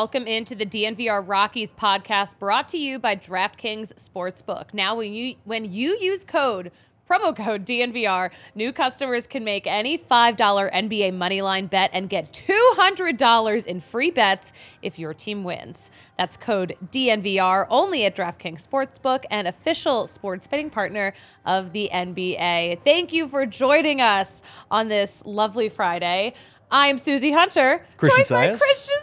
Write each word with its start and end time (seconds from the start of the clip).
Welcome 0.00 0.26
into 0.26 0.54
the 0.54 0.64
DNVR 0.64 1.22
Rockies 1.28 1.74
podcast 1.74 2.38
brought 2.38 2.70
to 2.70 2.78
you 2.78 2.98
by 2.98 3.16
DraftKings 3.16 3.92
Sportsbook. 3.96 4.72
Now 4.72 4.94
when 4.94 5.12
you 5.12 5.34
when 5.44 5.70
you 5.70 5.98
use 6.00 6.24
code 6.24 6.72
promo 7.06 7.36
code 7.36 7.66
DNVR, 7.66 8.30
new 8.54 8.72
customers 8.72 9.26
can 9.26 9.44
make 9.44 9.66
any 9.66 9.98
$5 9.98 10.36
NBA 10.38 11.12
moneyline 11.12 11.68
bet 11.68 11.90
and 11.92 12.08
get 12.08 12.32
$200 12.32 13.66
in 13.66 13.80
free 13.80 14.10
bets 14.10 14.54
if 14.80 14.98
your 14.98 15.12
team 15.12 15.44
wins. 15.44 15.90
That's 16.16 16.38
code 16.38 16.76
DNVR 16.90 17.66
only 17.68 18.06
at 18.06 18.16
DraftKings 18.16 18.66
Sportsbook, 18.66 19.24
an 19.30 19.46
official 19.46 20.06
sports 20.06 20.46
betting 20.46 20.70
partner 20.70 21.12
of 21.44 21.72
the 21.72 21.90
NBA. 21.92 22.84
Thank 22.84 23.12
you 23.12 23.28
for 23.28 23.44
joining 23.44 24.00
us 24.00 24.42
on 24.70 24.88
this 24.88 25.22
lovely 25.26 25.68
Friday. 25.68 26.32
I'm 26.72 26.98
Susie 26.98 27.32
Hunter, 27.32 27.84
Christian 27.96 28.24
joined 28.24 28.52
by 28.52 28.58
Christian 28.58 28.96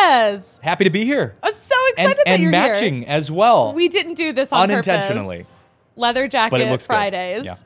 Saez. 0.00 0.60
Happy 0.62 0.84
to 0.84 0.90
be 0.90 1.04
here. 1.04 1.34
I'm 1.42 1.52
so 1.52 1.74
excited 1.88 1.98
And, 1.98 2.18
that 2.18 2.28
and 2.28 2.42
you're 2.42 2.50
matching 2.50 2.98
here. 3.02 3.04
as 3.10 3.30
well. 3.30 3.72
We 3.74 3.88
didn't 3.88 4.14
do 4.14 4.32
this 4.32 4.52
on 4.52 4.62
Unintentionally. 4.70 5.38
purpose. 5.38 5.52
Leather 5.96 6.26
jacket 6.26 6.50
but 6.52 6.60
it 6.62 6.70
looks 6.70 6.86
good. 6.86 6.94
Fridays. 6.94 7.44
Yeah. 7.44 7.56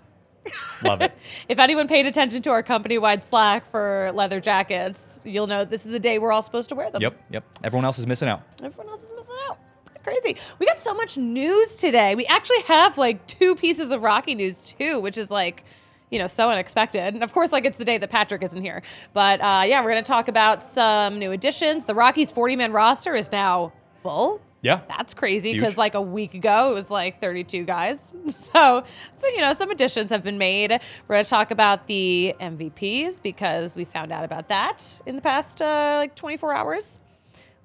Love 0.82 1.00
it. 1.00 1.12
If 1.48 1.58
anyone 1.60 1.86
paid 1.86 2.06
attention 2.06 2.42
to 2.42 2.50
our 2.50 2.62
company-wide 2.62 3.22
Slack 3.22 3.70
for 3.70 4.10
leather 4.14 4.40
jackets, 4.40 5.20
you'll 5.24 5.46
know 5.46 5.64
this 5.64 5.84
is 5.86 5.92
the 5.92 6.00
day 6.00 6.18
we're 6.18 6.32
all 6.32 6.42
supposed 6.42 6.68
to 6.70 6.74
wear 6.74 6.90
them. 6.90 7.00
Yep, 7.02 7.20
yep. 7.30 7.44
Everyone 7.62 7.84
else 7.84 7.98
is 8.00 8.06
missing 8.06 8.28
out. 8.28 8.42
Everyone 8.62 8.88
else 8.88 9.04
is 9.04 9.12
missing 9.16 9.34
out. 9.48 9.58
Crazy. 10.02 10.36
We 10.58 10.66
got 10.66 10.80
so 10.80 10.92
much 10.94 11.16
news 11.16 11.76
today. 11.78 12.14
We 12.14 12.26
actually 12.26 12.62
have 12.62 12.98
like 12.98 13.26
two 13.26 13.54
pieces 13.54 13.90
of 13.92 14.02
Rocky 14.02 14.34
news 14.34 14.72
too, 14.78 15.00
which 15.00 15.16
is 15.18 15.30
like, 15.30 15.64
you 16.10 16.18
know, 16.18 16.26
so 16.26 16.50
unexpected. 16.50 17.14
And 17.14 17.22
of 17.22 17.32
course, 17.32 17.52
like 17.52 17.64
it's 17.64 17.76
the 17.76 17.84
day 17.84 17.98
that 17.98 18.10
Patrick 18.10 18.42
isn't 18.42 18.62
here. 18.62 18.82
But 19.12 19.40
uh, 19.40 19.64
yeah, 19.66 19.82
we're 19.82 19.90
going 19.90 20.02
to 20.02 20.08
talk 20.08 20.28
about 20.28 20.62
some 20.62 21.18
new 21.18 21.32
additions. 21.32 21.84
The 21.84 21.94
Rockies 21.94 22.32
40-man 22.32 22.72
roster 22.72 23.14
is 23.14 23.30
now 23.32 23.72
full. 24.02 24.40
Yeah. 24.62 24.80
That's 24.88 25.14
crazy 25.14 25.52
because 25.52 25.78
like 25.78 25.94
a 25.94 26.00
week 26.00 26.34
ago 26.34 26.72
it 26.72 26.74
was 26.74 26.90
like 26.90 27.20
32 27.20 27.64
guys. 27.64 28.12
So, 28.28 28.84
so 29.14 29.28
you 29.28 29.40
know, 29.40 29.52
some 29.52 29.70
additions 29.70 30.10
have 30.10 30.22
been 30.22 30.38
made. 30.38 30.70
We're 30.70 31.14
going 31.14 31.24
to 31.24 31.30
talk 31.30 31.50
about 31.50 31.86
the 31.86 32.34
MVPs 32.40 33.20
because 33.22 33.76
we 33.76 33.84
found 33.84 34.12
out 34.12 34.24
about 34.24 34.48
that 34.48 35.00
in 35.04 35.14
the 35.14 35.22
past 35.22 35.60
uh, 35.60 35.96
like 35.98 36.14
24 36.14 36.54
hours. 36.54 37.00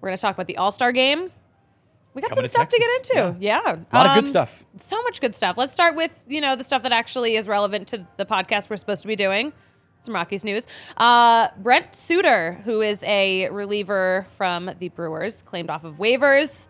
We're 0.02 0.10
going 0.10 0.18
to 0.18 0.22
talk 0.22 0.36
about 0.36 0.48
the 0.48 0.58
All 0.58 0.72
Star 0.72 0.92
game. 0.92 1.32
We 2.14 2.22
got 2.22 2.32
Coming 2.32 2.46
some 2.48 2.66
to 2.66 2.70
stuff 2.70 2.70
to 2.70 2.78
get 2.80 3.20
into. 3.30 3.36
Yeah, 3.40 3.60
A 3.60 3.96
lot 3.96 4.06
of 4.06 4.12
Um, 4.12 4.16
good 4.16 4.28
stuff. 4.28 4.64
So 4.78 5.02
much 5.04 5.22
good 5.22 5.34
stuff. 5.34 5.58
Let's 5.58 5.72
start 5.72 5.96
with 5.96 6.24
you 6.28 6.42
know 6.42 6.56
the 6.56 6.64
stuff 6.64 6.84
that 6.84 6.92
actually 6.92 7.36
is 7.36 7.48
relevant 7.48 7.88
to 7.90 8.06
the 8.18 8.26
podcast 8.26 8.70
we're 8.70 8.78
supposed 8.78 9.02
to 9.04 9.08
be 9.08 9.16
doing. 9.16 9.54
Some 10.02 10.16
Rockies 10.16 10.44
news. 10.44 10.68
Uh, 10.98 11.50
Brent 11.60 11.94
Suter, 11.96 12.54
who 12.66 12.82
is 12.82 13.04
a 13.04 13.48
reliever 13.50 14.26
from 14.36 14.72
the 14.80 14.90
Brewers, 14.90 15.44
claimed 15.44 15.70
off 15.70 15.84
of 15.84 15.98
waivers, 15.98 16.66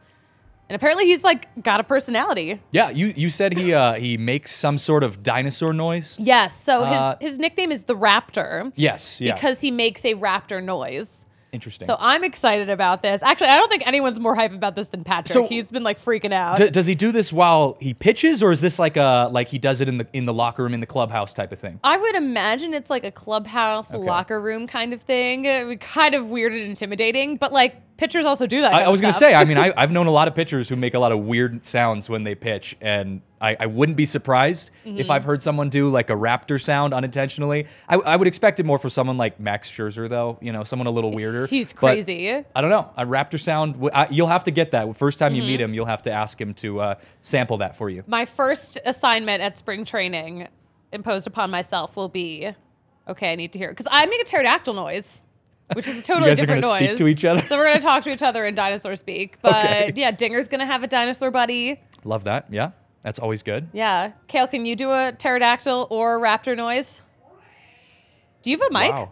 and 0.67 0.75
apparently 0.75 1.05
he's 1.05 1.23
like 1.23 1.47
got 1.63 1.79
a 1.79 1.83
personality. 1.83 2.61
Yeah, 2.71 2.89
you, 2.89 3.13
you 3.15 3.29
said 3.29 3.57
he 3.57 3.73
uh, 3.73 3.93
he 3.93 4.17
makes 4.17 4.53
some 4.53 4.77
sort 4.77 5.03
of 5.03 5.23
dinosaur 5.23 5.73
noise. 5.73 6.17
Yes. 6.19 6.61
So 6.61 6.83
Uh, 6.83 7.15
his 7.21 7.31
his 7.31 7.39
nickname 7.39 7.71
is 7.71 7.85
the 7.85 7.95
Raptor. 7.95 8.73
Yes, 8.75 9.19
yeah. 9.21 9.33
Because 9.33 9.61
he 9.61 9.71
makes 9.71 10.03
a 10.05 10.13
raptor 10.15 10.61
noise. 10.63 11.25
Interesting. 11.53 11.85
So 11.85 11.97
I'm 11.99 12.23
excited 12.23 12.69
about 12.69 13.01
this. 13.01 13.21
Actually, 13.21 13.47
I 13.49 13.57
don't 13.57 13.69
think 13.69 13.85
anyone's 13.85 14.19
more 14.21 14.35
hype 14.35 14.53
about 14.53 14.75
this 14.75 14.87
than 14.87 15.03
Patrick. 15.03 15.33
So- 15.33 15.47
He's 15.47 15.69
been 15.69 15.83
like 15.83 16.01
freaking 16.01 16.31
out. 16.31 16.55
D- 16.57 16.69
does 16.69 16.85
he 16.85 16.95
do 16.95 17.11
this 17.11 17.33
while 17.33 17.77
he 17.81 17.93
pitches, 17.93 18.41
or 18.41 18.51
is 18.53 18.61
this 18.61 18.79
like 18.79 18.95
a 18.95 19.27
like 19.31 19.49
he 19.49 19.59
does 19.59 19.81
it 19.81 19.89
in 19.89 19.97
the 19.97 20.07
in 20.13 20.25
the 20.25 20.33
locker 20.33 20.63
room 20.63 20.73
in 20.73 20.79
the 20.79 20.85
clubhouse 20.85 21.33
type 21.33 21.51
of 21.51 21.59
thing? 21.59 21.79
I 21.83 21.97
would 21.97 22.15
imagine 22.15 22.73
it's 22.73 22.89
like 22.89 23.03
a 23.05 23.11
clubhouse 23.11 23.93
Okay. 23.93 24.01
locker 24.01 24.39
room 24.39 24.65
kind 24.65 24.93
of 24.93 25.01
thing. 25.01 25.77
Kind 25.79 26.15
of 26.15 26.27
weird 26.27 26.53
and 26.53 26.61
intimidating, 26.61 27.35
but 27.35 27.51
like 27.51 27.97
pitchers 27.97 28.25
also 28.25 28.47
do 28.47 28.61
that. 28.61 28.73
I, 28.73 28.83
I 28.83 28.87
was 28.87 29.01
gonna 29.01 29.11
say. 29.11 29.33
I 29.35 29.43
mean, 29.43 29.57
I, 29.59 29.73
I've 29.75 29.91
known 29.91 30.07
a 30.07 30.11
lot 30.11 30.27
of 30.29 30.35
pitchers 30.35 30.69
who 30.69 30.77
make 30.77 30.93
a 30.93 30.99
lot 30.99 31.11
of 31.11 31.19
weird 31.19 31.65
sounds 31.65 32.09
when 32.09 32.23
they 32.23 32.33
pitch, 32.35 32.77
and 32.79 33.21
I, 33.41 33.57
I 33.59 33.65
wouldn't 33.65 33.95
be 33.97 34.05
surprised 34.05 34.71
Mm-hmm. 34.85 34.97
if 34.99 35.09
I've 35.11 35.23
heard 35.23 35.43
someone 35.43 35.69
do 35.69 35.89
like 35.89 36.09
a 36.09 36.13
raptor 36.15 36.59
sound 36.59 36.93
unintentionally. 36.93 37.67
I, 37.87 37.95
I 37.97 38.15
would 38.15 38.27
expect 38.27 38.59
it 38.59 38.65
more 38.65 38.77
for 38.79 38.89
someone 38.89 39.17
like 39.17 39.39
Max 39.39 39.69
Scherzer, 39.69 40.07
though. 40.09 40.37
You 40.41 40.51
know, 40.51 40.63
someone 40.63 40.87
a 40.87 40.91
little 40.91 41.11
weirder. 41.11 41.45
He's 41.47 41.71
But 41.73 41.79
crazy. 41.79 42.29
I 42.31 42.61
don't 42.61 42.69
know. 42.69 42.89
A 42.97 43.05
raptor 43.05 43.39
sound. 43.39 43.89
I, 43.93 44.07
you'll 44.09 44.27
have 44.27 44.43
to 44.45 44.51
get 44.51 44.71
that. 44.71 44.95
First 44.97 45.19
time 45.19 45.35
you 45.35 45.43
meet 45.43 45.55
Mm-hmm. 45.59 45.65
him, 45.65 45.73
you'll 45.73 45.85
have 45.85 46.01
to 46.03 46.11
ask 46.11 46.39
him 46.41 46.53
to 46.55 46.79
uh, 46.79 46.95
sample 47.21 47.57
that 47.57 47.75
for 47.77 47.89
you. 47.89 48.03
My 48.07 48.25
first 48.25 48.79
assignment 48.85 49.41
at 49.41 49.57
spring 49.57 49.85
training 49.85 50.47
imposed 50.91 51.27
upon 51.27 51.49
myself 51.51 51.95
will 51.95 52.09
be 52.09 52.49
okay, 53.07 53.31
I 53.31 53.35
need 53.35 53.53
to 53.53 53.59
hear 53.59 53.69
because 53.69 53.87
I 53.91 54.05
make 54.05 54.21
a 54.21 54.25
pterodactyl 54.25 54.73
noise. 54.73 55.23
Which 55.73 55.87
is 55.87 55.97
a 55.99 56.01
totally 56.03 56.29
guys 56.31 56.39
are 56.39 56.41
different 56.41 56.61
noise. 56.63 56.83
speak 56.89 56.97
to 56.97 57.07
each 57.07 57.23
other? 57.23 57.45
So 57.45 57.55
we're 57.57 57.67
gonna 57.67 57.79
talk 57.79 58.03
to 58.03 58.09
each 58.09 58.21
other 58.21 58.45
in 58.45 58.55
dinosaur 58.55 58.95
speak. 58.95 59.37
But 59.41 59.55
Okay. 59.65 59.93
yeah, 59.95 60.11
Dinger's 60.11 60.47
gonna 60.47 60.65
have 60.65 60.83
a 60.83 60.87
dinosaur 60.87 61.31
buddy. 61.31 61.79
Love 62.03 62.23
that. 62.25 62.47
Yeah, 62.49 62.71
that's 63.01 63.19
always 63.19 63.43
good. 63.43 63.67
Yeah. 63.73 64.11
Kale, 64.27 64.47
can 64.47 64.65
you 64.65 64.75
do 64.75 64.89
a 64.91 65.11
pterodactyl 65.17 65.87
or 65.89 66.19
raptor 66.19 66.55
noise? 66.55 67.01
Do 68.41 68.51
you 68.51 68.57
have 68.57 68.67
a 68.69 68.73
mic? 68.73 68.91
Wow. 68.91 69.11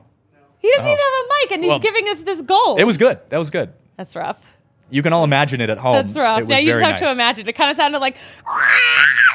He 0.60 0.70
doesn't 0.72 0.86
Oh. 0.86 0.92
even 0.92 0.98
have 0.98 1.26
a 1.26 1.28
mic 1.44 1.52
and 1.52 1.64
he's 1.64 1.70
Well, 1.70 1.80
giving 1.80 2.08
us 2.10 2.22
this 2.22 2.42
goal. 2.42 2.78
It 2.78 2.84
was 2.84 2.98
good. 2.98 3.20
That 3.30 3.38
was 3.38 3.50
good. 3.50 3.72
That's 3.98 4.16
rough. 4.16 4.54
You 4.90 5.04
can 5.04 5.14
all 5.14 5.24
imagine 5.24 5.62
it 5.62 5.70
at 5.70 5.78
home. 5.78 5.94
That's 5.94 6.18
rough. 6.18 6.48
Yeah, 6.48 6.58
you 6.58 6.72
just 6.72 6.84
have 6.84 6.98
to 7.00 7.12
imagine. 7.12 7.48
It 7.48 7.54
kind 7.54 7.70
of 7.70 7.76
sounded 7.76 8.00
like. 8.00 8.18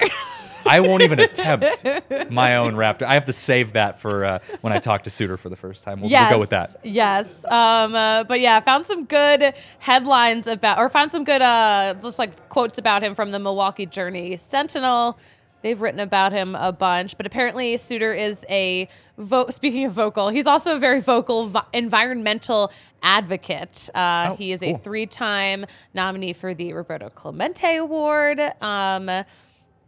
I 0.66 0.80
won't 0.80 1.02
even 1.02 1.20
attempt 1.20 1.84
my 2.30 2.56
own 2.56 2.74
Raptor. 2.74 3.02
I 3.02 3.14
have 3.14 3.24
to 3.26 3.32
save 3.32 3.74
that 3.74 4.00
for 4.00 4.24
uh, 4.24 4.38
when 4.60 4.72
I 4.72 4.78
talk 4.78 5.04
to 5.04 5.10
Suter 5.10 5.36
for 5.36 5.48
the 5.48 5.56
first 5.56 5.82
time. 5.84 6.00
We'll, 6.00 6.10
yes, 6.10 6.28
we'll 6.30 6.36
go 6.38 6.40
with 6.40 6.50
that. 6.50 6.76
Yes. 6.82 7.44
Um, 7.44 7.94
uh, 7.94 8.24
but 8.24 8.40
yeah, 8.40 8.60
found 8.60 8.86
some 8.86 9.04
good 9.04 9.54
headlines 9.78 10.46
about, 10.46 10.78
or 10.78 10.88
found 10.88 11.10
some 11.10 11.24
good, 11.24 11.42
uh, 11.42 11.94
just 12.02 12.18
like 12.18 12.48
quotes 12.48 12.78
about 12.78 13.02
him 13.02 13.14
from 13.14 13.30
the 13.30 13.38
Milwaukee 13.38 13.86
Journal 13.86 14.36
Sentinel. 14.38 15.18
They've 15.62 15.80
written 15.80 16.00
about 16.00 16.32
him 16.32 16.54
a 16.56 16.72
bunch, 16.72 17.16
but 17.16 17.24
apparently 17.24 17.76
Suter 17.78 18.12
is 18.12 18.44
a 18.50 18.86
vo- 19.16 19.48
speaking 19.48 19.86
of 19.86 19.92
vocal, 19.92 20.28
he's 20.28 20.46
also 20.46 20.76
a 20.76 20.78
very 20.78 21.00
vocal 21.00 21.46
vi- 21.48 21.64
environmental 21.72 22.70
advocate. 23.02 23.88
Uh, 23.94 24.28
Oh, 24.32 24.36
he 24.36 24.52
is 24.52 24.62
a 24.62 24.76
three-time 24.76 25.64
nominee 25.94 26.32
for 26.34 26.52
the 26.54 26.72
Roberto 26.74 27.08
Clemente 27.10 27.76
Award. 27.76 28.40
Um, 28.60 29.10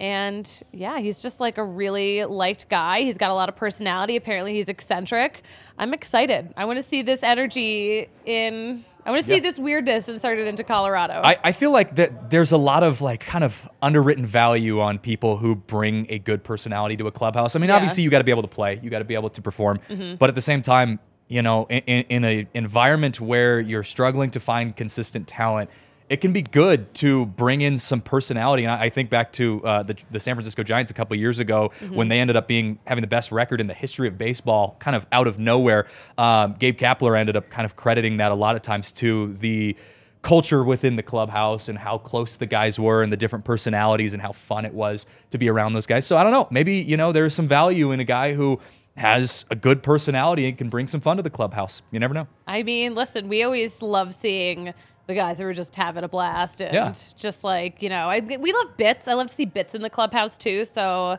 and 0.01 0.63
yeah, 0.73 0.99
he's 0.99 1.23
just 1.23 1.41
like 1.41 1.59
a 1.59 1.65
really 1.65 2.25
liked 2.25 2.69
guy. 2.69 3.03
He's 3.03 3.19
got 3.19 3.31
a 3.31 3.35
lot 3.35 3.49
of 3.49 3.57
personality. 3.57 4.17
Apparently, 4.17 4.55
he's 4.55 4.69
eccentric. 4.69 5.43
I'm 5.79 5.95
excited. 5.95 6.53
I 6.57 6.65
want 6.67 6.79
to 6.79 6.83
see 6.83 7.03
this 7.03 7.23
energy 7.23 8.09
in. 8.25 8.85
I 9.05 9.11
want 9.11 9.23
to 9.23 9.29
see 9.29 9.39
this 9.39 9.57
weirdness 9.57 10.09
inserted 10.09 10.49
into 10.49 10.65
Colorado. 10.65 11.21
I, 11.23 11.37
I 11.45 11.53
feel 11.53 11.71
like 11.71 11.95
that 11.95 12.29
there's 12.31 12.51
a 12.51 12.57
lot 12.57 12.83
of 12.83 13.01
like 13.01 13.21
kind 13.21 13.45
of 13.45 13.69
underwritten 13.81 14.27
value 14.27 14.81
on 14.81 14.99
people 14.99 15.37
who 15.37 15.55
bring 15.55 16.09
a 16.11 16.19
good 16.19 16.43
personality 16.43 16.97
to 16.97 17.07
a 17.07 17.13
clubhouse. 17.13 17.55
I 17.55 17.61
mean, 17.61 17.69
Yeah. 17.69 17.77
obviously 17.77 18.03
you 18.03 18.11
got 18.11 18.19
to 18.19 18.25
be 18.25 18.33
able 18.33 18.43
to 18.43 18.49
play, 18.49 18.81
you 18.83 18.91
got 18.91 18.99
to 18.99 19.05
be 19.05 19.15
able 19.15 19.31
to 19.31 19.41
perform, 19.41 19.79
Mm-hmm. 19.89 20.17
but 20.17 20.29
at 20.29 20.35
the 20.35 20.41
same 20.43 20.61
time, 20.61 20.99
you 21.29 21.41
know, 21.41 21.67
in, 21.67 21.83
in, 21.87 22.03
in 22.09 22.25
a 22.25 22.49
environment 22.55 23.21
where 23.21 23.61
you're 23.61 23.85
struggling 23.85 24.31
to 24.33 24.41
find 24.41 24.75
consistent 24.75 25.29
talent, 25.29 25.71
it 26.09 26.21
can 26.21 26.33
be 26.33 26.43
good 26.43 26.95
to 26.95 27.27
bring 27.27 27.61
in 27.63 27.77
some 27.79 28.01
personality. 28.01 28.63
And 28.65 28.73
I, 28.73 28.85
I 28.85 28.89
think 28.91 29.11
back 29.11 29.33
to 29.33 29.65
uh, 29.67 29.83
the, 29.83 29.97
the 30.11 30.21
San 30.21 30.35
Francisco 30.37 30.63
Giants 30.63 30.91
a 30.91 30.95
couple 30.95 31.15
of 31.15 31.21
years 31.21 31.41
ago 31.41 31.73
Mm-hmm. 31.81 31.95
when 31.95 32.09
they 32.09 32.21
ended 32.21 32.37
up 32.37 32.47
being 32.47 32.79
having 32.87 33.03
the 33.03 33.09
best 33.09 33.33
record 33.33 33.61
in 33.61 33.67
the 33.67 33.75
history 33.75 34.07
of 34.09 34.17
baseball, 34.17 34.77
kind 34.79 34.95
of 34.95 35.05
out 35.11 35.27
of 35.27 35.39
nowhere. 35.39 35.87
Um, 36.17 36.55
Gabe 36.59 36.79
Kapler 36.79 37.19
ended 37.19 37.37
up 37.37 37.51
kind 37.51 37.65
of 37.67 37.75
crediting 37.77 38.19
that 38.19 38.31
a 38.31 38.35
lot 38.37 38.55
of 38.57 38.63
times 38.63 38.93
to 38.93 39.35
the 39.35 39.77
culture 40.23 40.65
within 40.65 40.97
the 40.97 41.03
clubhouse 41.03 41.69
and 41.69 41.79
how 41.79 41.99
close 41.99 42.37
the 42.37 42.47
guys 42.47 42.79
were 42.81 43.03
and 43.03 43.13
the 43.13 43.17
different 43.17 43.45
personalities 43.45 44.13
and 44.13 44.21
how 44.23 44.33
fun 44.33 44.65
it 44.65 44.75
was 44.75 45.07
to 45.31 45.39
be 45.39 45.49
around 45.49 45.73
those 45.73 45.87
guys. 45.87 46.07
So 46.07 46.17
I 46.17 46.23
don't 46.23 46.33
know, 46.33 46.49
maybe 46.51 46.77
you 46.77 46.97
know 46.97 47.13
there's 47.13 47.35
some 47.35 47.47
value 47.49 47.93
in 47.93 48.01
a 48.01 48.05
guy 48.05 48.35
who 48.35 48.61
has 48.97 49.45
a 49.51 49.55
good 49.55 49.83
personality 49.83 50.47
and 50.49 50.57
can 50.57 50.69
bring 50.69 50.87
some 50.87 51.01
fun 51.01 51.19
to 51.19 51.23
the 51.23 51.31
clubhouse. 51.31 51.83
You 51.91 52.01
never 52.01 52.15
know. 52.15 52.27
I 52.47 52.63
mean, 52.63 52.95
listen, 52.95 53.29
we 53.29 53.43
always 53.43 53.83
love 53.83 54.15
seeing 54.15 54.73
the 55.07 55.15
guys 55.15 55.39
who 55.39 55.47
are 55.47 55.55
just 55.55 55.75
having 55.77 56.03
a 56.05 56.09
blast 56.09 56.61
and 56.61 56.75
Yeah. 56.75 56.93
just 57.19 57.45
like 57.45 57.83
you 57.83 57.89
know, 57.89 58.09
I, 58.09 58.21
we 58.21 58.53
love 58.53 58.77
bits. 58.77 59.07
I 59.09 59.15
love 59.15 59.29
to 59.29 59.35
see 59.35 59.45
bits 59.45 59.75
in 59.75 59.83
the 59.83 59.91
clubhouse 59.91 60.37
too. 60.37 60.65
So 60.65 61.19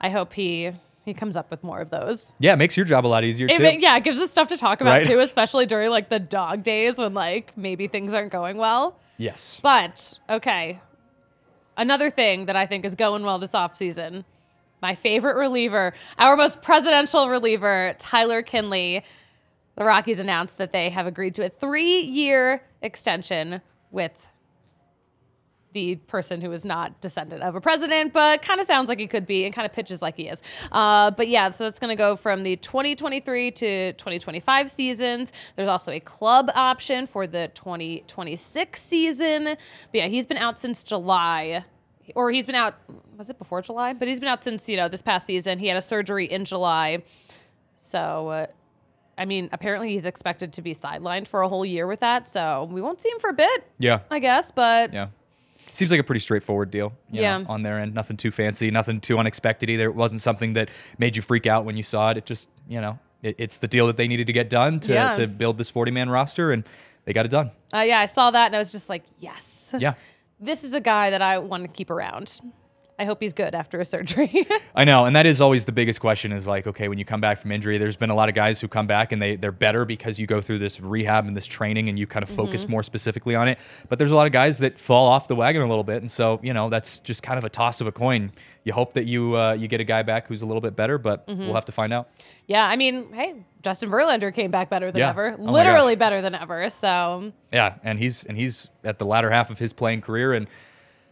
I 0.00 0.08
hope 0.10 0.32
he 0.32 0.70
he 1.04 1.14
comes 1.14 1.36
up 1.36 1.50
with 1.50 1.64
more 1.64 1.80
of 1.80 1.88
those. 1.90 2.32
Yeah, 2.38 2.52
it 2.52 2.56
makes 2.56 2.76
your 2.76 2.84
job 2.84 3.06
a 3.06 3.08
lot 3.08 3.24
easier 3.24 3.46
It, 3.48 3.56
too. 3.56 3.78
yeah, 3.80 3.96
it 3.96 4.04
gives 4.04 4.18
us 4.18 4.30
stuff 4.30 4.48
to 4.48 4.56
talk 4.58 4.80
about 4.82 4.98
Right. 4.98 5.06
too, 5.06 5.18
especially 5.20 5.64
during 5.64 5.90
like 5.90 6.08
the 6.10 6.18
dog 6.18 6.62
days 6.62 6.98
when 6.98 7.14
like 7.14 7.56
maybe 7.56 7.86
things 7.88 8.12
aren't 8.12 8.30
going 8.32 8.56
well. 8.58 8.98
Yes. 9.16 9.58
But 9.62 10.18
okay, 10.28 10.80
another 11.76 12.10
thing 12.10 12.46
that 12.46 12.56
I 12.56 12.66
think 12.66 12.84
is 12.84 12.94
going 12.94 13.24
well 13.24 13.38
this 13.38 13.52
offseason, 13.52 14.24
my 14.82 14.94
favorite 14.94 15.36
reliever, 15.36 15.94
our 16.18 16.36
most 16.36 16.62
presidential 16.62 17.28
reliever, 17.28 17.94
Tyler 17.98 18.42
Kinley. 18.42 19.04
The 19.76 19.84
Rockies 19.84 20.18
announced 20.18 20.58
that 20.58 20.72
they 20.72 20.90
have 20.90 21.06
agreed 21.06 21.34
to 21.36 21.44
a 21.44 21.48
three-year 21.48 22.62
extension 22.82 23.60
with 23.90 24.30
the 25.72 25.96
person 26.06 26.40
who 26.40 26.52
is 26.52 26.64
not 26.64 27.00
descendant 27.00 27.42
of 27.42 27.54
a 27.54 27.60
president, 27.60 28.12
but 28.12 28.42
kind 28.42 28.60
of 28.60 28.66
sounds 28.66 28.88
like 28.88 28.98
he 28.98 29.06
could 29.06 29.26
be 29.26 29.44
and 29.44 29.54
kind 29.54 29.66
of 29.66 29.72
pitches 29.72 30.00
like 30.00 30.16
he 30.16 30.28
is. 30.28 30.42
Uh, 30.72 31.10
but 31.10 31.28
yeah, 31.28 31.50
so 31.50 31.64
that's 31.64 31.78
going 31.78 31.94
to 31.94 31.96
go 31.96 32.16
from 32.16 32.42
the 32.42 32.56
2023 32.56 33.50
to 33.50 33.92
2025 33.92 34.70
seasons. 34.70 35.32
There's 35.56 35.68
also 35.68 35.92
a 35.92 36.00
club 36.00 36.50
option 36.54 37.06
for 37.06 37.26
the 37.26 37.50
2026 37.54 38.80
season. 38.80 39.44
But 39.44 39.58
yeah, 39.92 40.06
he's 40.06 40.26
been 40.26 40.38
out 40.38 40.58
since 40.58 40.82
July. 40.82 41.64
Or 42.14 42.30
he's 42.30 42.46
been 42.46 42.54
out, 42.54 42.74
was 43.16 43.28
it 43.28 43.38
before 43.38 43.60
July? 43.60 43.92
But 43.92 44.08
he's 44.08 44.18
been 44.18 44.30
out 44.30 44.42
since, 44.42 44.66
you 44.68 44.78
know, 44.78 44.88
this 44.88 45.02
past 45.02 45.26
season. 45.26 45.58
He 45.58 45.66
had 45.66 45.76
a 45.76 45.82
surgery 45.82 46.24
in 46.24 46.46
July. 46.46 47.02
So, 47.76 48.28
uh, 48.28 48.46
I 49.18 49.24
mean, 49.24 49.48
apparently 49.52 49.90
he's 49.90 50.04
expected 50.04 50.52
to 50.54 50.62
be 50.62 50.74
sidelined 50.74 51.26
for 51.28 51.42
a 51.42 51.48
whole 51.48 51.64
year 51.66 51.86
with 51.86 52.00
that. 52.00 52.28
So 52.28 52.68
we 52.70 52.80
won't 52.80 53.00
see 53.00 53.10
him 53.10 53.18
for 53.18 53.30
a 53.30 53.34
bit, 53.34 53.64
Yeah. 53.78 54.00
I 54.10 54.18
guess. 54.20 54.50
But 54.50 54.92
Yeah. 54.92 55.08
Seems 55.72 55.90
like 55.90 56.00
a 56.00 56.04
pretty 56.04 56.20
straightforward 56.20 56.70
deal. 56.70 56.92
you 57.10 57.20
Yeah. 57.20 57.38
know, 57.38 57.46
on 57.48 57.62
their 57.62 57.78
end, 57.78 57.94
nothing 57.94 58.16
too 58.16 58.30
fancy, 58.30 58.70
nothing 58.70 59.00
too 59.00 59.18
unexpected 59.18 59.68
either. 59.68 59.84
It 59.84 59.94
wasn't 59.94 60.22
something 60.22 60.54
that 60.54 60.70
made 60.98 61.14
you 61.16 61.20
freak 61.22 61.46
out 61.46 61.64
when 61.66 61.76
you 61.76 61.82
saw 61.82 62.10
it. 62.10 62.16
It 62.16 62.24
just, 62.26 62.48
you 62.68 62.80
know, 62.80 62.98
it, 63.22 63.34
it's 63.38 63.58
the 63.58 63.68
deal 63.68 63.86
that 63.88 63.96
they 63.96 64.08
needed 64.08 64.26
to 64.28 64.32
get 64.32 64.48
done 64.48 64.80
to, 64.80 64.94
Yeah. 64.94 65.12
to 65.14 65.26
build 65.26 65.58
this 65.58 65.68
40 65.68 65.90
man 65.90 66.08
roster, 66.08 66.52
and 66.52 66.64
they 67.04 67.12
got 67.12 67.26
it 67.26 67.30
done. 67.30 67.50
Uh, 67.74 67.78
yeah, 67.80 67.98
I 67.98 68.06
saw 68.06 68.30
that 68.30 68.46
and 68.46 68.54
I 68.54 68.58
was 68.58 68.72
just 68.72 68.88
like, 68.88 69.02
yes. 69.18 69.74
Yeah. 69.78 69.94
This 70.40 70.62
is 70.64 70.72
a 70.72 70.80
guy 70.80 71.10
that 71.10 71.20
I 71.20 71.38
want 71.38 71.64
to 71.64 71.68
keep 71.68 71.90
around. 71.90 72.40
I 72.98 73.04
hope 73.04 73.20
he's 73.20 73.32
good 73.32 73.54
after 73.54 73.78
a 73.80 73.84
surgery. 73.84 74.46
I 74.74 74.84
know, 74.84 75.04
and 75.04 75.14
that 75.14 75.24
is 75.26 75.40
always 75.40 75.64
the 75.66 75.72
biggest 75.72 76.00
question 76.00 76.32
is 76.32 76.46
like, 76.48 76.66
okay, 76.66 76.88
when 76.88 76.98
you 76.98 77.04
come 77.04 77.20
back 77.20 77.38
from 77.38 77.52
injury, 77.52 77.78
there's 77.78 77.96
been 77.96 78.10
a 78.10 78.14
lot 78.14 78.28
of 78.28 78.34
guys 78.34 78.60
who 78.60 78.66
come 78.68 78.86
back 78.86 79.12
and 79.12 79.22
they, 79.22 79.36
they're 79.36 79.52
better 79.52 79.84
because 79.84 80.18
you 80.18 80.26
go 80.26 80.40
through 80.40 80.58
this 80.58 80.80
rehab 80.80 81.26
and 81.26 81.36
this 81.36 81.46
training 81.46 81.88
and 81.88 81.98
you 81.98 82.06
kind 82.06 82.22
of 82.22 82.28
focus 82.30 82.62
Mm-hmm. 82.62 82.72
more 82.72 82.82
specifically 82.82 83.34
on 83.36 83.46
it. 83.48 83.58
But 83.88 83.98
there's 84.00 84.10
a 84.10 84.16
lot 84.16 84.26
of 84.26 84.32
guys 84.32 84.58
that 84.58 84.78
fall 84.78 85.06
off 85.08 85.28
the 85.28 85.36
wagon 85.36 85.62
a 85.62 85.66
little 85.68 85.84
bit. 85.84 86.02
And 86.02 86.10
so, 86.10 86.40
you 86.42 86.52
know, 86.52 86.68
that's 86.68 86.98
just 87.00 87.22
kind 87.22 87.38
of 87.38 87.44
a 87.44 87.48
toss 87.48 87.80
of 87.80 87.86
a 87.86 87.92
coin. 87.92 88.32
You 88.64 88.72
hope 88.72 88.94
that 88.94 89.06
you 89.06 89.36
uh, 89.36 89.52
you 89.52 89.68
get 89.68 89.80
a 89.80 89.84
guy 89.84 90.02
back 90.02 90.26
who's 90.26 90.42
a 90.42 90.46
little 90.46 90.60
bit 90.60 90.74
better, 90.76 90.98
but 90.98 91.26
Mm-hmm. 91.26 91.44
we'll 91.44 91.54
have 91.54 91.64
to 91.66 91.72
find 91.72 91.92
out. 91.92 92.08
yeah, 92.46 92.66
I 92.66 92.76
mean, 92.76 93.12
hey, 93.12 93.36
Justin 93.62 93.90
Verlander 93.90 94.34
came 94.34 94.50
back 94.50 94.68
better 94.70 94.90
than 94.90 95.00
Yeah. 95.00 95.10
ever. 95.10 95.36
Oh 95.38 95.42
Literally 95.52 95.94
better 95.96 96.20
than 96.20 96.34
ever. 96.34 96.68
So, 96.70 97.32
Yeah, 97.52 97.74
and 97.84 97.98
he's 97.98 98.24
and 98.24 98.36
he's 98.36 98.68
at 98.84 98.98
the 98.98 99.06
latter 99.06 99.30
half 99.30 99.50
of 99.50 99.58
his 99.58 99.72
playing 99.72 100.00
career 100.02 100.34
and 100.34 100.48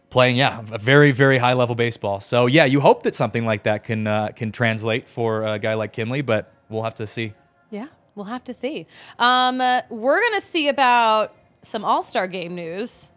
playing 0.09 0.37
yeah 0.37 0.61
a 0.71 0.77
very 0.77 1.11
very 1.11 1.37
high 1.37 1.53
level 1.53 1.75
baseball. 1.75 2.19
So 2.21 2.45
yeah, 2.45 2.65
you 2.65 2.79
hope 2.79 3.03
that 3.03 3.15
something 3.15 3.45
like 3.45 3.63
that 3.63 3.83
can 3.83 4.07
uh, 4.07 4.29
can 4.29 4.51
translate 4.51 5.07
for 5.07 5.43
a 5.45 5.59
guy 5.59 5.73
like 5.73 5.93
Kinley, 5.93 6.21
but 6.21 6.51
we'll 6.69 6.83
have 6.83 6.95
to 6.95 7.07
see. 7.07 7.33
yeah, 7.71 7.87
we'll 8.15 8.25
have 8.25 8.43
to 8.45 8.53
see. 8.53 8.87
Um, 9.19 9.59
uh, 9.61 9.81
we're 9.89 10.19
going 10.19 10.33
to 10.33 10.45
see 10.45 10.67
about 10.69 11.35
some 11.61 11.83
All 11.85 12.01
Star 12.01 12.27
game 12.27 12.55
news. 12.55 13.11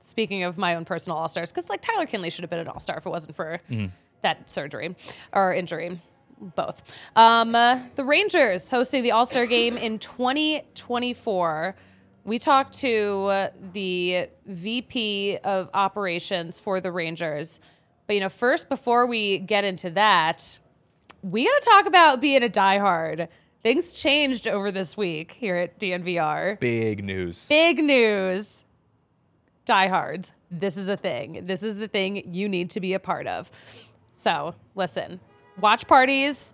Speaking 0.00 0.42
of 0.44 0.58
my 0.58 0.74
own 0.74 0.84
personal 0.84 1.16
All 1.16 1.28
Stars, 1.28 1.50
because 1.50 1.68
like 1.70 1.80
Tyler 1.80 2.04
Kinley 2.06 2.28
should 2.30 2.42
have 2.42 2.50
been 2.50 2.58
an 2.60 2.68
All 2.68 2.80
Star 2.80 2.98
if 2.98 3.06
it 3.06 3.08
wasn't 3.10 3.34
for 3.36 3.60
that 4.22 4.50
surgery 4.50 4.94
or 5.32 5.54
injury. 5.54 6.00
Both. 6.56 6.82
Um, 7.16 7.54
uh, 7.54 7.80
the 7.94 8.04
Rangers 8.04 8.68
hosting 8.68 9.02
the 9.02 9.12
All 9.12 9.24
Star 9.24 9.46
game 9.46 9.76
in 9.78 9.98
2024. 9.98 11.74
We 12.24 12.38
talked 12.38 12.74
to 12.78 13.24
uh, 13.26 13.50
the 13.72 14.28
VP 14.46 15.38
of 15.44 15.68
operations 15.74 16.58
for 16.58 16.80
the 16.80 16.90
Rangers. 16.90 17.60
But, 18.06 18.14
you 18.14 18.20
know, 18.20 18.30
first, 18.30 18.68
before 18.68 19.06
we 19.06 19.38
get 19.38 19.64
into 19.64 19.90
that, 19.90 20.58
we 21.22 21.44
got 21.44 21.60
to 21.60 21.68
talk 21.68 21.86
about 21.86 22.20
being 22.20 22.42
a 22.42 22.48
diehard. 22.48 23.28
Things 23.62 23.92
changed 23.92 24.46
over 24.46 24.70
this 24.70 24.96
week 24.96 25.32
here 25.32 25.56
at 25.56 25.78
DNVR. 25.78 26.60
Big 26.60 27.04
news. 27.04 27.46
Big 27.48 27.82
news. 27.82 28.64
Diehards. 29.66 30.32
This 30.50 30.76
is 30.76 30.88
a 30.88 30.96
thing. 30.96 31.46
This 31.46 31.62
is 31.62 31.76
the 31.76 31.88
thing 31.88 32.32
you 32.34 32.48
need 32.48 32.70
to 32.70 32.80
be 32.80 32.94
a 32.94 33.00
part 33.00 33.26
of. 33.26 33.50
So, 34.12 34.54
listen, 34.74 35.20
watch 35.58 35.86
parties. 35.86 36.52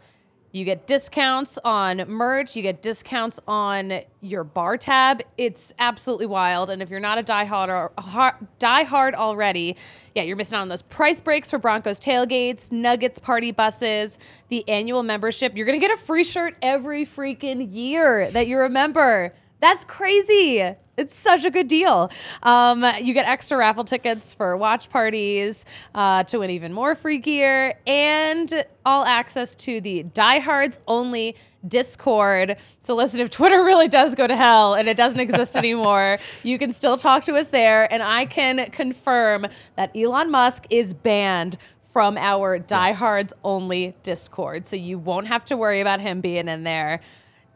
You 0.52 0.64
get 0.64 0.86
discounts 0.86 1.58
on 1.64 1.98
merch. 2.08 2.56
You 2.56 2.62
get 2.62 2.82
discounts 2.82 3.38
on 3.46 4.00
your 4.20 4.42
bar 4.42 4.76
tab. 4.76 5.22
It's 5.38 5.72
absolutely 5.78 6.26
wild. 6.26 6.70
And 6.70 6.82
if 6.82 6.90
you're 6.90 6.98
not 6.98 7.18
a 7.18 7.22
diehard 7.22 7.68
or 7.68 7.92
har- 7.98 8.38
diehard 8.58 9.14
already, 9.14 9.76
yeah, 10.14 10.24
you're 10.24 10.36
missing 10.36 10.58
out 10.58 10.62
on 10.62 10.68
those 10.68 10.82
price 10.82 11.20
breaks 11.20 11.50
for 11.50 11.58
Broncos 11.58 12.00
tailgates, 12.00 12.72
Nuggets 12.72 13.20
party 13.20 13.52
buses, 13.52 14.18
the 14.48 14.68
annual 14.68 15.04
membership. 15.04 15.56
You're 15.56 15.66
gonna 15.66 15.78
get 15.78 15.92
a 15.92 15.96
free 15.96 16.24
shirt 16.24 16.56
every 16.62 17.06
freaking 17.06 17.72
year 17.72 18.28
that 18.32 18.48
you 18.48 18.58
remember. 18.58 19.32
That's 19.60 19.84
crazy. 19.84 20.74
It's 20.96 21.14
such 21.14 21.44
a 21.44 21.50
good 21.50 21.68
deal. 21.68 22.10
Um, 22.42 22.84
you 23.00 23.14
get 23.14 23.26
extra 23.26 23.56
raffle 23.56 23.84
tickets 23.84 24.34
for 24.34 24.56
watch 24.56 24.90
parties 24.90 25.64
uh, 25.94 26.24
to 26.24 26.38
win 26.38 26.50
even 26.50 26.72
more 26.72 26.94
free 26.94 27.18
gear 27.18 27.78
and 27.86 28.64
all 28.84 29.04
access 29.04 29.54
to 29.56 29.80
the 29.80 30.02
diehards 30.02 30.78
only 30.86 31.36
Discord. 31.66 32.56
So 32.78 32.94
listen, 32.94 33.20
if 33.20 33.30
Twitter 33.30 33.62
really 33.62 33.88
does 33.88 34.14
go 34.14 34.26
to 34.26 34.36
hell 34.36 34.74
and 34.74 34.88
it 34.88 34.96
doesn't 34.96 35.20
exist 35.20 35.56
anymore, 35.58 36.18
you 36.42 36.58
can 36.58 36.72
still 36.72 36.96
talk 36.96 37.24
to 37.24 37.34
us 37.34 37.48
there. 37.48 37.90
And 37.92 38.02
I 38.02 38.26
can 38.26 38.70
confirm 38.70 39.46
that 39.76 39.94
Elon 39.96 40.30
Musk 40.30 40.66
is 40.70 40.94
banned 40.94 41.56
from 41.92 42.16
our 42.16 42.58
diehards 42.58 43.32
only 43.42 43.94
Discord. 44.02 44.68
So 44.68 44.76
you 44.76 44.98
won't 44.98 45.26
have 45.26 45.44
to 45.46 45.56
worry 45.56 45.80
about 45.80 46.00
him 46.00 46.20
being 46.20 46.48
in 46.48 46.64
there. 46.64 47.00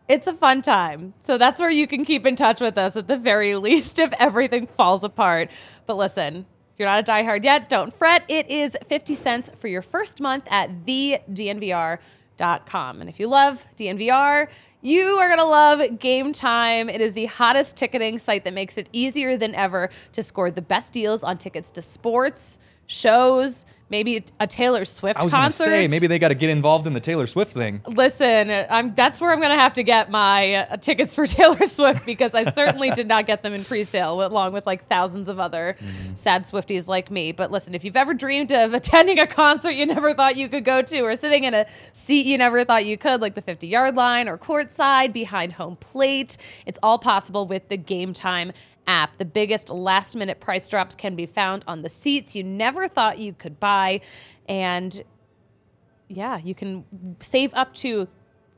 It's 0.08 0.26
a 0.26 0.34
fun 0.34 0.62
time. 0.62 1.14
So 1.20 1.38
that's 1.38 1.60
where 1.60 1.70
you 1.70 1.86
can 1.86 2.04
keep 2.04 2.26
in 2.26 2.36
touch 2.36 2.60
with 2.60 2.76
us 2.76 2.96
at 2.96 3.08
the 3.08 3.16
very 3.16 3.56
least 3.66 3.98
if 3.98 4.12
everything 4.18 4.66
falls 4.66 5.04
apart. 5.04 5.50
But 5.86 5.96
listen, 5.96 6.46
If 6.74 6.80
you're 6.80 6.88
not 6.88 7.00
a 7.00 7.10
diehard 7.10 7.44
yet, 7.44 7.68
don't 7.68 7.92
fret. 7.94 8.24
It 8.28 8.50
is 8.50 8.76
50 8.88 9.14
cents 9.14 9.50
for 9.56 9.68
your 9.68 9.82
first 9.82 10.20
month 10.20 10.44
at 10.50 10.84
thednvr.com. 10.84 11.98
And 13.00 13.08
if 13.08 13.20
you 13.20 13.28
love 13.28 13.64
DNVR, 13.76 14.48
you 14.82 15.06
are 15.06 15.28
going 15.28 15.38
to 15.38 15.44
love 15.44 15.98
Game 15.98 16.32
Time. 16.32 16.90
It 16.90 17.00
is 17.00 17.14
the 17.14 17.26
hottest 17.26 17.76
ticketing 17.76 18.18
site 18.18 18.44
that 18.44 18.52
makes 18.52 18.76
it 18.76 18.88
easier 18.92 19.36
than 19.36 19.54
ever 19.54 19.88
to 20.12 20.22
score 20.22 20.50
the 20.50 20.62
best 20.62 20.92
deals 20.92 21.24
on 21.24 21.38
tickets 21.38 21.70
to 21.72 21.82
sports, 21.82 22.58
shows, 22.86 23.64
maybe 23.94 24.24
a 24.40 24.46
Taylor 24.48 24.84
Swift 24.84 25.20
I 25.20 25.22
was 25.22 25.32
concert. 25.32 25.64
say 25.66 25.86
maybe 25.86 26.08
they 26.08 26.18
got 26.18 26.28
to 26.28 26.34
get 26.34 26.50
involved 26.50 26.88
in 26.88 26.94
the 26.94 27.00
Taylor 27.00 27.28
Swift 27.28 27.52
thing. 27.52 27.80
Listen, 27.86 28.50
I'm 28.68 28.92
that's 28.92 29.20
where 29.20 29.32
I'm 29.32 29.38
going 29.38 29.52
to 29.52 29.56
have 29.56 29.74
to 29.74 29.84
get 29.84 30.10
my 30.10 30.54
uh, 30.54 30.76
tickets 30.78 31.14
for 31.14 31.26
Taylor 31.38 31.64
Swift 31.64 32.04
because 32.04 32.34
I 32.34 32.50
certainly 32.50 32.90
did 32.90 33.06
not 33.06 33.24
get 33.24 33.44
them 33.44 33.52
in 33.52 33.64
pre-sale 33.64 34.26
along 34.26 34.52
with 34.52 34.66
like 34.66 34.88
thousands 34.88 35.28
of 35.28 35.38
other 35.38 35.76
sad 36.16 36.42
Swifties 36.42 36.88
like 36.88 37.08
me. 37.08 37.30
But 37.30 37.52
listen, 37.52 37.72
if 37.72 37.84
you've 37.84 37.96
ever 37.96 38.14
dreamed 38.14 38.52
of 38.52 38.74
attending 38.74 39.20
a 39.20 39.28
concert 39.28 39.70
you 39.70 39.86
never 39.86 40.12
thought 40.12 40.36
you 40.36 40.48
could 40.48 40.64
go 40.64 40.82
to 40.82 41.00
or 41.02 41.14
sitting 41.14 41.44
in 41.44 41.54
a 41.54 41.64
seat 41.92 42.26
you 42.26 42.36
never 42.36 42.64
thought 42.64 42.84
you 42.84 42.98
could 42.98 43.20
like 43.20 43.36
the 43.36 43.42
50-yard 43.42 43.94
line 43.94 44.28
or 44.28 44.36
courtside 44.36 45.12
behind 45.12 45.52
home 45.52 45.76
plate, 45.76 46.36
it's 46.66 46.80
all 46.82 46.98
possible 46.98 47.46
with 47.46 47.68
the 47.68 47.76
Game 47.76 48.12
Time 48.12 48.52
app. 48.86 49.18
The 49.18 49.24
biggest 49.24 49.70
last 49.70 50.16
minute 50.16 50.40
price 50.40 50.68
drops 50.68 50.94
can 50.94 51.16
be 51.16 51.26
found 51.26 51.64
on 51.66 51.82
the 51.82 51.88
seats 51.88 52.34
you 52.34 52.42
never 52.42 52.88
thought 52.88 53.18
you 53.18 53.32
could 53.32 53.58
buy 53.60 54.00
and 54.48 55.02
yeah, 56.08 56.38
you 56.38 56.54
can 56.54 56.84
save 57.20 57.52
up 57.54 57.74
to 57.74 58.08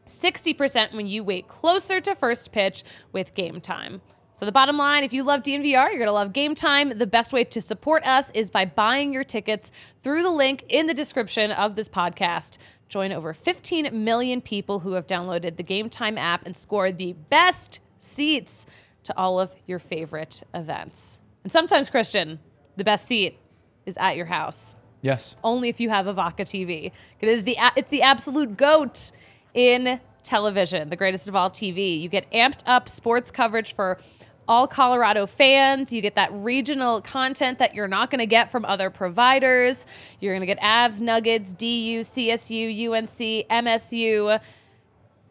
60% 0.07 0.95
when 0.95 1.07
you 1.07 1.25
wait 1.25 1.49
closer 1.49 2.01
to 2.01 2.15
first 2.15 2.53
pitch 2.53 2.85
with 3.13 3.35
game 3.35 3.61
time. 3.61 4.01
So, 4.35 4.45
the 4.45 4.53
bottom 4.53 4.77
line 4.77 5.03
if 5.03 5.15
you 5.15 5.23
love 5.23 5.43
DNVR, 5.43 5.65
you're 5.65 5.95
going 5.95 6.07
to 6.07 6.13
love 6.13 6.35
game 6.35 6.55
time. 6.55 6.91
The 6.91 7.07
best 7.07 7.33
way 7.33 7.45
to 7.45 7.61
support 7.61 8.05
us 8.07 8.31
is 8.35 8.51
by 8.51 8.67
buying 8.67 9.13
your 9.13 9.25
tickets 9.25 9.73
through 10.03 10.23
the 10.23 10.31
link 10.31 10.65
in 10.69 10.87
the 10.87 10.95
description 10.95 11.51
of 11.51 11.75
this 11.75 11.89
podcast. 11.89 12.59
Join 12.89 13.13
over 13.13 13.33
15 13.33 14.05
million 14.05 14.43
people 14.43 14.81
who 14.81 14.93
have 14.93 15.07
downloaded 15.07 15.57
the 15.57 15.63
Game 15.63 15.89
Time 15.89 16.19
app 16.19 16.45
and 16.45 16.55
scored 16.55 16.99
the 16.99 17.15
best 17.15 17.81
seats 17.99 18.67
to 19.07 19.17
all 19.17 19.41
of 19.41 19.53
your 19.67 19.79
favorite 19.79 20.43
events. 20.55 21.19
And 21.43 21.51
sometimes, 21.53 21.91
Christian, 21.91 22.39
the 22.77 22.85
best 22.85 23.07
seat 23.07 23.39
is 23.87 23.97
at 23.97 24.17
your 24.17 24.27
house 24.27 24.77
Yes. 25.03 25.37
only 25.45 25.69
if 25.69 25.81
you 25.81 25.89
have 25.91 26.07
a 26.07 26.13
Vaca 26.13 26.45
TV. 26.45 26.93
It 27.21 27.29
is 27.29 27.45
the 27.45 27.57
it's 27.77 27.91
the 27.91 28.03
absolute 28.03 28.57
goat 28.57 29.13
in 29.55 30.01
television, 30.23 30.91
the 30.91 30.97
greatest 30.97 31.29
of 31.29 31.37
all 31.37 31.51
TV. 31.51 32.01
You 32.01 32.09
get 32.09 32.31
amped 32.33 32.63
up 32.67 32.89
sports 32.89 33.31
coverage 33.31 33.75
for 33.75 33.99
all 34.49 34.67
Colorado 34.67 35.27
fans. 35.27 35.93
You 35.93 36.01
get 36.01 36.15
that 36.17 36.33
regional 36.33 37.01
content 37.01 37.59
that 37.59 37.75
you're 37.75 37.89
not 37.89 38.11
going 38.11 38.19
to 38.21 38.27
get 38.27 38.51
from 38.51 38.65
other 38.65 38.91
providers. 38.91 39.87
You're 40.21 40.33
going 40.35 40.41
to 40.41 40.47
get 40.47 40.61
Avs, 40.61 41.01
Nuggets, 41.01 41.53
DU, 41.53 42.01
CSU, 42.01 42.91
UNC, 42.91 43.49
MSU, 43.49 44.41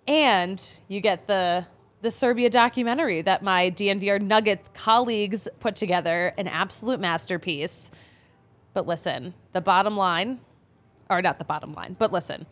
and 0.07 0.79
you 0.87 1.01
get 1.01 1.27
the 1.27 1.65
the 2.05 2.11
Serbia 2.11 2.51
documentary 2.51 3.23
that 3.23 3.41
my 3.41 3.71
DNVR 3.71 4.21
Nuggets 4.21 4.69
colleagues 4.75 5.47
put 5.59 5.75
together, 5.75 6.35
an 6.37 6.47
absolute 6.47 6.99
masterpiece. 6.99 7.89
But 8.75 8.85
listen, 8.85 9.33
the 9.53 9.61
bottom 9.61 9.97
line, 9.97 10.39
or 11.09 11.19
not 11.23 11.39
the 11.39 11.45
bottom 11.45 11.73
line, 11.73 11.95
but 11.97 12.13
listen, 12.13 12.45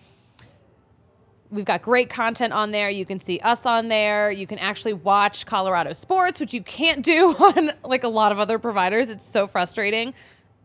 we've 1.51 1.65
got 1.65 1.83
great 1.83 2.09
content 2.09 2.51
on 2.51 2.71
there. 2.71 2.89
You 2.89 3.05
can 3.05 3.19
see 3.19 3.39
us 3.41 3.67
on 3.67 3.89
there. 3.89 4.31
You 4.31 4.47
can 4.47 4.57
actually 4.57 4.93
watch 4.93 5.45
Colorado 5.45 5.93
sports, 5.93 6.39
which 6.39 6.55
you 6.55 6.63
can't 6.63 7.03
do 7.03 7.27
on 7.39 7.73
like 7.83 8.03
a 8.03 8.09
lot 8.09 8.31
of 8.31 8.39
other 8.39 8.57
providers. 8.57 9.11
It's 9.11 9.25
so 9.25 9.45
frustrating. 9.45 10.15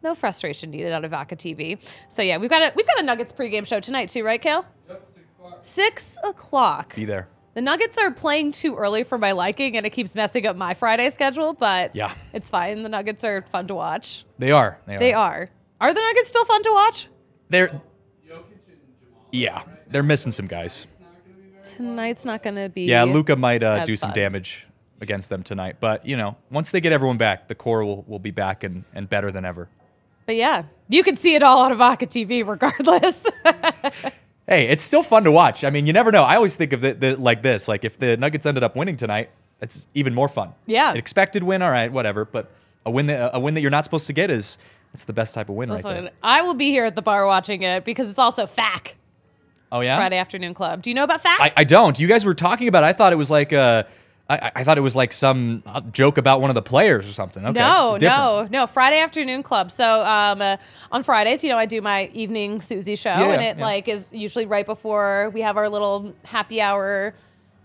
No 0.03 0.15
frustration 0.15 0.71
needed 0.71 0.93
out 0.93 1.05
of 1.05 1.11
Vaca 1.11 1.37
TV. 1.37 1.79
So 2.09 2.23
yeah, 2.23 2.39
we've 2.39 2.49
got 2.49 2.63
a 2.63 2.73
we've 2.75 2.87
got 2.87 3.01
a 3.01 3.03
Nuggets 3.03 3.33
pregame 3.33 3.67
show 3.67 3.81
tonight 3.81 4.09
too, 4.09 4.25
right, 4.25 4.41
Kale? 4.41 4.65
Yep, 4.89 5.11
six 5.15 5.29
o'clock. 5.37 5.59
Six 5.61 6.19
o'clock. 6.25 6.95
Be 6.97 7.05
there. 7.05 7.29
The 7.59 7.63
Nuggets 7.63 7.99
are 7.99 8.13
playing 8.13 8.53
too 8.53 8.77
early 8.77 9.03
for 9.03 9.19
my 9.19 9.33
liking, 9.33 9.77
and 9.77 9.85
it 9.85 9.91
keeps 9.91 10.15
messing 10.15 10.47
up 10.47 10.55
my 10.55 10.75
Friday 10.75 11.11
schedule. 11.11 11.55
But 11.55 11.91
Yeah. 11.93 12.15
it's 12.33 12.49
fine. 12.49 12.85
The 12.85 12.89
Nuggets 12.89 13.25
are 13.25 13.43
fun 13.43 13.67
to 13.67 13.75
watch. 13.75 14.25
They 14.39 14.53
are. 14.53 14.79
They 14.87 14.95
are. 14.95 14.99
They 15.01 15.13
are. 15.13 15.51
Are 15.81 15.93
the 15.93 15.99
Nuggets 16.01 16.29
still 16.29 16.45
fun 16.45 16.63
to 16.63 16.71
watch? 16.71 17.09
They're. 17.49 17.81
Yeah, 19.33 19.63
they're 19.89 20.05
missing 20.05 20.31
some 20.31 20.47
guys. 20.47 20.87
Tonight's 21.65 22.25
not 22.25 22.45
going 22.45 22.55
to 22.55 22.69
be. 22.69 22.85
Yeah, 22.85 23.03
Luka 23.03 23.35
might 23.35 23.65
uh, 23.65 23.85
do 23.85 23.97
some 23.97 24.11
fun. 24.11 24.15
damage 24.15 24.69
against 25.01 25.29
them 25.29 25.43
tonight, 25.43 25.79
but 25.81 26.07
you 26.07 26.17
know, 26.17 26.37
once 26.53 26.71
they 26.71 26.81
get 26.81 26.93
everyone 26.93 27.17
back, 27.19 27.49
the 27.49 27.57
core 27.57 27.85
will, 27.85 28.05
will 28.07 28.21
be 28.21 28.31
back 28.31 28.63
and, 28.63 28.85
and 28.95 29.11
better 29.11 29.33
than 29.33 29.45
ever. 29.45 29.69
But 30.27 30.37
yeah, 30.37 30.63
you 30.89 31.03
can 31.03 31.17
see 31.17 31.35
it 31.35 31.43
all 31.43 31.63
on 31.63 31.73
Avaca 31.73 32.07
TV 32.07 32.47
regardless. 32.47 33.21
Hey, 34.49 34.69
it's 34.69 34.83
still 34.83 35.03
fun 35.03 35.25
to 35.25 35.31
watch. 35.31 35.63
I 35.63 35.69
mean, 35.69 35.87
you 35.87 35.93
never 35.93 36.11
know. 36.11 36.23
I 36.25 36.37
always 36.37 36.57
think 36.57 36.73
of 36.73 36.83
it 36.83 37.21
like 37.21 37.43
this: 37.43 37.69
like 37.69 37.85
if 37.85 37.99
the 37.99 38.17
Nuggets 38.17 38.47
ended 38.47 38.65
up 38.65 38.75
winning 38.75 38.97
tonight, 38.97 39.29
it's 39.61 39.87
even 39.95 40.15
more 40.15 40.29
fun. 40.29 40.55
Yeah. 40.67 40.91
An 40.91 40.97
expected 40.97 41.43
win, 41.43 41.61
all 41.63 41.71
right, 41.71 41.93
whatever. 41.93 42.25
But 42.25 42.51
a 42.87 42.91
win 42.91 43.07
that 43.07 43.31
a 43.35 43.41
win 43.41 43.55
that 43.55 43.61
you're 43.61 43.71
not 43.71 43.85
supposed 43.85 44.07
to 44.07 44.13
get 44.13 44.31
is 44.31 44.57
it's 44.95 45.05
the 45.05 45.13
best 45.13 45.35
type 45.35 45.49
of 45.49 45.55
win 45.55 45.71
right 45.71 45.83
there. 45.83 46.11
I 46.23 46.43
will 46.43 46.55
be 46.55 46.71
here 46.71 46.87
at 46.87 46.95
the 46.95 47.03
bar 47.03 47.27
watching 47.27 47.63
it 47.63 47.85
because 47.85 48.09
it's 48.09 48.19
also 48.19 48.47
FAC, 48.47 48.97
Oh 49.71 49.81
yeah, 49.81 49.97
Friday 49.99 50.17
Afternoon 50.17 50.55
Club. 50.55 50.81
Do 50.83 50.89
you 50.89 50.95
know 50.95 51.05
about 51.05 51.21
FAC? 51.21 51.41
I, 51.41 51.53
I 51.59 51.65
don't. 51.65 51.99
You 52.01 52.09
guys 52.09 52.25
were 52.25 52.35
talking 52.35 52.69
about. 52.69 52.85
It. 52.85 52.87
I 52.87 52.93
thought 52.95 53.13
it 53.13 53.17
was 53.17 53.31
like 53.31 53.53
uh, 53.53 53.83
I, 54.31 54.53
I 54.57 54.65
thought 54.65 54.77
it 54.77 54.83
was 54.83 54.95
like 54.95 55.13
some 55.13 55.63
uh, 55.65 55.81
joke 55.81 56.19
about 56.19 56.41
one 56.43 56.51
of 56.51 56.55
the 56.55 56.63
players 56.63 57.09
or 57.09 57.13
something. 57.13 57.45
Okay. 57.47 57.59
No, 57.59 57.97
Different. 57.99 58.51
no, 58.53 58.61
no. 58.63 58.67
Friday 58.67 59.01
afternoon 59.01 59.43
club. 59.43 59.71
So 59.73 60.05
um, 60.05 60.43
uh, 60.43 60.57
on 60.93 61.03
Fridays, 61.03 61.43
you 61.43 61.49
know, 61.49 61.57
I 61.57 61.65
do 61.65 61.81
my 61.81 62.07
evening 62.13 62.61
Susie 62.61 62.97
show, 62.97 63.11
Yeah, 63.11 63.33
and 63.33 63.43
it 63.43 63.57
yeah. 63.59 63.65
like 63.65 63.89
is 63.89 64.11
usually 64.13 64.45
right 64.45 64.67
before 64.67 65.31
we 65.31 65.41
have 65.41 65.57
our 65.57 65.69
little 65.71 66.13
happy 66.25 66.61
hour 66.61 67.15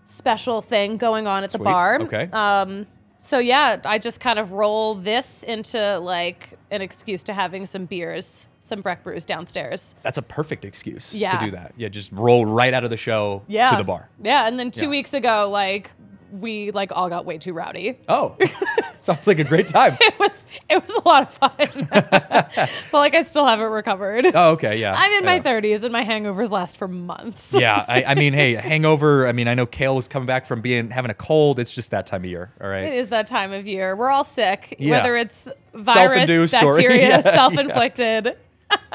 special 0.06 0.62
thing 0.62 0.98
going 0.98 1.28
on 1.28 1.44
at 1.44 1.52
the 1.52 1.60
bar. 1.60 2.00
Okay. 2.02 2.30
Um, 2.32 2.88
so 3.18 3.40
yeah, 3.40 3.80
I 3.86 3.98
just 4.00 4.20
kind 4.22 4.40
of 4.40 4.52
roll 4.54 4.96
this 4.96 5.44
into 5.44 6.00
like 6.00 6.58
an 6.72 6.82
excuse 6.82 7.24
to 7.24 7.34
having 7.34 7.66
some 7.66 7.86
beers, 7.86 8.48
some 8.62 8.82
Breck 8.82 9.04
brews 9.04 9.26
downstairs. 9.26 9.96
That's 10.04 10.18
a 10.18 10.22
perfect 10.22 10.64
excuse 10.66 11.14
Yeah. 11.14 11.38
to 11.38 11.46
do 11.46 11.52
that. 11.52 11.74
Yeah, 11.78 11.90
just 11.90 12.12
roll 12.14 12.46
right 12.46 12.74
out 12.74 12.84
of 12.86 12.90
the 12.90 12.98
show 12.98 13.42
Yeah. 13.48 13.70
to 13.72 13.78
the 13.78 13.84
bar. 13.84 14.10
Yeah, 14.22 14.48
and 14.48 14.58
then 14.60 14.72
two 14.72 14.86
Yeah. 14.86 14.90
weeks 14.92 15.14
ago, 15.14 15.50
like 15.50 15.92
we 16.34 16.72
like 16.72 16.92
all 16.94 17.10
got 17.10 17.26
way 17.26 17.38
too 17.38 17.54
rowdy. 17.54 17.98
Oh, 18.10 18.36
sounds 19.00 19.28
like 19.28 19.40
a 19.40 19.44
great 19.44 19.68
time. 19.68 19.96
It 20.02 20.18
was 20.20 20.46
it 20.70 20.82
was 20.82 20.92
a 21.04 21.08
lot 21.08 21.24
of 21.24 21.30
fun, 21.30 21.88
but 21.92 22.70
like 22.94 23.14
I 23.14 23.22
still 23.24 23.46
haven't 23.46 23.72
recovered. 23.72 24.26
Oh, 24.34 24.52
okay, 24.52 24.80
yeah. 24.80 24.96
I'm 24.98 25.12
in 25.14 25.26
my 25.26 25.40
30s 25.40 25.84
and 25.84 25.92
my 25.94 26.04
hangovers 26.04 26.50
last 26.50 26.78
for 26.78 26.88
months. 26.88 27.54
yeah, 27.54 27.86
I, 27.88 28.04
I 28.04 28.16
mean, 28.16 28.34
hey, 28.34 28.54
hangover. 28.56 29.28
I 29.28 29.32
mean, 29.32 29.48
I 29.48 29.54
know 29.54 29.66
Kale 29.66 29.96
was 29.96 30.08
coming 30.08 30.26
back 30.26 30.46
from 30.46 30.62
being 30.62 30.90
having 30.90 31.12
a 31.12 31.16
cold. 31.16 31.60
It's 31.60 31.74
just 31.74 31.92
that 31.92 32.08
time 32.08 32.24
of 32.24 32.30
year. 32.30 32.52
All 32.60 32.68
right, 32.68 32.86
it 32.86 32.94
is 32.96 33.10
that 33.10 33.28
time 33.28 33.52
of 33.54 33.68
year. 33.68 33.96
We're 33.96 34.10
all 34.10 34.24
sick, 34.24 34.76
Yeah. 34.80 34.98
whether 34.98 35.16
it's 35.16 35.50
virus, 35.74 36.52
bacteria, 36.52 37.08
Yeah, 37.10 37.22
self-inflicted. 37.22 38.38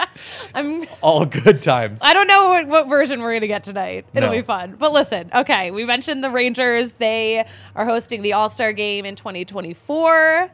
I'm 0.55 0.87
All 1.01 1.25
good 1.27 1.63
times. 1.63 2.01
I 2.03 2.13
don't 2.15 2.27
know 2.27 2.49
what, 2.49 2.67
what 2.67 2.89
version 2.89 3.21
we're 3.21 3.31
going 3.33 3.41
to 3.43 3.49
get 3.49 3.65
tonight. 3.65 4.07
It'll 4.15 4.31
No. 4.31 4.35
be 4.37 4.43
fun. 4.43 4.77
But 4.79 4.93
listen, 4.93 5.31
okay, 5.35 5.71
we 5.71 5.85
mentioned 5.85 6.23
the 6.25 6.31
Rangers. 6.31 6.95
They 6.95 7.47
are 7.75 7.85
hosting 7.85 8.23
the 8.23 8.33
All 8.35 8.49
Star 8.49 8.73
game 8.73 9.05
in 9.05 9.17
2024. 9.17 10.51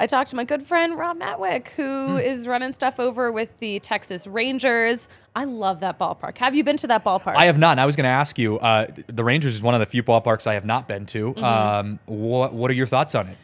I 0.00 0.06
talked 0.06 0.30
to 0.30 0.36
my 0.36 0.42
good 0.42 0.64
friend 0.64 0.98
Rob 0.98 1.18
Matwick, 1.20 1.68
who 1.68 2.16
is 2.16 2.48
running 2.48 2.72
stuff 2.72 2.98
over 2.98 3.30
with 3.30 3.50
the 3.60 3.78
Texas 3.78 4.26
Rangers. 4.26 5.08
I 5.36 5.44
love 5.44 5.80
that 5.80 5.98
ballpark. 5.98 6.38
Have 6.38 6.56
you 6.56 6.64
been 6.64 6.76
to 6.78 6.88
that 6.88 7.04
ballpark? 7.04 7.36
I 7.36 7.44
have 7.46 7.56
not. 7.58 7.72
and 7.72 7.80
I 7.80 7.86
was 7.86 7.94
going 7.94 8.04
to 8.04 8.10
ask 8.10 8.36
you. 8.36 8.58
Uh, 8.58 8.88
the 9.06 9.22
Rangers 9.22 9.54
is 9.54 9.62
one 9.62 9.74
of 9.74 9.80
the 9.80 9.86
few 9.86 10.02
ballparks 10.02 10.46
I 10.48 10.54
have 10.54 10.64
not 10.64 10.88
been 10.88 11.06
to. 11.06 11.32
Mm-hmm. 11.34 11.44
Um, 11.44 11.98
what 12.06 12.52
What 12.52 12.70
are 12.70 12.74
your 12.74 12.88
thoughts 12.88 13.14
on 13.14 13.28
it? 13.28 13.36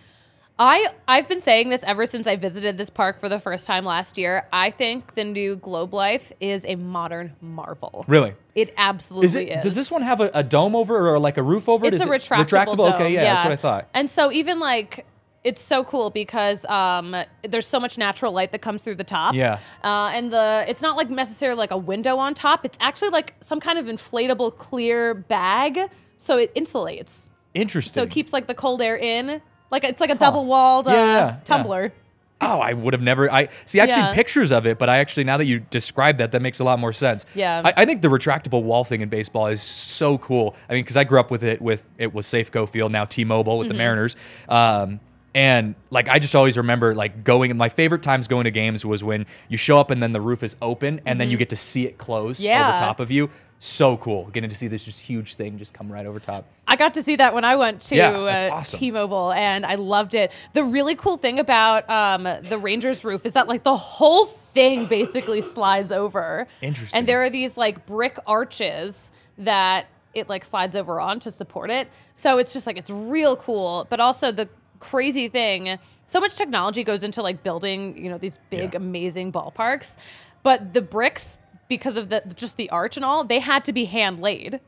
I 0.58 0.88
I've 1.06 1.28
been 1.28 1.40
saying 1.40 1.68
this 1.68 1.84
ever 1.84 2.04
since 2.04 2.26
I 2.26 2.36
visited 2.36 2.78
this 2.78 2.90
park 2.90 3.20
for 3.20 3.28
the 3.28 3.38
first 3.38 3.66
time 3.66 3.84
last 3.84 4.18
year. 4.18 4.46
I 4.52 4.70
think 4.70 5.14
the 5.14 5.24
new 5.24 5.56
Globe 5.56 5.94
Life 5.94 6.32
is 6.40 6.64
a 6.66 6.74
modern 6.74 7.36
marvel. 7.40 8.04
Really? 8.08 8.34
It 8.54 8.74
absolutely 8.76 9.26
Is 9.26 9.36
is. 9.36 9.42
it? 9.50 9.62
Does 9.62 9.74
this 9.76 9.90
one 9.90 10.02
have 10.02 10.20
a, 10.20 10.30
a 10.34 10.42
dome 10.42 10.74
over 10.74 11.08
or 11.08 11.18
like 11.18 11.36
a 11.36 11.42
roof 11.42 11.68
over 11.68 11.86
it? 11.86 11.94
It's 11.94 12.02
Is 12.02 12.08
a 12.08 12.12
it 12.12 12.20
retractable, 12.20 12.78
dome. 12.78 12.94
Okay, 12.94 13.14
yeah, 13.14 13.24
that's 13.24 13.44
what 13.44 13.52
I 13.52 13.56
thought. 13.56 13.88
And 13.94 14.10
so 14.10 14.32
even 14.32 14.58
like 14.58 15.06
it's 15.44 15.62
so 15.62 15.84
cool 15.84 16.10
because 16.10 16.64
um, 16.66 17.14
there's 17.42 17.66
so 17.66 17.78
much 17.78 17.96
natural 17.96 18.32
light 18.32 18.50
that 18.50 18.60
comes 18.60 18.82
through 18.82 18.96
the 18.96 19.04
top. 19.04 19.34
Yeah. 19.34 19.60
Uh, 19.84 20.10
and 20.12 20.32
the 20.32 20.64
it's 20.66 20.82
not 20.82 20.96
like 20.96 21.08
necessarily 21.08 21.58
like 21.58 21.70
a 21.70 21.76
window 21.78 22.16
on 22.16 22.34
top. 22.34 22.64
It's 22.64 22.76
actually 22.80 23.10
like 23.10 23.34
some 23.40 23.60
kind 23.60 23.78
of 23.78 23.86
inflatable 23.86 24.56
clear 24.58 25.14
bag, 25.14 25.78
so 26.16 26.36
it 26.36 26.52
insulates. 26.56 27.28
Interesting. 27.54 27.92
So 27.92 28.02
it 28.02 28.10
keeps 28.10 28.32
like 28.32 28.48
the 28.48 28.54
cold 28.54 28.82
air 28.82 28.96
in. 28.96 29.40
Like 29.70 29.84
it's 29.84 30.00
like 30.00 30.10
a 30.10 30.14
double 30.14 30.46
walled 30.46 30.86
uh, 30.88 30.90
Yeah, 30.90 31.04
yeah, 31.28 31.34
tumbler. 31.44 31.92
Oh, 32.40 32.60
I 32.60 32.72
would 32.72 32.94
have 32.94 33.02
never. 33.02 33.30
I 33.32 33.48
see. 33.64 33.80
I've 33.80 33.88
Yeah. 33.88 34.06
seen 34.06 34.14
pictures 34.14 34.52
of 34.52 34.64
it, 34.66 34.78
but 34.78 34.88
I 34.88 34.98
actually 34.98 35.24
now 35.24 35.38
that 35.38 35.46
you 35.46 35.58
describe 35.58 36.18
that, 36.18 36.30
that 36.32 36.40
makes 36.40 36.60
a 36.60 36.64
lot 36.64 36.78
more 36.78 36.92
sense. 36.92 37.26
Yeah. 37.34 37.62
I, 37.64 37.72
I 37.78 37.84
think 37.84 38.00
the 38.00 38.06
retractable 38.08 38.62
wall 38.62 38.84
thing 38.84 39.00
in 39.00 39.08
baseball 39.08 39.48
is 39.48 39.60
so 39.60 40.18
cool. 40.18 40.54
I 40.70 40.74
mean, 40.74 40.82
because 40.84 40.96
I 40.96 41.02
grew 41.02 41.18
up 41.18 41.30
with 41.32 41.42
it. 41.42 41.60
With 41.60 41.82
it 41.98 42.14
was 42.14 42.26
Safeco 42.26 42.68
Field, 42.68 42.92
now 42.92 43.04
T-Mobile 43.06 43.58
with 43.58 43.66
Mm-hmm. 43.66 43.72
the 43.72 43.78
Mariners. 43.78 44.16
Um, 44.48 45.00
And 45.34 45.74
like 45.90 46.08
I 46.08 46.18
just 46.20 46.34
always 46.36 46.56
remember 46.56 46.94
like 46.94 47.22
going 47.24 47.54
my 47.56 47.68
favorite 47.68 48.02
times 48.02 48.28
going 48.28 48.44
to 48.44 48.50
games 48.50 48.84
was 48.84 49.04
when 49.04 49.26
you 49.48 49.56
show 49.56 49.78
up 49.78 49.90
and 49.90 50.02
then 50.02 50.12
the 50.12 50.20
roof 50.20 50.42
is 50.42 50.56
open 50.62 51.00
and 51.06 51.20
then 51.20 51.30
you 51.30 51.36
get 51.36 51.50
to 51.50 51.56
see 51.56 51.86
it 51.86 51.98
close 51.98 52.40
Yeah. 52.40 52.68
over 52.68 52.78
top 52.78 52.98
of 53.00 53.10
you. 53.10 53.30
So 53.60 53.96
cool. 53.96 54.26
Getting 54.26 54.50
to 54.50 54.56
see 54.56 54.68
this 54.68 54.84
just 54.84 55.00
huge 55.00 55.34
thing 55.34 55.58
just 55.58 55.72
come 55.74 55.90
right 55.90 56.06
over 56.06 56.20
top. 56.20 56.44
I 56.66 56.76
got 56.76 56.94
to 56.94 57.02
see 57.02 57.16
that 57.16 57.34
when 57.34 57.44
I 57.44 57.56
went 57.56 57.80
to 57.82 57.96
Yeah, 57.96 58.10
uh, 58.10 58.50
awesome. 58.54 58.78
T-Mobile, 58.78 59.32
and 59.32 59.66
I 59.66 59.74
loved 59.74 60.14
it. 60.14 60.30
The 60.52 60.62
really 60.62 60.94
cool 60.94 61.16
thing 61.16 61.38
about 61.40 61.88
um, 61.90 62.22
the 62.48 62.58
Rangers 62.58 63.04
roof 63.04 63.26
is 63.26 63.32
that 63.32 63.48
like 63.48 63.64
the 63.64 63.76
whole 63.76 64.26
thing 64.26 64.86
basically 64.86 65.40
slides 65.40 65.90
over. 65.90 66.46
Interesting. 66.60 66.96
And 66.96 67.08
there 67.08 67.22
are 67.24 67.30
these 67.30 67.56
like 67.56 67.84
brick 67.84 68.18
arches 68.26 69.10
that 69.38 69.86
it 70.14 70.28
like 70.28 70.44
slides 70.44 70.76
over 70.76 71.00
on 71.00 71.18
to 71.20 71.30
support 71.30 71.70
it. 71.70 71.88
So 72.14 72.38
it's 72.38 72.52
just 72.52 72.66
like 72.66 72.76
it's 72.76 72.90
real 72.90 73.34
cool. 73.36 73.86
But 73.90 73.98
also 73.98 74.30
the 74.30 74.48
crazy 74.78 75.26
thing, 75.28 75.78
so 76.06 76.20
much 76.20 76.36
technology 76.36 76.84
goes 76.84 77.02
into 77.02 77.22
like 77.22 77.42
building, 77.42 77.98
you 77.98 78.08
know, 78.08 78.18
these 78.18 78.38
big 78.50 78.74
Yeah. 78.74 78.76
amazing 78.76 79.32
ballparks, 79.32 79.96
but 80.44 80.72
the 80.74 80.80
bricks 80.82 81.38
because 81.68 81.96
of 81.96 82.08
the 82.08 82.22
just 82.34 82.56
the 82.56 82.68
arch 82.70 82.96
and 82.96 83.04
all, 83.04 83.24
they 83.24 83.38
had 83.40 83.64
to 83.66 83.72
be 83.72 83.84
hand 83.86 84.20
laid. 84.20 84.60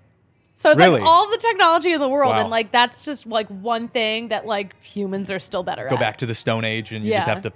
So 0.57 0.69
it's 0.71 0.79
Really? 0.79 1.01
like 1.01 1.09
all 1.09 1.31
the 1.31 1.39
technology 1.39 1.93
in 1.93 2.01
the 2.01 2.09
world, 2.09 2.35
Wow. 2.35 2.41
and 2.43 2.51
like 2.51 2.71
that's 2.71 3.01
just 3.01 3.27
like 3.27 3.49
one 3.49 3.89
thing 3.89 4.29
that 4.29 4.47
like 4.47 4.75
humans 4.83 5.31
are 5.31 5.39
still 5.39 5.63
better 5.63 5.87
Go 5.89 5.95
at. 5.95 6.01
back 6.01 6.17
to 6.19 6.27
the 6.27 6.35
Stone 6.35 6.65
Age 6.65 6.93
and 6.93 7.05
you 7.05 7.13
just 7.15 7.27
Yeah. 7.27 7.35
have 7.35 7.43
to 7.45 7.53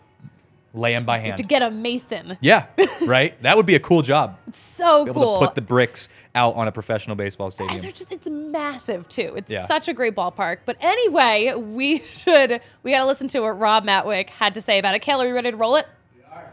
lay 0.72 0.92
them 0.92 1.04
by 1.04 1.18
hand. 1.18 1.36
to 1.36 1.42
get 1.44 1.62
a 1.62 1.70
mason. 1.70 2.36
yeah, 2.40 2.64
right? 3.02 3.40
That 3.42 3.56
would 3.56 3.66
be 3.66 3.74
a 3.76 3.80
cool 3.80 4.00
job. 4.02 4.36
So 4.52 5.04
Be 5.04 5.10
able 5.10 5.22
cool. 5.22 5.40
to 5.40 5.46
put 5.46 5.54
the 5.54 5.60
bricks 5.60 6.08
out 6.34 6.56
on 6.56 6.66
a 6.66 6.72
professional 6.72 7.14
baseball 7.14 7.46
and 7.48 7.52
stadium. 7.52 7.82
they're 7.82 7.92
just 7.92 8.10
it's 8.10 8.28
massive 8.28 9.06
too. 9.08 9.34
It's 9.36 9.50
Yeah. 9.50 9.66
such 9.66 9.86
a 9.86 9.92
great 9.92 10.16
ballpark. 10.16 10.58
But 10.64 10.76
anyway, 10.80 11.52
we 11.54 11.98
should 12.04 12.60
we 12.82 12.90
gotta 12.90 13.04
listen 13.06 13.28
to 13.28 13.40
what 13.40 13.58
Rob 13.60 13.84
Matwick 13.84 14.30
had 14.30 14.54
to 14.54 14.62
say 14.62 14.78
about 14.78 14.94
it. 14.94 15.02
Kayla, 15.02 15.24
are 15.24 15.28
you 15.28 15.34
ready 15.34 15.50
to 15.50 15.56
roll 15.58 15.76
it? 15.76 15.86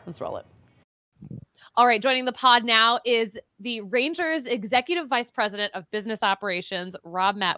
Let's 0.05 0.19
roll 0.21 0.35
it. 0.37 0.45
All 1.77 1.87
right, 1.87 2.01
joining 2.01 2.25
the 2.25 2.33
pod 2.33 2.65
now 2.65 2.99
is 3.05 3.39
the 3.61 3.79
Rangers 3.79 4.45
Executive 4.45 5.07
Vice 5.07 5.31
President 5.31 5.73
of 5.73 5.89
Business 5.89 6.21
Operations, 6.21 6.97
Rob 7.05 7.37
Matt. 7.37 7.55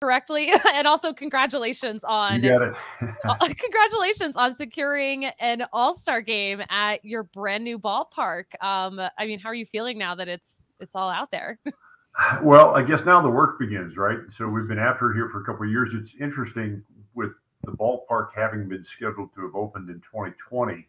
Correctly, 0.00 0.50
and 0.74 0.86
also 0.86 1.12
congratulations 1.12 2.02
on 2.02 2.42
You 2.42 2.58
got 2.58 2.62
it. 2.62 2.74
Uh, 3.24 3.36
congratulations 3.58 4.36
on 4.36 4.54
securing 4.54 5.24
an 5.40 5.64
all-star 5.72 6.20
game 6.20 6.62
at 6.68 7.02
your 7.04 7.24
brand 7.24 7.64
new 7.64 7.78
ballpark. 7.78 8.44
Um, 8.60 9.00
I 9.18 9.26
mean, 9.26 9.38
how 9.38 9.48
are 9.48 9.54
you 9.54 9.64
feeling 9.64 9.96
now 9.96 10.14
that 10.14 10.28
it's 10.28 10.74
it's 10.78 10.94
all 10.94 11.08
out 11.08 11.30
there? 11.30 11.58
well, 12.42 12.74
I 12.74 12.82
guess 12.82 13.04
now 13.04 13.20
the 13.20 13.30
work 13.30 13.58
begins, 13.58 13.96
right? 13.96 14.18
So 14.30 14.48
we've 14.48 14.68
been 14.68 14.78
after 14.78 15.10
it 15.10 15.14
here 15.14 15.28
for 15.28 15.42
a 15.42 15.44
couple 15.44 15.64
of 15.64 15.70
years. 15.70 15.94
It's 15.94 16.14
interesting 16.20 16.82
with 17.14 17.32
the 17.64 17.72
ballpark 17.72 18.28
having 18.34 18.68
been 18.68 18.84
scheduled 18.84 19.34
to 19.34 19.42
have 19.42 19.54
opened 19.54 19.88
in 19.88 19.96
2020. 19.96 20.86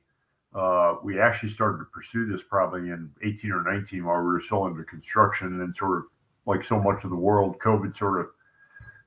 Uh, 0.55 0.95
we 1.03 1.19
actually 1.19 1.50
started 1.50 1.79
to 1.79 1.85
pursue 1.85 2.25
this 2.25 2.41
probably 2.41 2.89
in 2.89 3.12
18 3.24 3.51
or 3.51 3.62
19 3.62 4.05
while 4.05 4.19
we 4.19 4.25
were 4.25 4.39
still 4.39 4.63
under 4.63 4.83
construction, 4.85 5.62
and 5.62 5.75
sort 5.75 5.97
of 5.97 6.03
like 6.45 6.63
so 6.63 6.79
much 6.79 7.03
of 7.03 7.09
the 7.09 7.15
world, 7.15 7.59
COVID 7.59 7.93
sort 7.93 8.21
of, 8.21 8.27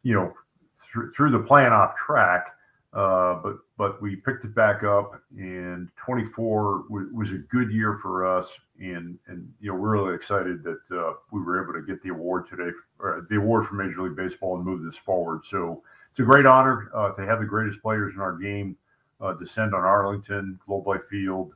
you 0.02 0.14
know, 0.14 0.32
threw, 0.76 1.10
threw 1.12 1.30
the 1.30 1.38
plan 1.38 1.72
off 1.72 1.96
track. 1.96 2.54
Uh, 2.92 3.34
but 3.42 3.58
but 3.76 4.00
we 4.00 4.16
picked 4.16 4.44
it 4.44 4.54
back 4.54 4.82
up, 4.82 5.20
and 5.36 5.88
24 5.96 6.84
w- 6.88 7.14
was 7.14 7.32
a 7.32 7.38
good 7.38 7.70
year 7.70 7.98
for 8.00 8.26
us, 8.26 8.50
and 8.80 9.18
and 9.26 9.50
you 9.60 9.70
know 9.70 9.74
we're 9.74 9.92
really 9.92 10.14
excited 10.14 10.64
that 10.64 10.80
uh, 10.90 11.12
we 11.30 11.40
were 11.40 11.62
able 11.62 11.74
to 11.74 11.86
get 11.86 12.02
the 12.02 12.08
award 12.08 12.48
today, 12.48 12.70
or 12.98 13.26
the 13.28 13.36
award 13.36 13.66
for 13.66 13.74
Major 13.74 14.02
League 14.02 14.16
Baseball, 14.16 14.56
and 14.56 14.64
move 14.64 14.82
this 14.82 14.96
forward. 14.96 15.44
So 15.44 15.82
it's 16.10 16.18
a 16.18 16.22
great 16.22 16.46
honor 16.46 16.90
uh, 16.94 17.10
to 17.12 17.26
have 17.26 17.40
the 17.40 17.46
greatest 17.46 17.82
players 17.82 18.14
in 18.14 18.20
our 18.20 18.36
game 18.36 18.76
uh, 19.20 19.34
descend 19.34 19.74
on 19.74 19.80
Arlington 19.80 20.58
Globe 20.66 20.86
Life 20.86 21.04
Field. 21.10 21.52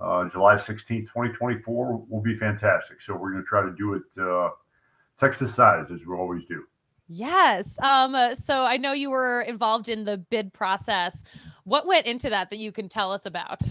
Uh, 0.00 0.28
July 0.28 0.56
16th, 0.56 1.06
2024 1.06 2.04
will 2.08 2.20
be 2.20 2.34
fantastic. 2.34 3.00
So 3.00 3.14
we're 3.14 3.30
going 3.30 3.42
to 3.42 3.48
try 3.48 3.62
to 3.62 3.72
do 3.72 3.94
it 3.94 4.02
uh, 4.20 4.50
Texas 5.18 5.54
size 5.54 5.86
as 5.92 6.04
we 6.04 6.14
always 6.14 6.44
do. 6.44 6.64
Yes. 7.08 7.78
Um, 7.80 8.34
so 8.34 8.64
I 8.64 8.76
know 8.76 8.92
you 8.92 9.10
were 9.10 9.42
involved 9.42 9.88
in 9.88 10.04
the 10.04 10.16
bid 10.16 10.52
process. 10.52 11.22
What 11.64 11.86
went 11.86 12.06
into 12.06 12.30
that 12.30 12.50
that 12.50 12.56
you 12.56 12.72
can 12.72 12.88
tell 12.88 13.12
us 13.12 13.26
about? 13.26 13.62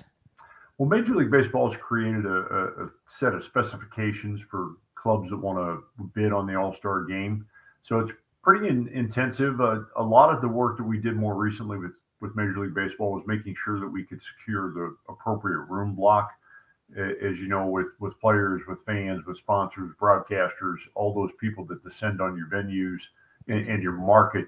Well, 0.78 0.90
Major 0.90 1.16
League 1.16 1.32
Baseball 1.32 1.70
has 1.70 1.80
created 1.80 2.26
a, 2.26 2.30
a, 2.30 2.86
a 2.86 2.90
set 3.06 3.34
of 3.34 3.44
specifications 3.44 4.42
for 4.42 4.74
clubs 4.96 5.30
that 5.30 5.38
want 5.38 5.58
to 5.58 6.08
bid 6.14 6.32
on 6.32 6.48
the 6.48 6.56
All 6.56 6.74
Star 6.74 7.04
game. 7.04 7.46
So 7.82 8.00
it's 8.00 8.14
pretty 8.44 8.68
in, 8.70 8.88
intensive. 8.90 9.62
Uh, 9.62 9.82
a 9.96 10.04
lot 10.04 10.34
of 10.34 10.42
the 10.42 10.48
work 10.48 10.78
that 10.78 10.84
we 10.84 11.00
did 11.00 11.16
more 11.16 11.36
recently 11.36 11.78
with, 11.78 11.92
with 12.24 12.36
Major 12.36 12.62
League 12.62 12.74
Baseball 12.74 13.12
was 13.12 13.24
making 13.28 13.56
sure 13.56 13.80
that 13.80 13.88
we 13.88 14.04
could 14.04 14.22
secure 14.22 14.74
the 14.74 14.96
appropriate 15.10 15.66
room 15.70 15.94
block. 15.94 16.32
As 16.96 17.40
you 17.40 17.48
know, 17.48 17.68
with, 17.68 17.88
with 18.00 18.20
players, 18.20 18.62
with 18.68 18.80
fans, 18.86 19.26
with 19.26 19.38
sponsors, 19.38 19.92
broadcasters, 20.00 20.78
all 20.96 21.14
those 21.14 21.32
people 21.40 21.66
that 21.66 21.84
descend 21.84 22.22
on 22.22 22.38
your 22.38 22.48
venues 22.48 23.02
and, 23.48 23.68
and 23.68 23.82
your 23.82 23.94
market 23.94 24.48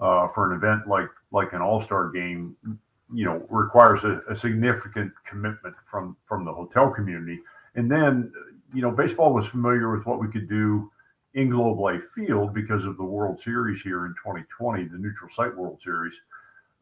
uh, 0.00 0.26
for 0.28 0.50
an 0.50 0.56
event 0.56 0.88
like 0.88 1.08
like 1.30 1.52
an 1.52 1.60
All 1.60 1.80
Star 1.80 2.10
game, 2.10 2.56
you 3.12 3.24
know 3.24 3.46
requires 3.50 4.04
a, 4.04 4.20
a 4.30 4.36
significant 4.36 5.12
commitment 5.28 5.74
from 5.88 6.16
from 6.26 6.44
the 6.44 6.52
hotel 6.52 6.90
community 6.90 7.38
and 7.74 7.90
then 7.90 8.32
you 8.72 8.80
know 8.80 8.90
baseball 8.90 9.34
was 9.34 9.46
familiar 9.46 9.94
with 9.94 10.06
what 10.06 10.20
we 10.20 10.28
could 10.28 10.48
do 10.48 10.90
in 11.34 11.50
globe 11.50 11.78
life 11.78 12.02
field 12.14 12.54
because 12.54 12.84
of 12.84 12.96
the 12.96 13.04
world 13.04 13.38
series 13.38 13.82
here 13.82 14.06
in 14.06 14.12
2020 14.14 14.84
the 14.84 14.98
neutral 14.98 15.28
site 15.28 15.54
world 15.54 15.80
series 15.82 16.20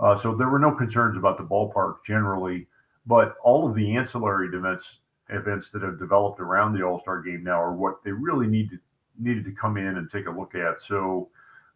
uh, 0.03 0.15
so 0.15 0.35
there 0.35 0.49
were 0.49 0.59
no 0.59 0.73
concerns 0.73 1.17
about 1.17 1.39
the 1.39 1.45
ballpark 1.45 1.97
generally 2.05 2.67
but 3.07 3.37
all 3.43 3.69
of 3.69 3.75
the 3.75 3.97
ancillary 3.97 4.49
events 4.55 4.99
events 5.31 5.71
that 5.71 5.83
have 5.83 5.99
developed 5.99 6.41
around 6.41 6.75
the 6.75 6.83
all-star 6.83 7.23
game 7.23 7.43
now 7.43 7.61
are 7.61 7.73
what 7.73 8.03
they 8.05 8.13
really 8.13 8.47
need 8.47 8.69
to 8.69 8.79
needed 9.19 9.45
to 9.45 9.53
come 9.53 9.77
in 9.77 9.97
and 9.99 10.11
take 10.11 10.27
a 10.27 10.31
look 10.31 10.55
at 10.55 10.81
so 10.81 11.29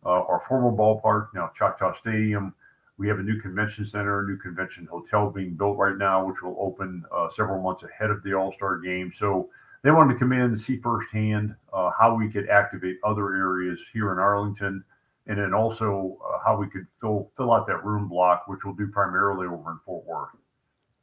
uh, 0.04 0.22
our 0.28 0.42
former 0.48 0.70
ballpark 0.70 1.28
now 1.34 1.50
choctaw 1.56 1.92
stadium 1.92 2.54
we 2.98 3.08
have 3.08 3.18
a 3.18 3.22
new 3.22 3.40
convention 3.40 3.84
center, 3.84 4.20
a 4.20 4.26
new 4.26 4.38
convention 4.38 4.86
hotel 4.86 5.30
being 5.30 5.54
built 5.54 5.76
right 5.76 5.96
now, 5.96 6.24
which 6.24 6.42
will 6.42 6.56
open 6.58 7.04
uh, 7.14 7.28
several 7.28 7.62
months 7.62 7.82
ahead 7.82 8.10
of 8.10 8.22
the 8.22 8.32
All 8.32 8.52
Star 8.52 8.78
game. 8.78 9.12
So 9.12 9.50
they 9.82 9.90
wanted 9.90 10.14
to 10.14 10.18
come 10.18 10.32
in 10.32 10.40
and 10.40 10.60
see 10.60 10.78
firsthand 10.78 11.54
uh, 11.72 11.90
how 11.98 12.14
we 12.14 12.30
could 12.30 12.48
activate 12.48 12.96
other 13.04 13.34
areas 13.34 13.80
here 13.92 14.12
in 14.12 14.18
Arlington, 14.18 14.82
and 15.26 15.38
then 15.38 15.54
also 15.54 16.18
uh, 16.24 16.38
how 16.44 16.56
we 16.56 16.68
could 16.68 16.86
fill 17.00 17.30
fill 17.36 17.52
out 17.52 17.66
that 17.66 17.84
room 17.84 18.08
block, 18.08 18.44
which 18.46 18.64
we'll 18.64 18.74
do 18.74 18.88
primarily 18.88 19.46
over 19.46 19.70
in 19.70 19.78
Fort 19.84 20.06
Worth. 20.06 20.30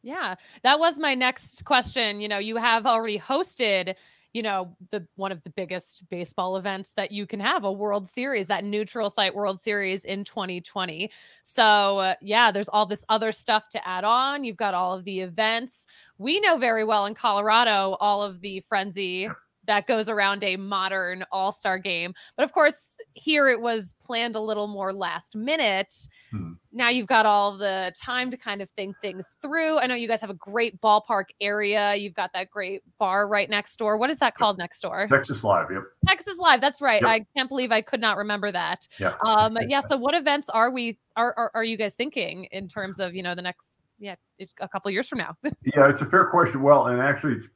Yeah, 0.02 0.36
that 0.64 0.80
was 0.80 1.00
my 1.00 1.16
next 1.16 1.64
question. 1.64 2.20
You 2.20 2.28
know, 2.28 2.38
you 2.38 2.58
have 2.58 2.86
already 2.86 3.18
hosted, 3.18 3.96
you 4.34 4.42
know, 4.42 4.76
the 4.92 5.08
one 5.16 5.32
of 5.32 5.44
the 5.44 5.50
biggest 5.50 6.10
baseball 6.10 6.58
events 6.58 6.92
that 6.94 7.12
you 7.12 7.26
can 7.26 7.40
have, 7.40 7.64
a 7.64 7.72
World 7.72 8.08
Series, 8.08 8.48
that 8.48 8.66
neutral 8.66 9.10
site 9.10 9.34
World 9.34 9.62
Series 9.62 10.04
in 10.04 10.26
2020. 10.26 11.10
So, 11.42 12.00
uh, 12.00 12.16
yeah, 12.22 12.52
there's 12.52 12.68
all 12.68 12.86
this 12.86 13.06
other 13.08 13.32
stuff 13.32 13.70
to 13.70 13.88
add 13.88 14.04
on. 14.04 14.44
You've 14.44 14.58
got 14.58 14.74
all 14.74 14.94
of 14.94 15.06
the 15.06 15.22
events. 15.22 15.86
We 16.18 16.42
know 16.42 16.58
very 16.58 16.84
well 16.84 17.06
in 17.06 17.14
Colorado 17.14 17.96
all 18.02 18.24
of 18.24 18.42
the 18.42 18.60
frenzy 18.60 19.30
that 19.66 19.88
goes 19.88 20.10
around 20.10 20.44
a 20.44 20.56
modern 20.58 21.24
all-star 21.32 21.78
game. 21.78 22.14
But 22.36 22.44
of 22.44 22.52
course, 22.54 22.98
here 23.14 23.48
it 23.50 23.62
was 23.62 23.94
planned 24.02 24.36
a 24.36 24.40
little 24.40 24.68
more 24.68 24.92
last 24.94 25.36
minute 25.36 25.94
Hmm. 26.32 26.54
now 26.72 26.90
you've 26.90 27.08
got 27.08 27.26
all 27.28 27.56
the 27.58 27.94
time 28.02 28.32
to 28.32 28.38
kind 28.38 28.62
of 28.62 28.70
think 28.72 28.96
things 29.02 29.38
through. 29.42 29.78
I 29.80 29.86
know 29.86 29.94
you 29.96 30.08
guys 30.08 30.20
have 30.22 30.32
a 30.32 30.36
great 30.36 30.82
ballpark 30.82 31.26
area. 31.40 31.94
You've 31.96 32.16
got 32.16 32.34
that 32.34 32.50
great 32.50 32.82
bar 32.98 33.28
right 33.28 33.50
next 33.50 33.78
door. 33.78 33.98
What 33.98 34.10
is 34.10 34.18
that 34.20 34.34
called 34.36 34.58
next 34.58 34.82
door? 34.82 35.08
Texas 35.08 35.44
Live, 35.44 35.68
yep. 35.72 35.84
Texas 36.08 36.40
Live. 36.40 36.60
That's 36.60 36.82
right. 36.82 37.02
Yep. 37.02 37.10
I 37.10 37.26
can't 37.38 37.50
believe 37.50 37.72
I 37.72 37.82
could 37.82 38.02
not 38.02 38.18
remember 38.18 38.52
that. 38.52 38.88
Yeah. 39.00 39.14
Um, 39.26 39.58
yeah. 39.68 39.82
So 39.82 39.96
what 39.96 40.16
events 40.16 40.50
are 40.50 40.72
we 40.72 40.98
are, 41.16 41.34
are 41.38 41.52
are 41.54 41.64
you 41.64 41.78
guys 41.78 41.94
thinking 41.94 42.46
in 42.46 42.68
terms 42.68 43.00
of 43.00 43.14
you 43.14 43.22
know 43.22 43.36
the 43.36 43.42
next 43.44 43.80
yeah 44.00 44.16
it's 44.40 44.54
a 44.60 44.68
couple 44.68 44.90
years 44.92 45.08
from 45.08 45.20
now? 45.20 45.36
Yeah, 45.76 45.90
it's 45.90 46.02
a 46.02 46.06
fair 46.06 46.26
question. 46.26 46.62
Well, 46.64 46.88
and 46.88 47.00
actually, 47.00 47.34
it's 47.34 47.48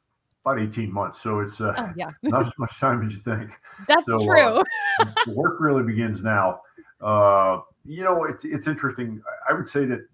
about 0.47 0.61
18 0.61 0.91
months, 0.91 1.21
so 1.21 1.39
it's 1.39 1.59
uh, 1.61 1.73
oh 1.77 1.89
yeah, 1.95 2.09
not 2.23 2.45
as 2.47 2.53
much 2.57 2.79
time 2.79 3.05
as 3.05 3.13
you 3.13 3.19
think. 3.19 3.49
that's 3.87 4.05
So, 4.05 4.15
uh, 4.15 4.25
true. 4.25 4.63
the 5.25 5.33
work 5.35 5.57
really 5.59 5.83
begins 5.83 6.21
now. 6.21 6.61
Uh, 7.01 7.59
you 7.85 8.03
know, 8.03 8.23
it's 8.25 8.45
it's 8.45 8.67
interesting. 8.67 9.21
I- 9.49 9.53
would 9.53 9.67
say 9.67 9.85
that 9.85 10.05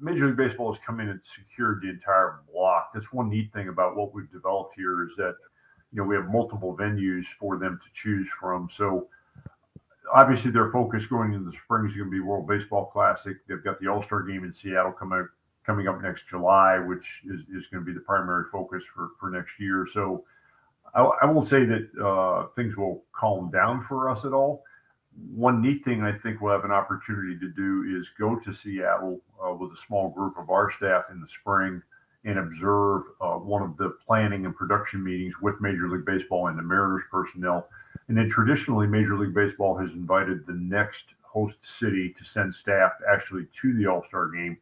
Major 0.00 0.26
League 0.26 0.36
Baseball 0.36 0.72
has 0.72 0.80
come 0.84 1.00
in 1.00 1.08
and 1.08 1.20
secured 1.22 1.80
the 1.82 1.90
entire 1.90 2.40
block. 2.52 2.90
That's 2.94 3.12
one 3.12 3.28
neat 3.28 3.52
thing 3.52 3.68
about 3.68 3.96
what 3.96 4.14
we've 4.14 4.30
developed 4.30 4.74
here 4.74 5.04
is 5.06 5.14
that 5.16 5.34
you 5.92 5.98
know 6.00 6.04
we 6.04 6.16
have 6.16 6.26
multiple 6.28 6.76
venues 6.76 7.24
for 7.38 7.58
them 7.58 7.78
to 7.84 7.90
choose 7.92 8.28
from. 8.40 8.68
So 8.70 9.08
obviously, 10.14 10.50
their 10.50 10.70
focus 10.70 11.06
going 11.06 11.32
into 11.34 11.50
the 11.50 11.56
spring 11.56 11.86
is 11.86 11.94
going 11.96 12.08
to 12.08 12.10
be 12.10 12.20
World 12.20 12.46
Baseball 12.48 12.86
Classic. 12.86 13.36
They've 13.48 13.62
got 13.62 13.80
the 13.80 13.88
All 13.88 14.02
Star 14.02 14.22
Game 14.22 14.44
in 14.44 14.52
Seattle 14.52 14.92
coming 14.92 15.26
coming 15.64 15.88
up 15.88 16.00
next 16.02 16.26
July, 16.28 16.78
which 16.78 17.22
is, 17.24 17.42
is 17.54 17.66
going 17.68 17.84
to 17.84 17.86
be 17.86 17.92
the 17.92 18.00
primary 18.00 18.44
focus 18.50 18.84
for 18.84 19.10
for 19.18 19.30
next 19.30 19.58
year. 19.58 19.86
So 19.90 20.24
I, 20.94 21.02
I 21.22 21.24
won't 21.26 21.46
say 21.46 21.64
that 21.64 21.88
uh, 22.02 22.48
things 22.54 22.76
will 22.76 23.02
calm 23.12 23.50
down 23.50 23.82
for 23.82 24.10
us 24.10 24.24
at 24.24 24.32
all, 24.32 24.64
one 25.34 25.62
neat 25.62 25.84
thing 25.84 26.02
I 26.02 26.12
think 26.12 26.40
we'll 26.40 26.52
have 26.52 26.64
an 26.64 26.70
opportunity 26.70 27.38
to 27.38 27.48
do 27.48 27.98
is 27.98 28.10
go 28.18 28.36
to 28.36 28.52
Seattle 28.52 29.20
uh, 29.44 29.52
with 29.54 29.72
a 29.72 29.76
small 29.76 30.10
group 30.10 30.36
of 30.38 30.50
our 30.50 30.70
staff 30.70 31.04
in 31.10 31.20
the 31.20 31.28
spring 31.28 31.82
and 32.24 32.38
observe 32.38 33.02
uh, 33.20 33.34
one 33.34 33.62
of 33.62 33.76
the 33.76 33.90
planning 34.04 34.46
and 34.46 34.56
production 34.56 35.04
meetings 35.04 35.34
with 35.40 35.60
Major 35.60 35.88
League 35.88 36.06
Baseball 36.06 36.48
and 36.48 36.58
the 36.58 36.62
Mariners 36.62 37.02
personnel. 37.10 37.68
And 38.08 38.16
then 38.16 38.28
traditionally, 38.28 38.86
Major 38.86 39.16
League 39.16 39.34
Baseball 39.34 39.76
has 39.76 39.92
invited 39.92 40.46
the 40.46 40.54
next 40.54 41.04
host 41.22 41.58
city 41.62 42.14
to 42.16 42.24
send 42.24 42.54
staff 42.54 42.92
actually 43.12 43.46
to 43.60 43.74
the 43.76 43.86
All 43.86 44.02
Star 44.02 44.28
game, 44.28 44.56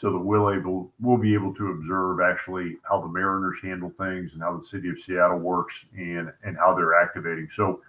so 0.00 0.10
that 0.10 0.18
we'll 0.18 0.50
able 0.50 0.90
we'll 1.00 1.18
be 1.18 1.34
able 1.34 1.54
to 1.54 1.72
observe 1.72 2.20
actually 2.20 2.76
how 2.88 3.00
the 3.00 3.08
Mariners 3.08 3.58
handle 3.62 3.90
things 3.90 4.32
and 4.32 4.42
how 4.42 4.56
the 4.56 4.64
city 4.64 4.88
of 4.88 4.98
Seattle 4.98 5.38
works 5.38 5.84
and 5.96 6.32
and 6.42 6.56
how 6.56 6.74
they're 6.74 6.94
activating. 6.94 7.48
So. 7.52 7.82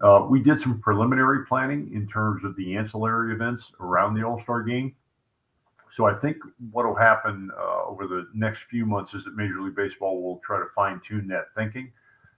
Uh, 0.00 0.24
we 0.30 0.40
did 0.40 0.60
some 0.60 0.78
preliminary 0.78 1.44
planning 1.44 1.90
in 1.92 2.06
terms 2.06 2.44
of 2.44 2.54
the 2.54 2.76
ancillary 2.76 3.34
events 3.34 3.72
around 3.80 4.14
the 4.14 4.22
All 4.22 4.38
Star 4.38 4.62
game. 4.62 4.94
So 5.90 6.04
I 6.04 6.14
think 6.14 6.36
what 6.70 6.86
will 6.86 6.94
happen 6.94 7.50
uh, 7.58 7.84
over 7.84 8.06
the 8.06 8.28
next 8.32 8.62
few 8.64 8.86
months 8.86 9.14
is 9.14 9.24
that 9.24 9.34
Major 9.34 9.60
League 9.60 9.74
Baseball 9.74 10.22
will 10.22 10.38
try 10.38 10.60
to 10.60 10.66
fine 10.66 11.00
tune 11.00 11.26
that 11.28 11.46
thinking 11.56 11.90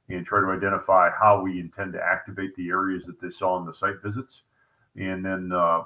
and 0.08 0.24
try 0.24 0.40
to 0.40 0.46
identify 0.46 1.10
how 1.10 1.42
we 1.42 1.60
intend 1.60 1.92
to 1.92 2.02
activate 2.02 2.54
the 2.56 2.70
areas 2.70 3.04
that 3.04 3.20
they 3.20 3.28
saw 3.28 3.58
in 3.58 3.66
the 3.66 3.74
site 3.74 4.00
visits. 4.02 4.42
And 4.96 5.22
then 5.22 5.52
uh, 5.52 5.82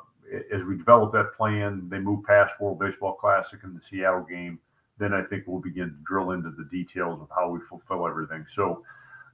as 0.52 0.64
we 0.64 0.76
develop 0.76 1.12
that 1.12 1.34
plan, 1.34 1.88
they 1.88 1.98
move 1.98 2.24
past 2.24 2.54
World 2.60 2.78
Baseball 2.78 3.14
Classic 3.14 3.60
and 3.62 3.76
the 3.76 3.82
Seattle 3.82 4.22
game. 4.24 4.58
Then 4.98 5.12
I 5.12 5.22
think 5.22 5.44
we'll 5.46 5.60
begin 5.60 5.88
to 5.90 5.96
drill 6.04 6.32
into 6.32 6.50
the 6.50 6.64
details 6.70 7.20
of 7.20 7.28
how 7.34 7.50
we 7.50 7.60
fulfill 7.68 8.06
everything. 8.06 8.44
So, 8.48 8.84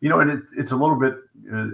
you 0.00 0.08
know, 0.08 0.20
and 0.20 0.30
it, 0.30 0.44
it's 0.56 0.72
a 0.72 0.76
little 0.76 0.98
bit 0.98 1.16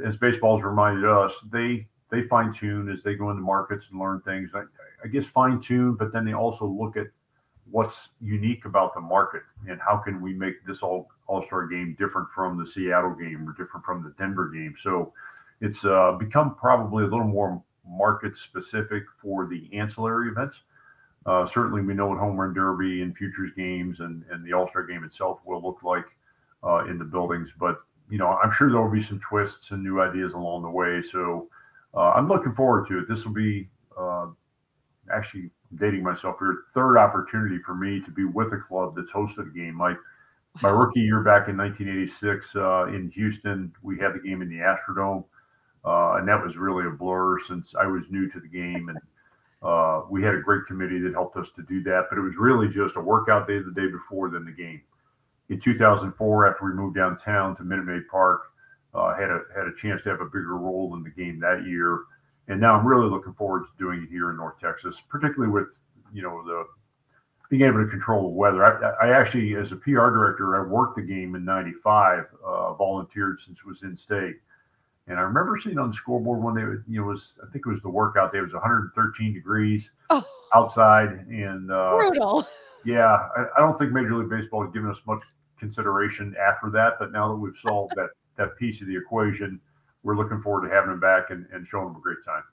as 0.05 0.17
baseball's 0.17 0.63
reminded 0.63 1.05
us, 1.05 1.41
they 1.53 1.87
they 2.11 2.23
fine 2.23 2.53
tune 2.53 2.89
as 2.89 3.03
they 3.03 3.15
go 3.15 3.31
into 3.31 3.43
markets 3.43 3.89
and 3.91 4.01
learn 4.01 4.21
things. 4.23 4.53
I, 4.55 4.63
I 5.05 5.09
guess 5.09 5.27
fine 5.27 5.61
tune, 5.61 5.95
but 5.95 6.13
then 6.13 6.25
they 6.25 6.35
also 6.35 6.67
look 6.67 6.97
at 6.97 7.07
what's 7.71 8.11
unique 8.21 8.65
about 8.65 8.95
the 8.95 9.01
market 9.01 9.43
and 9.69 9.81
how 9.81 9.97
can 9.97 10.21
we 10.21 10.33
make 10.33 10.65
this 10.67 10.83
all 10.83 11.09
All 11.27 11.43
Star 11.43 11.67
game 11.67 11.97
different 11.99 12.29
from 12.31 12.59
the 12.59 12.67
Seattle 12.67 13.15
game 13.15 13.49
or 13.49 13.53
different 13.53 13.85
from 13.85 14.03
the 14.03 14.15
Denver 14.19 14.51
game. 14.51 14.75
So 14.79 15.13
it's 15.61 15.85
uh, 15.85 16.13
become 16.13 16.55
probably 16.55 17.05
a 17.05 17.07
little 17.07 17.25
more 17.25 17.63
market 17.89 18.37
specific 18.37 19.05
for 19.21 19.47
the 19.47 19.69
ancillary 19.73 20.29
events. 20.29 20.61
Uh, 21.25 21.45
certainly, 21.45 21.83
we 21.83 21.95
know 21.95 22.07
what 22.07 22.19
home 22.19 22.39
run 22.39 22.55
derby 22.55 23.03
and 23.03 23.17
futures 23.17 23.51
games 23.57 24.01
and, 24.01 24.25
and 24.31 24.45
the 24.45 24.53
All 24.53 24.67
Star 24.67 24.85
game 24.85 25.05
itself 25.05 25.41
will 25.45 25.63
look 25.63 25.83
like 25.83 26.05
uh, 26.63 26.85
in 26.87 26.99
the 26.99 27.05
buildings. 27.05 27.53
But 27.59 27.79
you 28.09 28.19
know, 28.19 28.39
I'm 28.43 28.53
sure 28.53 28.71
there 28.71 28.81
will 28.81 28.91
be 28.91 29.03
some 29.03 29.21
twists 29.21 29.73
and 29.73 29.83
new 29.83 30.01
ideas 30.01 30.35
along 30.35 30.63
the 30.63 30.71
way. 30.71 31.01
So 31.01 31.49
uh, 31.95 32.11
I'm 32.11 32.29
looking 32.29 32.55
forward 32.55 32.87
to 32.89 33.01
it. 33.01 33.09
This 33.09 33.25
will 33.25 33.33
be 33.33 33.69
uh, 33.99 34.27
actually 35.13 35.51
dating 35.77 36.03
myself 36.05 36.37
here, 36.39 36.65
third 36.73 36.97
opportunity 36.97 37.59
for 37.59 37.75
me 37.75 38.01
to 38.01 38.11
be 38.11 38.25
with 38.25 38.53
a 38.53 38.59
club 38.59 38.95
that's 38.97 39.11
hosted 39.11 39.51
a 39.51 39.55
game. 39.55 39.75
My 39.75 39.95
my 40.63 40.71
rookie 40.71 41.01
year 41.01 41.21
back 41.21 41.49
in 41.49 41.57
1986 41.57 42.57
uh, 42.57 42.87
in 42.87 43.11
Houston, 43.11 43.73
we 43.83 43.99
had 43.99 44.15
the 44.15 44.21
game 44.21 44.41
in 44.41 44.49
the 44.49 44.57
Astrodome, 44.57 45.25
uh, 45.87 46.17
and 46.17 46.29
that 46.29 46.43
was 46.43 46.57
really 46.57 46.87
a 46.87 46.91
blur 46.91 47.39
since 47.39 47.75
I 47.75 47.87
was 47.87 48.11
new 48.11 48.29
to 48.31 48.41
the 48.41 48.49
game, 48.49 48.89
and 48.89 48.99
uh, 49.63 50.03
we 50.11 50.23
had 50.23 50.35
a 50.35 50.41
great 50.41 50.67
committee 50.67 50.99
that 51.01 51.13
helped 51.13 51.37
us 51.37 51.51
to 51.53 51.63
do 51.63 51.83
that. 51.85 52.07
But 52.11 52.19
it 52.19 52.23
was 52.23 52.37
really 52.37 52.69
just 52.69 52.97
a 52.97 53.01
workout 53.01 53.47
day 53.49 53.59
the 53.59 53.73
day 53.73 53.91
before, 53.91 54.31
then 54.31 54.45
the 54.45 54.53
game. 54.53 54.83
In 55.49 55.61
2004, 55.61 56.47
after 56.47 56.67
we 56.67 56.73
moved 56.73 56.97
downtown 56.97 57.57
to 57.57 57.63
Minute 57.63 57.85
Maid 57.85 58.09
Park, 58.11 58.43
uh, 58.95 59.15
had 59.15 59.31
a 59.31 59.43
had 59.55 59.69
a 59.69 59.75
chance 59.75 60.03
to 60.03 60.11
have 60.11 60.21
a 60.21 60.27
bigger 60.27 60.57
role 60.57 60.95
in 60.97 61.03
the 61.03 61.11
game 61.11 61.39
that 61.41 61.65
year 61.65 62.01
and 62.49 62.61
now 62.61 62.79
I'm 62.79 62.87
really 62.87 63.09
looking 63.09 63.35
forward 63.35 63.65
to 63.65 63.71
doing 63.79 64.03
it 64.03 64.09
here 64.09 64.31
in 64.31 64.37
North 64.37 64.59
Texas, 64.61 65.01
particularly 65.01 65.53
with 65.53 65.69
you 66.13 66.23
know 66.23 66.43
the 66.45 66.67
being 67.49 67.63
able 67.63 67.85
to 67.85 67.91
control 67.91 68.23
the 68.23 68.29
weather. 68.29 68.65
I, 68.65 69.09
I 69.09 69.19
actually, 69.19 69.55
as 69.55 69.73
a 69.73 69.77
PR 69.77 70.11
director, 70.11 70.57
I 70.57 70.67
worked 70.67 70.97
the 70.97 71.03
game 71.03 71.35
in 71.35 71.45
'95, 71.45 72.25
uh, 72.45 72.75
volunteered 72.75 73.41
since 73.41 73.61
it 73.61 73.67
was 73.67 73.83
in 73.83 73.97
state, 73.97 74.37
and 75.07 75.19
I 75.19 75.23
remember 75.23 75.59
seeing 75.63 75.79
on 75.79 75.91
the 75.91 75.95
scoreboard 75.95 76.43
one 76.43 76.55
day, 76.55 76.83
you 76.89 77.01
know, 77.01 77.07
was 77.07 77.39
I 77.43 77.51
think 77.53 77.67
it 77.67 77.71
was 77.71 77.83
the 77.83 77.91
workout 77.91 78.33
day. 78.33 78.39
It 78.39 78.43
was 78.43 78.53
113 78.53 79.33
degrees 79.33 79.91
oh, 80.11 80.25
outside, 80.55 81.27
and 81.29 81.71
uh, 81.71 81.97
brutal. 81.97 82.45
Yeah, 82.85 83.29
I, 83.37 83.47
I 83.57 83.61
don't 83.61 83.77
think 83.79 83.93
Major 83.93 84.17
League 84.17 84.31
Baseball 84.31 84.63
had 84.63 84.73
given 84.73 84.91
us 84.91 85.01
much 85.07 85.23
consideration 85.59 86.35
after 86.41 86.71
that, 86.71 86.95
but 86.99 87.13
now 87.13 87.29
that 87.29 87.37
we've 87.37 87.57
solved 87.57 87.95
that 87.97 88.11
that 88.37 88.57
piece 88.57 88.81
of 88.81 88.87
the 88.87 88.97
equation 88.97 89.61
we're 90.07 90.17
looking 90.17 90.41
forward 90.41 90.69
to 90.69 90.75
having 90.75 90.93
him 90.93 91.01
back 91.01 91.31
and, 91.31 91.47
and 91.53 91.67
showing 91.67 91.89
him 91.89 91.97
a 91.97 92.01
great 92.01 92.19
time. 92.25 92.45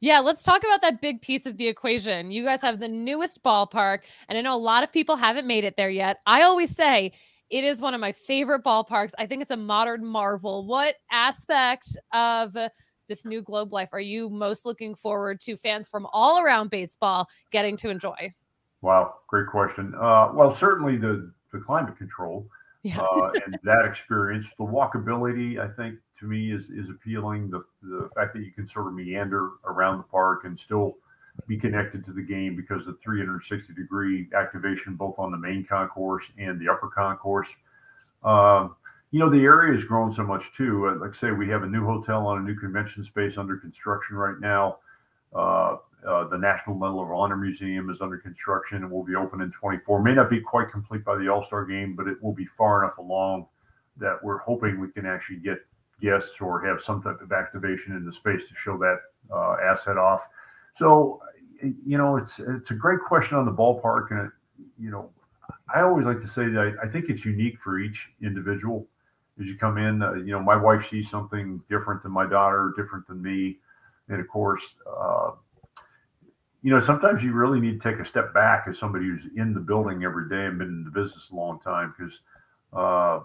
Yeah, 0.00 0.20
let's 0.20 0.42
talk 0.44 0.62
about 0.62 0.80
that 0.82 1.00
big 1.00 1.20
piece 1.20 1.46
of 1.46 1.56
the 1.56 1.66
equation. 1.66 2.30
You 2.30 2.44
guys 2.44 2.60
have 2.62 2.78
the 2.78 2.88
newest 2.88 3.42
ballpark, 3.42 4.00
and 4.28 4.38
I 4.38 4.40
know 4.40 4.54
a 4.54 4.58
lot 4.58 4.84
of 4.84 4.92
people 4.92 5.16
haven't 5.16 5.46
made 5.46 5.64
it 5.64 5.76
there 5.76 5.90
yet. 5.90 6.20
I 6.26 6.42
always 6.42 6.74
say 6.74 7.12
it 7.52 7.64
is 7.64 7.82
one 7.82 7.92
of 7.92 8.00
my 8.00 8.12
favorite 8.12 8.64
ballparks. 8.64 9.12
I 9.18 9.26
think 9.26 9.42
it's 9.42 9.50
a 9.50 9.56
modern 9.56 10.04
marvel. 10.04 10.66
What 10.66 10.96
aspect 11.10 11.96
of 12.12 12.56
this 13.08 13.26
new 13.26 13.42
globe 13.42 13.74
life 13.74 13.90
are 13.92 14.00
you 14.00 14.30
most 14.30 14.64
looking 14.64 14.94
forward 14.94 15.38
to 15.42 15.56
fans 15.58 15.86
from 15.86 16.06
all 16.14 16.42
around 16.42 16.70
baseball 16.70 17.28
getting 17.50 17.76
to 17.76 17.90
enjoy? 17.90 18.30
Wow, 18.80 19.16
great 19.28 19.48
question. 19.48 19.94
Uh, 20.00 20.30
well, 20.32 20.50
certainly 20.50 20.96
the 20.96 21.30
the 21.52 21.58
climate 21.58 21.98
control 21.98 22.48
yeah. 22.82 22.98
uh, 22.98 23.30
and 23.44 23.58
that 23.62 23.84
experience, 23.84 24.48
the 24.56 24.64
walkability, 24.64 25.58
I 25.58 25.68
think 25.68 25.98
to 26.20 26.24
me 26.24 26.52
is 26.52 26.70
is 26.70 26.88
appealing. 26.88 27.50
The 27.50 27.62
the 27.82 28.08
fact 28.16 28.32
that 28.32 28.40
you 28.40 28.50
can 28.50 28.66
sort 28.66 28.86
of 28.86 28.94
meander 28.94 29.50
around 29.66 29.98
the 29.98 30.04
park 30.04 30.44
and 30.44 30.58
still 30.58 30.96
be 31.46 31.56
connected 31.56 32.04
to 32.04 32.12
the 32.12 32.22
game 32.22 32.56
because 32.56 32.86
of 32.86 33.00
360 33.00 33.72
degree 33.74 34.28
activation 34.34 34.94
both 34.94 35.18
on 35.18 35.30
the 35.30 35.36
main 35.36 35.64
concourse 35.64 36.30
and 36.38 36.60
the 36.60 36.68
upper 36.68 36.88
concourse. 36.88 37.48
Um, 38.22 38.76
you 39.10 39.18
know, 39.18 39.28
the 39.28 39.42
area 39.44 39.72
has 39.72 39.84
grown 39.84 40.12
so 40.12 40.24
much 40.24 40.52
too. 40.54 40.88
Uh, 40.88 40.96
like 40.96 41.14
say, 41.14 41.32
we 41.32 41.48
have 41.48 41.62
a 41.62 41.66
new 41.66 41.84
hotel 41.84 42.26
on 42.26 42.38
a 42.38 42.42
new 42.42 42.54
convention 42.54 43.04
space 43.04 43.36
under 43.36 43.56
construction 43.56 44.16
right 44.16 44.40
now. 44.40 44.78
Uh, 45.34 45.76
uh, 46.06 46.26
the 46.28 46.36
National 46.36 46.76
Medal 46.76 47.02
of 47.02 47.10
Honor 47.10 47.36
Museum 47.36 47.88
is 47.90 48.00
under 48.00 48.16
construction 48.16 48.78
and 48.78 48.90
will 48.90 49.04
be 49.04 49.14
open 49.14 49.40
in 49.40 49.52
24. 49.52 50.02
May 50.02 50.14
not 50.14 50.30
be 50.30 50.40
quite 50.40 50.70
complete 50.70 51.04
by 51.04 51.16
the 51.16 51.28
All 51.28 51.42
Star 51.42 51.64
game, 51.64 51.94
but 51.94 52.08
it 52.08 52.20
will 52.22 52.32
be 52.32 52.46
far 52.46 52.82
enough 52.82 52.98
along 52.98 53.46
that 53.98 54.18
we're 54.22 54.38
hoping 54.38 54.80
we 54.80 54.88
can 54.88 55.06
actually 55.06 55.38
get 55.38 55.58
guests 56.00 56.40
or 56.40 56.64
have 56.66 56.80
some 56.80 57.02
type 57.02 57.20
of 57.20 57.32
activation 57.32 57.94
in 57.94 58.04
the 58.04 58.12
space 58.12 58.48
to 58.48 58.54
show 58.54 58.76
that 58.78 58.98
uh, 59.32 59.56
asset 59.62 59.96
off. 59.96 60.26
So, 60.74 61.20
you 61.60 61.98
know, 61.98 62.16
it's 62.16 62.38
it's 62.38 62.70
a 62.70 62.74
great 62.74 63.00
question 63.00 63.36
on 63.36 63.44
the 63.44 63.52
ballpark, 63.52 64.10
and 64.10 64.30
you 64.78 64.90
know, 64.90 65.10
I 65.72 65.82
always 65.82 66.06
like 66.06 66.20
to 66.20 66.28
say 66.28 66.48
that 66.48 66.76
I, 66.80 66.86
I, 66.86 66.88
think 66.88 67.08
it's 67.08 67.24
unique 67.24 67.60
for 67.60 67.78
each 67.78 68.10
individual. 68.22 68.86
As 69.40 69.46
you 69.46 69.56
come 69.56 69.78
in, 69.78 70.02
uh, 70.02 70.14
you 70.14 70.32
know, 70.32 70.40
my 70.40 70.56
wife 70.56 70.86
sees 70.86 71.08
something 71.08 71.62
different 71.68 72.02
than 72.02 72.12
my 72.12 72.26
daughter, 72.26 72.72
different 72.76 73.06
than 73.06 73.22
me, 73.22 73.58
and 74.08 74.20
of 74.20 74.28
course, 74.28 74.76
uh, 74.86 75.30
you 76.62 76.70
know, 76.70 76.78
sometimes 76.78 77.24
you 77.24 77.32
really 77.32 77.60
need 77.60 77.80
to 77.80 77.90
take 77.90 78.00
a 78.00 78.04
step 78.04 78.32
back 78.32 78.66
as 78.68 78.78
somebody 78.78 79.06
who's 79.06 79.26
in 79.36 79.52
the 79.52 79.60
building 79.60 80.04
every 80.04 80.28
day 80.28 80.46
and 80.46 80.58
been 80.58 80.68
in 80.68 80.84
the 80.84 80.90
business 80.90 81.30
a 81.30 81.34
long 81.34 81.60
time 81.60 81.92
because 81.96 82.20
uh, 82.72 83.20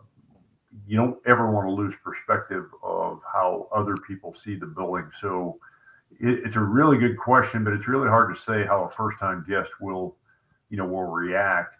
you 0.87 0.97
don't 0.97 1.17
ever 1.27 1.51
want 1.51 1.67
to 1.67 1.71
lose 1.71 1.93
perspective 2.03 2.65
of 2.83 3.21
how 3.31 3.67
other 3.73 3.95
people 3.95 4.33
see 4.33 4.55
the 4.55 4.65
building. 4.65 5.09
So 5.21 5.59
it, 6.11 6.45
it's 6.45 6.55
a 6.55 6.61
really 6.61 6.97
good 6.97 7.17
question, 7.17 7.63
but 7.63 7.73
it's 7.73 7.87
really 7.87 8.09
hard 8.09 8.33
to 8.33 8.39
say 8.39 8.65
how 8.65 8.83
a 8.83 8.89
first 8.89 9.19
time 9.19 9.45
guest 9.47 9.71
will, 9.81 10.15
you 10.69 10.77
know, 10.77 10.85
will 10.85 11.03
react. 11.03 11.75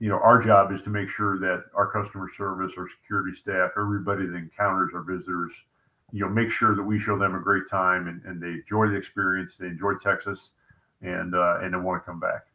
You 0.00 0.08
know, 0.08 0.18
our 0.18 0.42
job 0.42 0.72
is 0.72 0.82
to 0.82 0.90
make 0.90 1.08
sure 1.08 1.38
that 1.38 1.64
our 1.74 1.86
customer 1.86 2.28
service, 2.36 2.72
our 2.76 2.88
security 2.88 3.34
staff, 3.36 3.70
everybody 3.78 4.26
that 4.26 4.34
encounters 4.34 4.92
our 4.94 5.02
visitors, 5.02 5.52
you 6.12 6.20
know, 6.20 6.28
make 6.28 6.50
sure 6.50 6.74
that 6.74 6.82
we 6.82 6.98
show 6.98 7.18
them 7.18 7.34
a 7.34 7.40
great 7.40 7.68
time 7.70 8.08
and, 8.08 8.22
and 8.24 8.42
they 8.42 8.60
enjoy 8.60 8.88
the 8.88 8.96
experience, 8.96 9.56
they 9.56 9.66
enjoy 9.66 9.94
Texas, 9.94 10.50
and 11.02 11.34
uh, 11.34 11.58
and 11.62 11.74
they 11.74 11.78
want 11.78 12.02
to 12.02 12.06
come 12.06 12.20
back. 12.20 12.46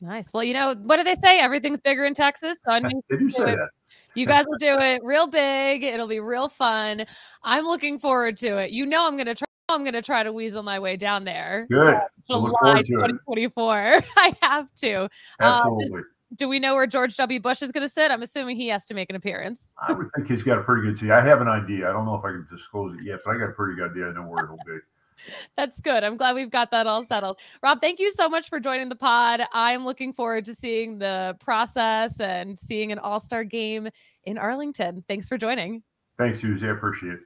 Nice. 0.00 0.32
Well, 0.32 0.42
you 0.42 0.54
know, 0.54 0.74
what 0.82 0.96
do 0.96 1.04
they 1.04 1.14
say? 1.14 1.40
Everything's 1.40 1.80
bigger 1.80 2.04
in 2.04 2.14
Texas. 2.14 2.58
So 2.64 2.72
I 2.72 2.80
mean, 2.80 3.00
they 3.08 3.16
do 3.16 3.28
say 3.28 3.44
that. 3.44 3.68
You 4.14 4.26
guys 4.26 4.44
will 4.46 4.58
do 4.58 4.76
it 4.78 5.00
real 5.04 5.26
big. 5.26 5.84
It'll 5.84 6.08
be 6.08 6.20
real 6.20 6.48
fun. 6.48 7.06
I'm 7.42 7.64
looking 7.64 7.98
forward 7.98 8.36
to 8.38 8.58
it. 8.58 8.70
You 8.70 8.86
know, 8.86 9.06
I'm 9.06 9.16
going 9.16 9.26
to 9.26 9.34
try. 9.34 9.46
I'm 9.74 9.82
going 9.82 9.94
to 9.94 10.02
try 10.02 10.22
to 10.22 10.32
weasel 10.32 10.62
my 10.62 10.78
way 10.78 10.96
down 10.96 11.24
there. 11.24 11.66
Good. 11.70 11.96
July 12.26 12.82
2024. 12.82 13.72
I 14.16 14.36
have 14.42 14.72
to. 14.76 15.08
Absolutely. 15.40 15.84
Uh, 15.84 15.86
just, 15.86 16.08
do 16.36 16.48
we 16.48 16.58
know 16.58 16.74
where 16.74 16.86
George 16.86 17.16
W. 17.16 17.40
Bush 17.40 17.62
is 17.62 17.72
going 17.72 17.86
to 17.86 17.92
sit? 17.92 18.10
I'm 18.10 18.22
assuming 18.22 18.56
he 18.56 18.68
has 18.68 18.84
to 18.86 18.94
make 18.94 19.10
an 19.10 19.16
appearance. 19.16 19.74
I 19.86 19.92
would 19.92 20.08
think 20.14 20.28
he's 20.28 20.42
got 20.42 20.58
a 20.58 20.62
pretty 20.62 20.82
good 20.82 20.98
seat. 20.98 21.10
I 21.10 21.24
have 21.24 21.40
an 21.40 21.48
idea. 21.48 21.88
I 21.88 21.92
don't 21.92 22.06
know 22.06 22.14
if 22.14 22.24
I 22.24 22.30
can 22.30 22.46
disclose 22.50 22.98
it 22.98 23.04
yet, 23.04 23.20
but 23.24 23.36
I 23.36 23.38
got 23.38 23.50
a 23.50 23.52
pretty 23.52 23.76
good 23.76 23.90
idea. 23.90 24.08
I 24.08 24.12
know 24.12 24.22
where 24.22 24.44
it'll 24.44 24.56
be. 24.66 24.78
That's 25.56 25.80
good. 25.80 26.02
I'm 26.02 26.16
glad 26.16 26.34
we've 26.34 26.50
got 26.50 26.70
that 26.72 26.86
all 26.86 27.04
settled. 27.04 27.38
Rob, 27.62 27.80
thank 27.80 28.00
you 28.00 28.10
so 28.12 28.28
much 28.28 28.48
for 28.48 28.60
joining 28.60 28.88
the 28.88 28.96
pod. 28.96 29.42
I'm 29.52 29.84
looking 29.84 30.12
forward 30.12 30.44
to 30.46 30.54
seeing 30.54 30.98
the 30.98 31.36
process 31.40 32.20
and 32.20 32.58
seeing 32.58 32.92
an 32.92 32.98
all 32.98 33.20
star 33.20 33.44
game 33.44 33.88
in 34.24 34.38
Arlington. 34.38 35.04
Thanks 35.08 35.28
for 35.28 35.38
joining. 35.38 35.82
Thanks, 36.18 36.40
Susie. 36.40 36.66
I 36.66 36.70
appreciate 36.70 37.14
it. 37.14 37.20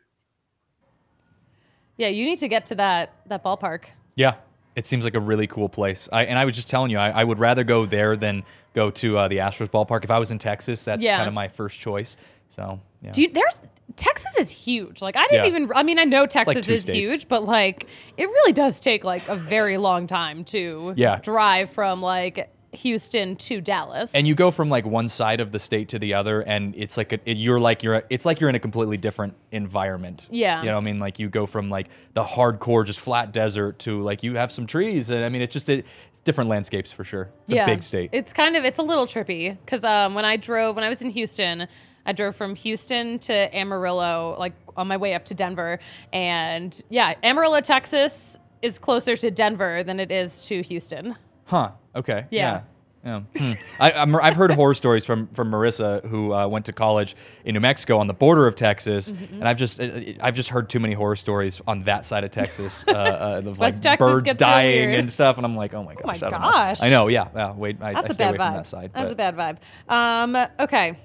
Yeah, 1.98 2.08
you 2.08 2.24
need 2.24 2.38
to 2.38 2.48
get 2.48 2.64
to 2.66 2.74
that 2.76 3.12
that 3.26 3.44
ballpark. 3.44 3.84
Yeah, 4.14 4.34
it 4.76 4.86
seems 4.86 5.04
like 5.04 5.14
a 5.14 5.20
really 5.20 5.46
cool 5.46 5.68
place. 5.68 6.08
I, 6.12 6.24
and 6.24 6.38
I 6.38 6.44
was 6.44 6.54
just 6.56 6.70
telling 6.70 6.90
you, 6.90 6.98
I, 6.98 7.10
I 7.10 7.24
would 7.24 7.38
rather 7.38 7.64
go 7.64 7.84
there 7.86 8.16
than 8.16 8.44
go 8.74 8.90
to 8.92 9.18
uh, 9.18 9.28
the 9.28 9.38
Astros 9.38 9.68
ballpark. 9.68 10.04
If 10.04 10.10
I 10.10 10.18
was 10.18 10.30
in 10.30 10.38
Texas, 10.38 10.84
that's 10.84 11.04
Yeah. 11.04 11.16
kind 11.16 11.28
of 11.28 11.34
my 11.34 11.48
first 11.48 11.78
choice. 11.78 12.16
So 12.48 12.80
yeah. 13.02 13.10
Do 13.12 13.22
you, 13.22 13.30
there's 13.32 13.60
Texas 13.96 14.36
is 14.38 14.48
huge. 14.50 15.02
Like 15.02 15.16
I 15.16 15.26
didn't 15.28 15.44
Yeah. 15.44 15.46
even. 15.60 15.72
I 15.74 15.82
mean, 15.82 15.98
I 15.98 16.04
know 16.04 16.26
Texas 16.26 16.46
like 16.54 16.68
is 16.68 16.82
states. 16.84 17.08
huge, 17.08 17.28
but 17.28 17.44
like 17.44 17.86
it 18.16 18.26
really 18.26 18.52
does 18.52 18.80
take 18.80 19.02
like 19.04 19.26
a 19.28 19.36
very 19.36 19.76
long 19.76 20.06
time 20.06 20.44
to 20.46 20.94
Yeah. 20.96 21.18
drive 21.20 21.70
from 21.70 22.00
like 22.00 22.48
Houston 22.78 23.36
to 23.36 23.60
Dallas. 23.60 24.14
and 24.14 24.26
you 24.26 24.34
go 24.34 24.50
from 24.50 24.68
like 24.68 24.86
one 24.86 25.08
side 25.08 25.40
of 25.40 25.52
the 25.52 25.58
state 25.58 25.88
to 25.90 25.98
the 25.98 26.14
other 26.14 26.40
and 26.40 26.74
it's 26.76 26.96
like 26.96 27.12
a, 27.12 27.18
it, 27.28 27.36
you're 27.36 27.60
like 27.60 27.82
you're 27.82 28.02
it's 28.10 28.24
like 28.24 28.40
you're 28.40 28.48
in 28.50 28.54
a 28.56 28.60
completely 28.60 28.96
different 28.96 29.34
environment 29.52 30.26
Yeah. 30.30 30.60
you 30.60 30.66
know 30.66 30.74
what 30.74 30.82
i 30.82 30.84
mean 30.84 30.98
like 30.98 31.18
you 31.18 31.28
go 31.28 31.46
from 31.46 31.68
like 31.70 31.88
the 32.14 32.24
hardcore 32.24 32.84
just 32.86 33.00
flat 33.00 33.32
desert 33.32 33.78
to 33.80 34.00
like 34.02 34.22
you 34.22 34.36
have 34.36 34.50
some 34.52 34.66
trees 34.66 35.10
and 35.10 35.24
i 35.24 35.28
mean 35.28 35.42
it's 35.42 35.52
just 35.52 35.68
it, 35.68 35.86
it's 36.12 36.20
different 36.20 36.48
landscapes 36.50 36.90
for 36.92 37.04
sure 37.04 37.28
it's 37.44 37.52
a 37.52 37.66
big 37.66 37.82
state 37.82 38.10
It's 38.12 38.32
kind 38.32 38.56
of 38.56 38.64
it's 38.64 38.78
a 38.78 38.82
little 38.82 39.06
trippy 39.06 39.56
because 39.64 39.84
um, 39.84 40.14
when 40.14 40.24
I 40.24 40.36
drove 40.36 40.74
when 40.76 40.84
I 40.84 40.88
was 40.88 41.02
in 41.02 41.10
Houston, 41.10 41.66
I 42.06 42.12
drove 42.12 42.34
from 42.36 42.54
Houston 42.54 43.18
to 43.20 43.34
Amarillo, 43.56 44.34
like 44.38 44.54
on 44.76 44.86
my 44.88 44.96
way 44.96 45.14
up 45.14 45.24
to 45.26 45.34
Denver, 45.34 45.78
and 46.12 46.82
yeah, 46.88 47.14
Amarillo, 47.22 47.60
Texas 47.60 48.38
is 48.62 48.78
closer 48.78 49.14
to 49.16 49.30
Denver 49.30 49.82
than 49.82 50.00
it 50.00 50.10
is 50.10 50.46
to 50.46 50.62
Houston. 50.62 51.16
Huh 51.48 51.70
okay 51.96 52.26
Yeah. 52.30 52.60
yeah, 53.04 53.20
Yeah. 53.34 53.54
Hmm. 53.54 53.60
I, 53.80 53.92
I'm, 53.92 54.14
I've 54.16 54.36
heard 54.36 54.50
horror 54.50 54.74
stories 54.74 55.04
from 55.04 55.28
from 55.28 55.50
Marissa, 55.50 56.04
who 56.08 56.32
uh, 56.34 56.46
went 56.48 56.66
to 56.66 56.72
college 56.72 57.16
in 57.44 57.54
New 57.54 57.60
Mexico 57.60 57.98
on 57.98 58.06
the 58.06 58.12
border 58.14 58.46
of 58.46 58.54
Texas, 58.54 59.10
Mm-hmm. 59.10 59.34
and 59.40 59.48
I've 59.48 59.56
just 59.56 59.80
uh, 59.80 59.88
I've 60.20 60.34
just 60.36 60.50
heard 60.50 60.68
too 60.68 60.80
many 60.80 60.94
horror 60.94 61.16
stories 61.16 61.62
on 61.66 61.84
that 61.84 62.04
side 62.04 62.24
of 62.24 62.30
Texas, 62.30 62.84
uh, 62.88 62.92
uh, 62.92 63.42
of 63.46 63.58
like 63.58 63.80
Texas 63.80 63.98
birds 63.98 64.36
dying 64.36 64.94
and 64.94 65.08
stuff, 65.10 65.36
and 65.38 65.46
I'm 65.46 65.56
like, 65.56 65.74
oh 65.74 65.82
my 65.84 65.94
gosh, 65.94 66.04
my 66.04 66.14
I 66.14 66.18
don't 66.18 66.32
know. 66.32 66.38
gosh. 66.38 66.82
I 66.82 66.90
know, 66.90 67.08
yeah, 67.08 67.28
yeah. 67.34 67.52
Wait, 67.52 67.76
I, 67.80 67.94
That's 67.94 68.08
I 68.08 68.10
a 68.10 68.14
stay 68.14 68.24
bad 68.24 68.30
away 68.34 68.38
vibe. 68.38 68.46
from 68.48 68.56
that 68.56 68.66
side. 68.66 68.90
That's 68.94 69.08
but- 69.08 69.12
a 69.12 69.32
bad 69.32 69.58
vibe. 69.88 69.94
Um, 70.36 70.46
okay, 70.60 70.98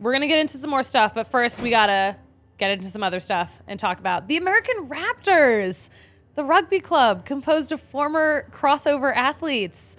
we're 0.00 0.12
gonna 0.12 0.26
get 0.26 0.38
into 0.40 0.56
some 0.58 0.70
more 0.70 0.82
stuff, 0.82 1.14
but 1.14 1.28
first 1.28 1.60
we 1.62 1.70
gotta 1.70 2.16
get 2.58 2.70
into 2.72 2.88
some 2.88 3.02
other 3.02 3.20
stuff 3.20 3.62
and 3.68 3.78
talk 3.78 3.98
about 4.00 4.26
the 4.26 4.36
American 4.38 4.88
Raptors, 4.88 5.90
the 6.34 6.44
rugby 6.44 6.80
club 6.80 7.24
composed 7.24 7.72
of 7.72 7.80
former 7.80 8.46
crossover 8.52 9.14
athletes. 9.14 9.96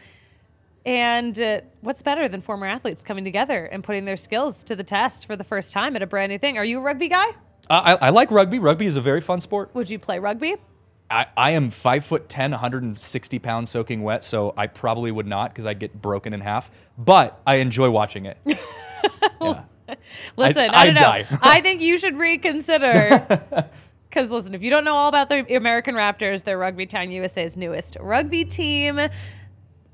And 0.85 1.39
uh, 1.39 1.61
what's 1.81 2.01
better 2.01 2.27
than 2.27 2.41
former 2.41 2.65
athletes 2.65 3.03
coming 3.03 3.23
together 3.23 3.65
and 3.65 3.83
putting 3.83 4.05
their 4.05 4.17
skills 4.17 4.63
to 4.63 4.75
the 4.75 4.83
test 4.83 5.27
for 5.27 5.35
the 5.35 5.43
first 5.43 5.71
time 5.71 5.95
at 5.95 6.01
a 6.01 6.07
brand 6.07 6.31
new 6.31 6.39
thing? 6.39 6.57
Are 6.57 6.65
you 6.65 6.79
a 6.79 6.81
rugby 6.81 7.07
guy? 7.07 7.27
I, 7.69 7.93
I 7.95 8.09
like 8.09 8.31
rugby. 8.31 8.59
Rugby 8.59 8.87
is 8.87 8.95
a 8.95 9.01
very 9.01 9.21
fun 9.21 9.39
sport. 9.39 9.69
Would 9.75 9.89
you 9.89 9.99
play 9.99 10.19
rugby? 10.19 10.55
I, 11.09 11.27
I 11.35 11.51
am 11.51 11.69
five 11.69 12.05
foot 12.05 12.29
ten, 12.29 12.51
160 12.51 13.39
pounds 13.39 13.69
soaking 13.69 14.01
wet, 14.01 14.23
so 14.23 14.53
I 14.57 14.67
probably 14.67 15.11
would 15.11 15.27
not 15.27 15.51
because 15.51 15.65
I'd 15.65 15.79
get 15.79 16.01
broken 16.01 16.33
in 16.33 16.41
half. 16.41 16.71
But 16.97 17.39
I 17.45 17.55
enjoy 17.55 17.89
watching 17.91 18.25
it. 18.25 18.37
yeah. 19.41 19.63
Listen, 20.37 20.69
I, 20.71 20.81
I'd 20.81 20.85
don't 20.85 20.93
know. 20.95 20.99
die. 21.01 21.25
I 21.41 21.61
think 21.61 21.81
you 21.81 21.97
should 21.97 22.17
reconsider. 22.17 23.69
Because 24.11 24.29
listen, 24.29 24.53
if 24.53 24.61
you 24.61 24.69
don't 24.69 24.83
know 24.83 24.97
all 24.97 25.07
about 25.07 25.29
the 25.29 25.55
American 25.55 25.95
Raptors, 25.95 26.43
they're 26.43 26.57
Rugby 26.57 26.85
Town 26.85 27.09
USA's 27.11 27.55
newest 27.55 27.95
rugby 27.97 28.43
team. 28.43 28.99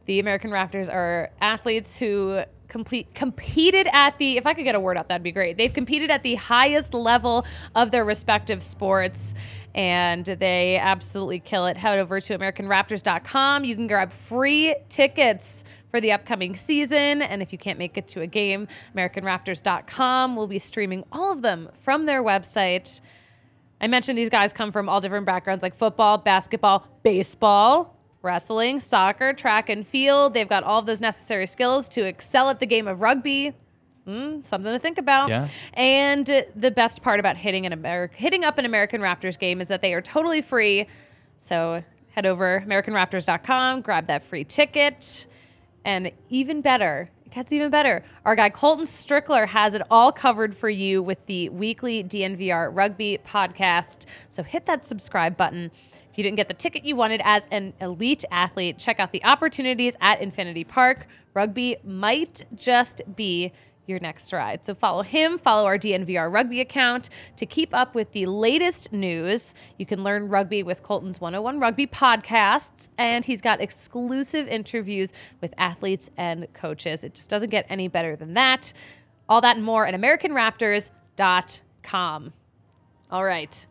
The 0.05 0.19
American 0.19 0.49
Raptors 0.49 0.91
are 0.91 1.29
athletes 1.39 1.95
who 1.95 2.41
complete 2.67 3.13
competed 3.13 3.87
at 3.93 4.17
the 4.17 4.37
if 4.37 4.47
I 4.47 4.55
could 4.55 4.63
get 4.63 4.73
a 4.73 4.79
word 4.79 4.97
out 4.97 5.07
that'd 5.09 5.21
be 5.21 5.31
great. 5.31 5.55
They've 5.55 5.71
competed 5.71 6.09
at 6.09 6.23
the 6.23 6.33
highest 6.33 6.95
level 6.95 7.45
of 7.75 7.91
their 7.91 8.03
respective 8.05 8.63
sports 8.63 9.35
and 9.75 10.25
they 10.25 10.79
absolutely 10.79 11.39
kill 11.39 11.67
it. 11.67 11.77
Head 11.77 11.99
over 11.99 12.19
to 12.19 12.35
americanraptors.com. 12.35 13.65
You 13.65 13.75
can 13.75 13.85
grab 13.85 14.11
free 14.11 14.75
tickets 14.89 15.63
for 15.91 16.01
the 16.01 16.11
upcoming 16.11 16.55
season 16.55 17.21
and 17.21 17.43
if 17.43 17.51
you 17.51 17.59
can't 17.59 17.77
make 17.77 17.99
it 17.99 18.07
to 18.07 18.21
a 18.21 18.27
game, 18.27 18.67
americanraptors.com 18.95 20.35
will 20.35 20.47
be 20.47 20.57
streaming 20.57 21.03
all 21.11 21.31
of 21.31 21.43
them 21.43 21.69
from 21.83 22.07
their 22.07 22.23
website. 22.23 22.99
I 23.79 23.87
mentioned 23.87 24.17
these 24.17 24.29
guys 24.29 24.53
come 24.53 24.71
from 24.71 24.89
all 24.89 25.01
different 25.01 25.25
backgrounds 25.25 25.61
like 25.61 25.75
football, 25.75 26.17
basketball, 26.17 26.87
baseball, 27.03 27.95
wrestling, 28.21 28.79
soccer, 28.79 29.33
track 29.33 29.69
and 29.69 29.85
field. 29.85 30.33
They've 30.33 30.49
got 30.49 30.63
all 30.63 30.79
of 30.79 30.85
those 30.85 30.99
necessary 30.99 31.47
skills 31.47 31.87
to 31.89 32.03
excel 32.03 32.49
at 32.49 32.59
the 32.59 32.65
game 32.65 32.87
of 32.87 33.01
rugby. 33.01 33.53
Mm, 34.07 34.45
something 34.45 34.71
to 34.71 34.79
think 34.79 34.97
about. 34.97 35.29
Yeah. 35.29 35.47
And 35.73 36.25
the 36.55 36.71
best 36.71 37.01
part 37.01 37.19
about 37.19 37.35
hitting 37.35 37.65
an 37.65 37.73
Ameri- 37.73 38.13
hitting 38.13 38.45
up 38.45 38.57
an 38.57 38.65
American 38.65 39.01
Raptors 39.01 39.37
game 39.37 39.59
is 39.59 39.67
that 39.67 39.81
they 39.81 39.93
are 39.93 40.01
totally 40.01 40.41
free. 40.41 40.87
So 41.39 41.83
head 42.11 42.25
over 42.25 42.63
americanraptors.com, 42.65 43.81
grab 43.81 44.07
that 44.07 44.23
free 44.23 44.43
ticket, 44.43 45.27
and 45.85 46.11
even 46.29 46.61
better, 46.61 47.09
gets 47.31 47.51
even 47.51 47.69
better. 47.69 48.03
Our 48.25 48.35
guy 48.35 48.49
Colton 48.49 48.85
Strickler 48.85 49.47
has 49.47 49.73
it 49.73 49.81
all 49.89 50.11
covered 50.11 50.55
for 50.55 50.69
you 50.69 51.01
with 51.03 51.25
the 51.25 51.49
weekly 51.49 52.03
DNVR 52.03 52.75
rugby 52.75 53.19
podcast. 53.25 54.05
So 54.29 54.43
hit 54.43 54.65
that 54.65 54.85
subscribe 54.85 55.37
button. 55.37 55.71
If 56.11 56.17
you 56.17 56.23
didn't 56.23 56.37
get 56.37 56.47
the 56.47 56.53
ticket 56.53 56.83
you 56.83 56.95
wanted 56.95 57.21
as 57.23 57.45
an 57.51 57.73
elite 57.79 58.25
athlete, 58.31 58.79
check 58.79 58.99
out 58.99 59.11
the 59.11 59.23
opportunities 59.23 59.95
at 60.01 60.21
Infinity 60.21 60.63
Park. 60.63 61.07
Rugby 61.33 61.77
might 61.83 62.43
just 62.55 63.01
be 63.15 63.51
your 63.87 63.99
next 63.99 64.33
ride. 64.33 64.65
So 64.65 64.75
follow 64.75 65.01
him, 65.01 65.37
follow 65.37 65.65
our 65.65 65.77
DNVR 65.77 66.31
rugby 66.31 66.61
account 66.61 67.09
to 67.37 67.45
keep 67.45 67.73
up 67.73 67.95
with 67.95 68.11
the 68.11 68.25
latest 68.25 68.91
news. 68.93 69.53
You 69.77 69.85
can 69.85 70.03
learn 70.03 70.27
rugby 70.27 70.63
with 70.63 70.83
Colton's 70.83 71.21
101 71.21 71.59
Rugby 71.59 71.87
podcasts, 71.87 72.89
and 72.97 73.23
he's 73.25 73.41
got 73.41 73.61
exclusive 73.61 74.47
interviews 74.47 75.11
with 75.41 75.53
athletes 75.57 76.09
and 76.17 76.47
coaches. 76.53 77.03
It 77.03 77.15
just 77.15 77.29
doesn't 77.29 77.49
get 77.49 77.65
any 77.69 77.87
better 77.87 78.15
than 78.15 78.33
that. 78.35 78.73
All 79.29 79.41
that 79.41 79.57
and 79.57 79.65
more 79.65 79.85
at 79.87 79.93
AmericanRaptors.com. 79.93 82.33
All 83.09 83.23
right. 83.23 83.67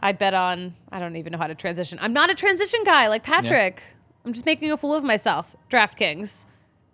I 0.00 0.12
bet 0.12 0.34
on, 0.34 0.74
I 0.90 0.98
don't 0.98 1.14
even 1.16 1.32
know 1.32 1.38
how 1.38 1.46
to 1.46 1.54
transition. 1.54 1.98
I'm 2.02 2.12
not 2.12 2.30
a 2.30 2.34
transition 2.34 2.82
guy 2.84 3.08
like 3.08 3.22
Patrick. 3.22 3.82
I'm 4.24 4.32
just 4.32 4.46
making 4.46 4.72
a 4.72 4.76
fool 4.76 4.94
of 4.94 5.04
myself. 5.04 5.54
DraftKings. 5.70 6.46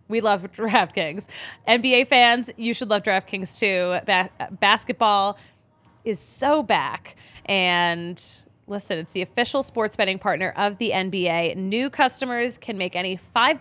We 0.08 0.20
love 0.20 0.42
DraftKings. 0.56 1.26
NBA 1.66 2.08
fans, 2.08 2.50
you 2.56 2.74
should 2.74 2.90
love 2.90 3.02
DraftKings 3.02 3.58
too. 3.58 4.04
Ba- 4.06 4.30
basketball 4.58 5.38
is 6.04 6.18
so 6.20 6.62
back. 6.62 7.16
And 7.46 8.22
listen, 8.68 8.98
it's 8.98 9.12
the 9.12 9.22
official 9.22 9.62
sports 9.62 9.96
betting 9.96 10.18
partner 10.18 10.52
of 10.56 10.78
the 10.78 10.90
NBA. 10.90 11.56
New 11.56 11.90
customers 11.90 12.58
can 12.58 12.76
make 12.78 12.94
any 12.94 13.18
$5 13.34 13.58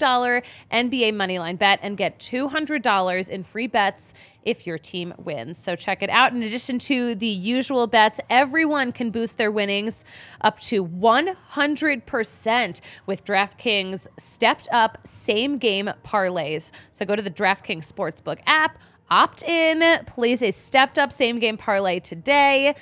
NBA 0.72 1.14
moneyline 1.14 1.58
bet 1.58 1.80
and 1.82 1.98
get 1.98 2.20
$200 2.20 3.30
in 3.30 3.44
free 3.44 3.68
bets 3.68 4.14
if 4.44 4.66
your 4.66 4.78
team 4.78 5.14
wins. 5.18 5.58
So 5.58 5.76
check 5.76 6.02
it 6.02 6.10
out. 6.10 6.32
In 6.34 6.42
addition 6.42 6.80
to 6.80 7.16
the 7.16 7.28
usual 7.28 7.86
bets, 7.86 8.20
everyone 8.30 8.94
can 8.94 9.10
boost 9.12 9.38
their 9.38 9.52
winnings 9.52 10.06
up 10.42 10.60
to 10.62 10.86
100% 10.86 12.82
with 13.06 13.26
DraftKings 13.26 14.08
stepped 14.18 14.70
up 14.72 15.00
same 15.06 15.58
game 15.58 15.90
parlays. 16.06 16.72
So 16.94 17.06
go 17.06 17.16
to 17.16 17.22
the 17.22 17.30
DraftKings 17.30 17.92
Sportsbook 17.92 18.40
app, 18.46 18.78
opt 19.10 19.44
in, 19.44 20.06
place 20.06 20.42
a 20.42 20.52
stepped 20.52 20.98
up 20.98 21.12
same 21.12 21.40
game 21.40 21.58
parlay 21.58 22.00
today. 22.00 22.76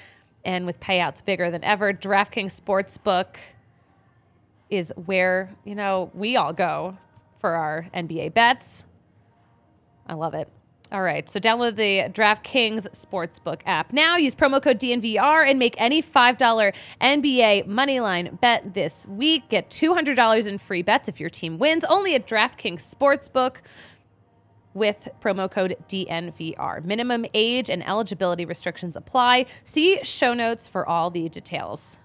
And 0.45 0.65
with 0.65 0.79
payouts 0.79 1.25
bigger 1.25 1.51
than 1.51 1.63
ever, 1.63 1.91
DraftKings 1.91 2.59
Sportsbook 2.59 3.37
is 4.69 4.93
where, 5.05 5.53
you 5.65 5.75
know, 5.75 6.11
we 6.13 6.37
all 6.37 6.53
go 6.53 6.97
for 7.39 7.55
our 7.55 7.87
NBA 7.93 8.33
bets. 8.33 8.83
I 10.07 10.13
love 10.13 10.35
it. 10.35 10.47
All 10.91 11.01
right, 11.01 11.27
so 11.27 11.39
download 11.39 11.77
the 11.77 12.11
DraftKings 12.13 12.87
Sportsbook 12.89 13.61
app 13.65 13.91
now. 13.91 14.17
Use 14.17 14.35
promo 14.35 14.61
code 14.61 14.79
DNVR 14.79 15.49
and 15.49 15.57
make 15.57 15.73
any 15.79 16.01
$5 16.01 16.37
NBA 17.01 17.67
moneyline 17.67 18.39
bet 18.39 18.75
this 18.75 19.07
week. 19.07 19.49
Get 19.49 19.71
$200 19.71 20.47
in 20.47 20.59
free 20.59 20.83
bets 20.83 21.09
if 21.09 21.19
your 21.19 21.31
team 21.31 21.57
wins. 21.57 21.83
Only 21.85 22.13
at 22.13 22.27
DraftKings 22.27 22.95
Sportsbook 22.95 23.57
with 24.75 25.09
promo 25.21 25.49
code 25.49 25.75
DNVR. 25.87 26.83
Minimum 26.83 27.25
age 27.33 27.71
and 27.71 27.87
eligibility 27.87 28.45
restrictions 28.45 28.95
apply. 28.95 29.47
See 29.63 29.99
show 30.03 30.35
notes 30.35 30.67
for 30.67 30.87
all 30.87 31.09
the 31.09 31.27
details. 31.29 31.97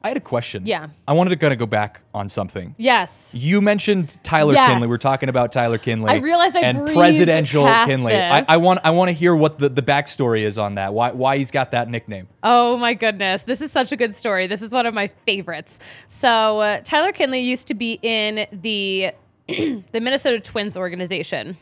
I 0.00 0.08
had 0.08 0.16
a 0.16 0.20
question. 0.20 0.64
Yeah. 0.64 0.88
I 1.08 1.12
wanted 1.12 1.30
to 1.30 1.36
kind 1.36 1.52
of 1.52 1.58
go 1.58 1.66
back 1.66 2.02
on 2.14 2.28
something. 2.28 2.76
Yes. 2.78 3.32
You 3.34 3.60
mentioned 3.60 4.20
Tyler 4.22 4.54
Yes. 4.54 4.70
Kinley. 4.70 4.86
We're 4.86 4.96
talking 4.96 5.28
about 5.28 5.50
Tyler 5.50 5.76
Kinley. 5.76 6.10
I 6.10 6.16
realized 6.16 6.56
I 6.56 6.60
and 6.60 6.86
presidential 6.88 7.64
Kinley. 7.64 8.14
I. 8.14 8.44
I 8.48 8.56
want 8.58 8.80
I 8.84 8.90
want 8.90 9.08
to 9.08 9.12
hear 9.12 9.34
what 9.34 9.58
the, 9.58 9.68
the 9.68 9.82
backstory 9.82 10.42
is 10.42 10.56
on 10.56 10.76
that. 10.76 10.94
Why 10.94 11.10
why 11.10 11.36
he's 11.38 11.50
got 11.50 11.72
that 11.72 11.90
nickname. 11.90 12.28
Oh 12.44 12.76
my 12.76 12.94
goodness. 12.94 13.42
This 13.42 13.60
is 13.60 13.72
such 13.72 13.90
a 13.90 13.96
good 13.96 14.14
story. 14.14 14.46
This 14.46 14.62
is 14.62 14.72
one 14.72 14.86
of 14.86 14.94
my 14.94 15.08
favorites. 15.08 15.80
So, 16.06 16.60
uh, 16.60 16.80
Tyler 16.84 17.10
Kinley 17.10 17.40
used 17.40 17.66
to 17.68 17.74
be 17.74 17.98
in 18.00 18.46
the 18.52 19.10
the 19.92 20.00
Minnesota 20.00 20.40
Twins 20.40 20.76
organization. 20.76 21.56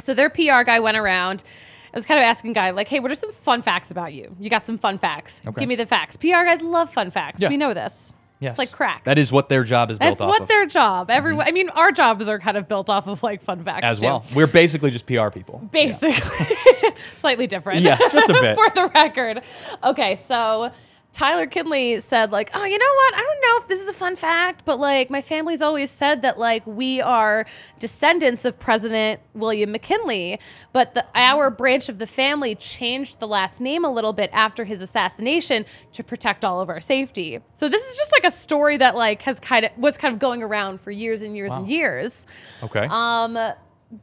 So 0.00 0.14
their 0.14 0.30
PR 0.30 0.62
guy 0.64 0.80
went 0.80 0.96
around 0.96 1.44
I 1.92 1.96
was 1.96 2.04
kind 2.04 2.18
of 2.18 2.24
asking 2.24 2.52
Guy, 2.52 2.70
like, 2.70 2.88
hey, 2.88 3.00
what 3.00 3.10
are 3.10 3.14
some 3.14 3.32
fun 3.32 3.62
facts 3.62 3.90
about 3.90 4.12
you? 4.12 4.36
You 4.38 4.50
got 4.50 4.66
some 4.66 4.78
fun 4.78 4.98
facts. 4.98 5.40
Okay. 5.46 5.60
Give 5.60 5.68
me 5.68 5.74
the 5.76 5.86
facts. 5.86 6.16
PR 6.16 6.44
guys 6.44 6.60
love 6.60 6.92
fun 6.92 7.10
facts. 7.10 7.40
Yeah. 7.40 7.48
We 7.48 7.56
know 7.56 7.72
this. 7.72 8.12
Yes. 8.40 8.52
It's 8.52 8.58
like 8.58 8.70
crack. 8.70 9.04
That 9.04 9.18
is 9.18 9.32
what 9.32 9.48
their 9.48 9.64
job 9.64 9.90
is 9.90 9.98
built 9.98 10.18
That's 10.18 10.26
what 10.26 10.42
of. 10.42 10.48
their 10.48 10.66
job. 10.66 11.08
Mm-hmm. 11.08 11.16
Everyone. 11.16 11.48
I 11.48 11.50
mean, 11.50 11.70
our 11.70 11.90
jobs 11.90 12.28
are 12.28 12.38
kind 12.38 12.56
of 12.56 12.68
built 12.68 12.88
off 12.88 13.08
of 13.08 13.22
like 13.22 13.42
fun 13.42 13.64
facts 13.64 13.80
as 13.82 13.98
too. 14.00 14.06
well. 14.06 14.24
We're 14.34 14.46
basically 14.46 14.90
just 14.90 15.06
PR 15.06 15.30
people. 15.30 15.58
Basically, 15.72 16.14
slightly 17.16 17.48
different. 17.48 17.80
Yeah, 17.82 17.96
just 17.96 18.28
a 18.30 18.32
bit. 18.40 18.56
for 18.56 18.70
the 18.74 18.90
record. 18.94 19.42
Okay, 19.82 20.14
so 20.14 20.70
Tyler 21.12 21.46
Kinley 21.46 22.00
said 22.00 22.30
like, 22.30 22.50
"Oh, 22.54 22.64
you 22.64 22.78
know 22.78 22.94
what? 22.94 23.14
I 23.14 23.22
don't 23.22 23.40
know 23.40 23.62
if 23.62 23.68
this 23.68 23.80
is 23.80 23.88
a 23.88 23.92
fun 23.92 24.14
fact, 24.14 24.64
but 24.64 24.78
like 24.78 25.10
my 25.10 25.20
family's 25.20 25.62
always 25.62 25.90
said 25.90 26.22
that 26.22 26.38
like 26.38 26.66
we 26.66 27.00
are 27.00 27.46
descendants 27.78 28.44
of 28.44 28.58
President 28.58 29.20
William 29.34 29.72
McKinley, 29.72 30.38
but 30.72 30.94
the, 30.94 31.04
our 31.14 31.50
branch 31.50 31.88
of 31.88 31.98
the 31.98 32.06
family 32.06 32.54
changed 32.54 33.20
the 33.20 33.26
last 33.26 33.60
name 33.60 33.84
a 33.84 33.90
little 33.90 34.12
bit 34.12 34.30
after 34.32 34.64
his 34.64 34.80
assassination 34.80 35.64
to 35.92 36.04
protect 36.04 36.44
all 36.44 36.60
of 36.60 36.68
our 36.68 36.80
safety. 36.80 37.40
So 37.54 37.68
this 37.68 37.90
is 37.90 37.96
just 37.96 38.12
like 38.12 38.24
a 38.24 38.30
story 38.30 38.76
that 38.76 38.94
like 38.94 39.22
has 39.22 39.40
kind 39.40 39.64
of 39.64 39.72
was 39.78 39.96
kind 39.96 40.12
of 40.12 40.20
going 40.20 40.42
around 40.42 40.80
for 40.80 40.90
years 40.90 41.22
and 41.22 41.34
years 41.34 41.52
and 41.52 41.68
years. 41.68 42.26
Okay. 42.62 42.86
Um, 42.90 43.36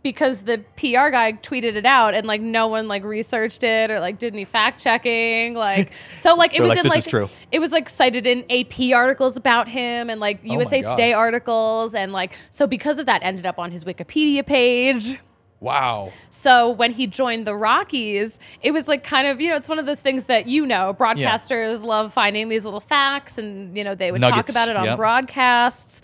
because 0.02 0.40
the 0.40 0.58
PR 0.78 1.10
guy 1.10 1.34
tweeted 1.34 1.76
it 1.76 1.86
out 1.86 2.16
and 2.16 2.26
like 2.26 2.42
no 2.42 2.68
one 2.68 2.88
like 2.88 3.04
researched 3.04 3.64
it 3.64 3.92
or 3.92 4.00
like 4.00 4.18
did 4.18 4.34
any 4.34 4.46
fact 4.46 4.82
checking. 4.82 5.54
Like 5.54 5.92
so 6.18 6.36
like 6.36 6.56
it 6.56 6.62
was 6.62 6.70
like, 6.70 6.78
in 6.80 6.84
"This 6.84 6.90
like 6.90 7.00
is 7.00 7.06
true." 7.06 7.30
it 7.52 7.60
was 7.60 7.72
like 7.72 7.88
cited 7.88 8.26
in 8.26 8.46
AP 8.50 8.96
articles 8.96 9.38
about 9.38 9.68
him 9.68 10.10
and 10.10 10.20
like 10.20 10.40
Oh 10.44 10.54
USA 10.54 10.82
Today 10.82 11.14
articles 11.14 11.94
and 11.94 12.12
like 12.12 12.36
so 12.50 12.66
because 12.66 12.98
of 12.98 13.06
that 13.06 13.22
ended 13.24 13.46
up 13.46 13.60
on 13.60 13.72
his 13.72 13.84
Wikipedia 13.84 14.46
page. 14.46 15.20
wow. 15.60 16.12
So 16.32 16.72
when 16.72 16.92
he 16.92 17.06
joined 17.06 17.46
the 17.46 17.56
Rockies, 17.56 18.40
it 18.64 18.72
was 18.72 18.88
like 18.88 19.04
kind 19.04 19.28
of, 19.28 19.40
you 19.40 19.50
know, 19.52 19.56
it's 19.56 19.70
one 19.70 19.78
of 19.78 19.86
those 19.86 20.00
things 20.00 20.26
that 20.26 20.48
you 20.48 20.66
know, 20.66 20.96
broadcasters 20.96 21.84
love 21.84 22.12
finding 22.12 22.50
these 22.50 22.66
little 22.66 22.80
facts 22.80 23.38
and, 23.38 23.78
you 23.78 23.84
know, 23.84 23.94
they 23.94 24.12
would 24.12 24.22
talk 24.22 24.50
about 24.50 24.68
it 24.68 24.76
on 24.76 24.86
yep. 24.86 24.98
broadcasts. 24.98 26.02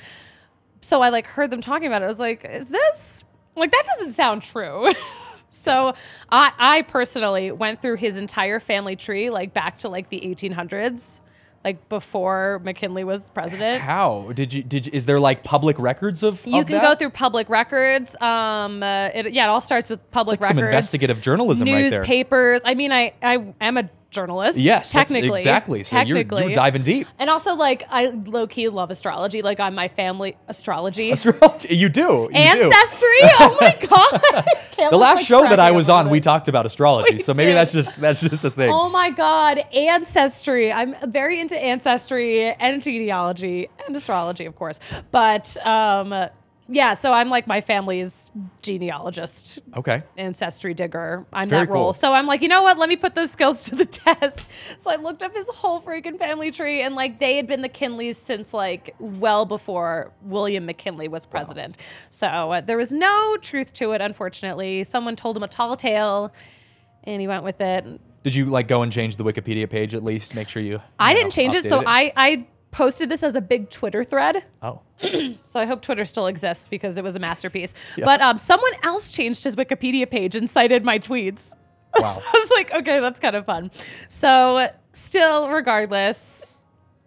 So 0.82 1.02
I 1.02 1.10
like 1.10 1.26
heard 1.26 1.50
them 1.52 1.62
talking 1.62 1.88
about 1.88 2.02
it. 2.04 2.06
I 2.06 2.08
was 2.08 2.20
like, 2.20 2.46
is 2.46 2.70
this 2.70 3.24
like 3.56 3.72
that 3.72 3.86
doesn't 3.86 4.12
sound 4.12 4.42
true. 4.42 4.92
so 5.52 5.94
I 6.32 6.52
I 6.58 6.82
personally 6.84 7.52
went 7.52 7.82
through 7.82 7.96
his 7.98 8.18
entire 8.18 8.60
family 8.60 8.96
tree 8.96 9.30
like 9.30 9.54
back 9.54 9.80
to 9.80 9.90
like 9.90 10.10
the 10.10 10.20
1800s. 10.22 11.20
Like 11.64 11.90
before 11.90 12.60
McKinley 12.64 13.04
was 13.04 13.30
president. 13.30 13.84
How 13.84 14.32
did 14.34 14.52
you? 14.52 14.64
Did 14.64 14.88
you, 14.88 14.92
is 14.96 15.06
there 15.06 15.20
like 15.20 15.44
public 15.44 15.78
records 15.78 16.24
of? 16.24 16.44
You 16.44 16.62
of 16.62 16.66
can 16.66 16.78
that? 16.78 16.82
go 16.82 16.96
through 16.96 17.12
public 17.12 17.50
records. 17.50 18.16
Um, 18.20 18.82
uh, 18.82 19.10
it, 19.14 19.32
yeah, 19.32 19.46
it 19.46 19.50
all 19.50 19.62
starts 19.62 19.88
with 19.88 20.00
public 20.10 20.40
It's 20.40 20.42
like 20.42 20.56
some 20.56 20.58
investigative 20.58 21.22
journalism 21.22 21.68
right 21.68 21.88
there. 21.92 22.00
newspapers. 22.00 22.64
I 22.66 22.74
mean, 22.74 22.92
I 22.92 23.14
I 23.22 23.54
am 23.62 23.78
a 23.78 23.88
journalist. 24.12 24.58
Yes, 24.58 24.92
technically, 24.92 25.32
exactly. 25.32 25.84
So 25.84 26.00
you're, 26.02 26.18
you're 26.18 26.54
diving 26.54 26.84
deep. 26.84 27.08
And 27.18 27.30
also, 27.30 27.56
like, 27.56 27.86
I 27.90 28.08
low 28.08 28.46
key 28.46 28.70
love 28.70 28.92
astrology. 28.92 29.42
Like, 29.42 29.60
I'm 29.60 29.74
my 29.74 29.88
family 29.88 30.38
astrology. 30.48 31.12
Astrology. 31.12 31.76
You 31.76 31.90
do. 31.90 32.02
You 32.02 32.30
do. 32.30 32.38
Ancestry. 32.38 33.08
oh 33.40 33.58
my 33.60 33.78
god. 33.90 34.46
The 34.90 34.98
last 34.98 35.26
show 35.26 35.42
that 35.42 35.60
I 35.60 35.70
was 35.72 35.90
on, 35.90 36.10
we 36.10 36.20
talked 36.20 36.48
about 36.48 36.66
astrology. 36.66 37.14
We 37.18 37.18
so 37.20 37.34
maybe 37.36 37.52
did. 37.52 37.58
that's 37.58 37.72
just 37.72 38.02
that's 38.02 38.22
just 38.22 38.44
a 38.46 38.50
thing. 38.50 38.72
Oh 38.72 38.90
my 38.90 39.12
god, 39.12 39.60
ancestry. 39.74 40.72
I'm 40.72 40.96
very 41.12 41.40
into 41.40 41.56
ancestry 41.56 42.52
and 42.54 42.82
genealogy 42.82 43.70
and 43.86 43.96
astrology, 43.96 44.46
of 44.46 44.56
course. 44.56 44.80
But 45.12 45.56
um 45.66 46.30
yeah, 46.68 46.94
so 46.94 47.12
I'm 47.12 47.30
like 47.30 47.48
my 47.48 47.60
family's 47.60 48.32
genealogist. 48.62 49.60
Okay. 49.76 50.04
ancestry 50.18 50.74
digger. 50.74 51.26
I'm 51.34 51.50
that 51.50 51.68
role. 51.68 51.86
cool. 51.86 51.94
So 51.94 52.14
I'm 52.14 52.28
like, 52.28 52.42
you 52.42 52.48
know 52.48 52.62
what? 52.62 52.78
Let 52.78 52.88
me 52.88 52.96
put 52.96 53.14
those 53.14 53.32
skills 53.32 53.66
to 53.66 53.76
the 53.76 53.86
test. 53.86 54.50
So 54.80 54.90
I 54.92 54.96
looked 54.96 55.24
up 55.24 55.36
his 55.36 55.50
whole 55.50 55.82
freaking 55.82 56.18
family 56.18 56.52
tree, 56.52 56.82
and 56.82 56.96
like 56.96 57.20
they 57.20 57.36
had 57.36 57.48
been 57.48 57.62
the 57.62 57.70
Kinleys 57.70 58.16
since 58.16 58.54
like 58.54 58.96
well 59.00 59.46
before 59.46 60.12
William 60.22 60.66
McKinley 60.66 61.08
was 61.08 61.26
president. 61.26 61.78
So 62.10 62.28
uh, 62.28 62.62
there 62.62 62.78
was 62.78 62.92
no 62.92 63.38
truth 63.42 63.74
to 63.76 63.92
it, 63.92 64.02
unfortunately. 64.02 64.84
Someone 64.84 65.16
told 65.16 65.36
him 65.36 65.44
a 65.44 65.48
tall 65.48 65.76
tale, 65.76 66.32
and 67.04 67.22
he 67.22 67.28
went 67.28 67.44
with 67.44 67.60
it. 67.60 67.86
Did 68.24 68.36
you 68.36 68.46
like 68.46 68.68
go 68.68 68.84
and 68.84 68.92
change 68.92 69.16
the 69.16 69.24
Wikipedia 69.24 69.70
page 69.70 69.96
at 69.96 70.04
least? 70.04 70.36
Make 70.36 70.48
sure 70.48 70.62
you. 70.62 70.80
I 71.00 71.12
you 71.12 71.18
didn't 71.18 71.32
change 71.32 71.56
it, 71.56 71.64
so 71.66 71.82
updated 71.82 71.84
I 71.88 72.14
I 72.16 72.48
posted 72.72 73.10
this 73.10 73.22
as 73.24 73.36
a 73.36 73.42
big 73.42 73.70
Twitter 73.70 74.04
thread. 74.04 74.44
Oh. 74.62 74.82
So 75.46 75.60
I 75.60 75.66
hope 75.66 75.82
Twitter 75.82 76.06
still 76.06 76.28
exists 76.28 76.68
because 76.70 76.96
it 76.96 77.04
was 77.04 77.16
a 77.16 77.20
masterpiece. 77.20 77.74
But 77.98 78.22
um, 78.22 78.38
someone 78.38 78.72
else 78.84 79.12
changed 79.12 79.44
his 79.44 79.56
Wikipedia 79.58 80.10
page 80.10 80.34
and 80.36 80.50
cited 80.50 80.84
my 80.86 80.98
tweets. 81.00 81.54
Wow. 82.00 82.14
So 82.14 82.22
I 82.26 82.32
was 82.32 82.50
like, 82.52 82.72
okay, 82.74 83.02
that's 83.02 83.20
kind 83.20 83.36
of 83.36 83.46
fun. 83.46 83.70
So 84.08 84.70
still, 84.94 85.50
regardless, 85.50 86.42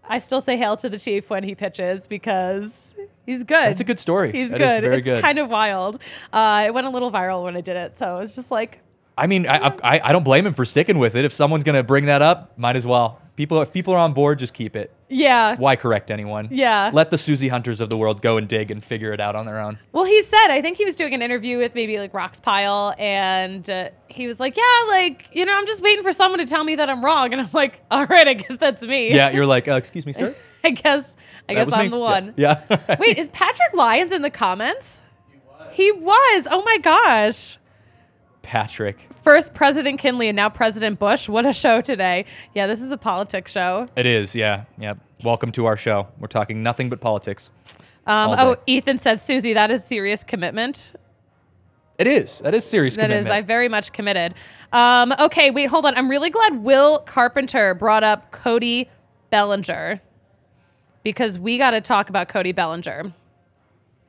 I 0.07 0.19
still 0.19 0.43
say 0.43 0.59
hail 0.59 0.77
to 0.77 0.91
the 0.91 0.99
chief 0.99 1.31
when 1.31 1.43
he 1.43 1.55
pitches 1.55 2.07
because 2.07 2.95
he's 3.25 3.45
good. 3.45 3.65
That's 3.65 3.81
a 3.81 3.85
good 3.85 3.99
story. 3.99 4.31
He's 4.33 4.51
That 4.51 4.59
good. 4.59 4.83
very 4.83 4.99
it's 4.99 5.07
good. 5.07 5.23
kind 5.23 5.39
of 5.39 5.49
wild. 5.49 5.99
Uh, 6.35 6.65
it 6.67 6.75
went 6.75 6.87
a 6.87 6.91
little 6.91 7.11
viral 7.11 7.45
when 7.45 7.57
I 7.57 7.63
did 7.63 7.77
it, 7.77 7.97
so 7.97 8.17
it 8.17 8.21
was 8.21 8.35
just 8.35 8.51
like, 8.51 8.81
I 9.17 9.27
mean, 9.27 9.47
I, 9.47 9.67
I've- 9.67 9.79
I 9.83 10.01
I 10.05 10.13
don't 10.13 10.25
blame 10.25 10.47
him 10.47 10.55
for 10.55 10.65
sticking 10.65 10.99
with 10.99 11.15
it. 11.15 11.25
If 11.25 11.33
someone's 11.33 11.65
gonna 11.65 11.83
bring 11.85 12.07
that 12.07 12.23
up, 12.23 12.53
might 12.59 12.77
as 12.77 12.87
well. 12.87 13.21
People, 13.37 13.61
if 13.63 13.73
people 13.73 13.93
are 13.95 13.99
on 13.99 14.13
board, 14.13 14.39
just 14.39 14.55
keep 14.55 14.77
it. 14.77 14.93
yeah. 15.09 15.57
Why 15.57 15.75
correct 15.75 16.13
anyone? 16.13 16.47
Yeah. 16.53 16.91
Let 16.93 17.11
the 17.11 17.19
Susie 17.19 17.49
Hunters 17.49 17.81
of 17.81 17.89
the 17.89 17.97
world 17.97 18.23
go 18.23 18.37
and 18.37 18.47
dig 18.47 18.71
and 18.71 18.83
figure 18.83 19.13
it 19.13 19.19
out 19.19 19.35
on 19.35 19.45
their 19.45 19.59
own. 19.59 19.77
Well, 19.91 20.05
he 20.05 20.23
said, 20.23 20.51
I 20.51 20.63
think 20.63 20.77
he 20.77 20.85
was 20.85 20.95
doing 20.95 21.15
an 21.15 21.21
interview 21.23 21.59
with 21.59 21.75
maybe 21.75 21.99
like 21.99 22.13
Rox 22.13 22.41
Pile, 22.41 22.95
and 22.97 23.69
uh, 23.69 23.89
he 24.07 24.29
was 24.29 24.39
like, 24.39 24.57
yeah, 24.57 24.63
like, 24.87 25.31
you 25.33 25.45
know, 25.45 25.57
I'm 25.59 25.67
just 25.67 25.83
waiting 25.83 26.05
for 26.05 26.13
someone 26.13 26.39
to 26.39 26.45
tell 26.45 26.63
me 26.63 26.77
that 26.77 26.89
I'm 26.89 27.05
wrong. 27.05 27.33
And 27.33 27.43
I'm 27.43 27.49
like, 27.53 27.81
all 27.91 28.07
right, 28.07 28.29
I 28.29 28.35
guess 28.35 28.57
that's 28.57 28.83
me. 28.83 29.13
Yeah, 29.13 29.31
you're 29.31 29.47
like, 29.47 29.67
uh, 29.67 29.75
excuse 29.75 30.07
me, 30.07 30.13
sir. 30.13 30.33
I 30.65 30.71
guess, 30.71 31.17
I 31.49 31.55
That 31.55 31.65
guess 31.65 31.73
I'm 31.73 31.87
me? 31.87 31.89
the 31.89 31.99
one. 31.99 32.35
Yeah. 32.37 32.61
yeah. 32.71 32.97
Wait, 33.01 33.19
is 33.19 33.29
Patrick 33.31 33.75
Lyons 33.75 34.13
in 34.13 34.23
the 34.23 34.31
comments? 34.31 35.01
He 35.29 35.41
was. 35.49 35.69
He 35.73 35.91
was. 35.91 36.49
Oh 36.49 36.63
my 36.63 36.79
gosh. 36.79 37.59
Patrick. 38.45 39.09
First 39.23 39.55
President 39.55 39.99
Kinley 39.99 40.29
and 40.29 40.37
now 40.37 40.49
President 40.49 41.01
Bush. 41.01 41.29
What 41.29 41.47
a 41.47 41.53
show 41.53 41.81
today. 41.81 42.27
Yeah, 42.55 42.69
this 42.69 42.81
is 42.81 42.93
a 42.93 42.97
politics 42.97 43.51
show. 43.51 43.87
It 43.97 44.07
is. 44.07 44.37
Yeah. 44.37 44.65
Yeah. 44.79 44.95
Welcome 45.25 45.51
to 45.53 45.65
our 45.65 45.77
show. 45.77 46.07
We're 46.21 46.29
talking 46.29 46.63
nothing 46.63 46.89
but 46.89 47.01
politics. 47.01 47.51
Um, 48.07 48.31
oh. 48.39 48.57
Ethan 48.67 48.99
said, 48.99 49.21
Susie, 49.21 49.55
that 49.55 49.71
is 49.71 49.83
serious 49.83 50.23
commitment. 50.23 50.93
It 51.99 52.07
is. 52.07 52.41
That 52.41 52.55
is 52.55 52.65
serious 52.65 52.97
That 52.97 53.11
is, 53.11 53.25
commitment. 53.25 53.35
I 53.35 53.41
very 53.47 53.69
much 53.69 53.93
committed. 53.93 54.35
Um, 54.73 55.15
okay, 55.19 55.51
wait, 55.51 55.67
hold 55.67 55.87
on. 55.87 55.97
I'm 55.97 56.11
really 56.11 56.31
glad 56.31 56.63
Will 56.63 56.99
Carpenter 56.99 57.75
brought 57.75 58.05
up 58.05 58.31
Cody 58.31 58.91
Bellinger 59.31 60.01
because 61.03 61.39
we 61.39 61.57
got 61.57 61.71
to 61.71 61.81
talk 61.81 62.09
about 62.09 62.29
Cody 62.29 62.53
Bellinger. 62.53 63.15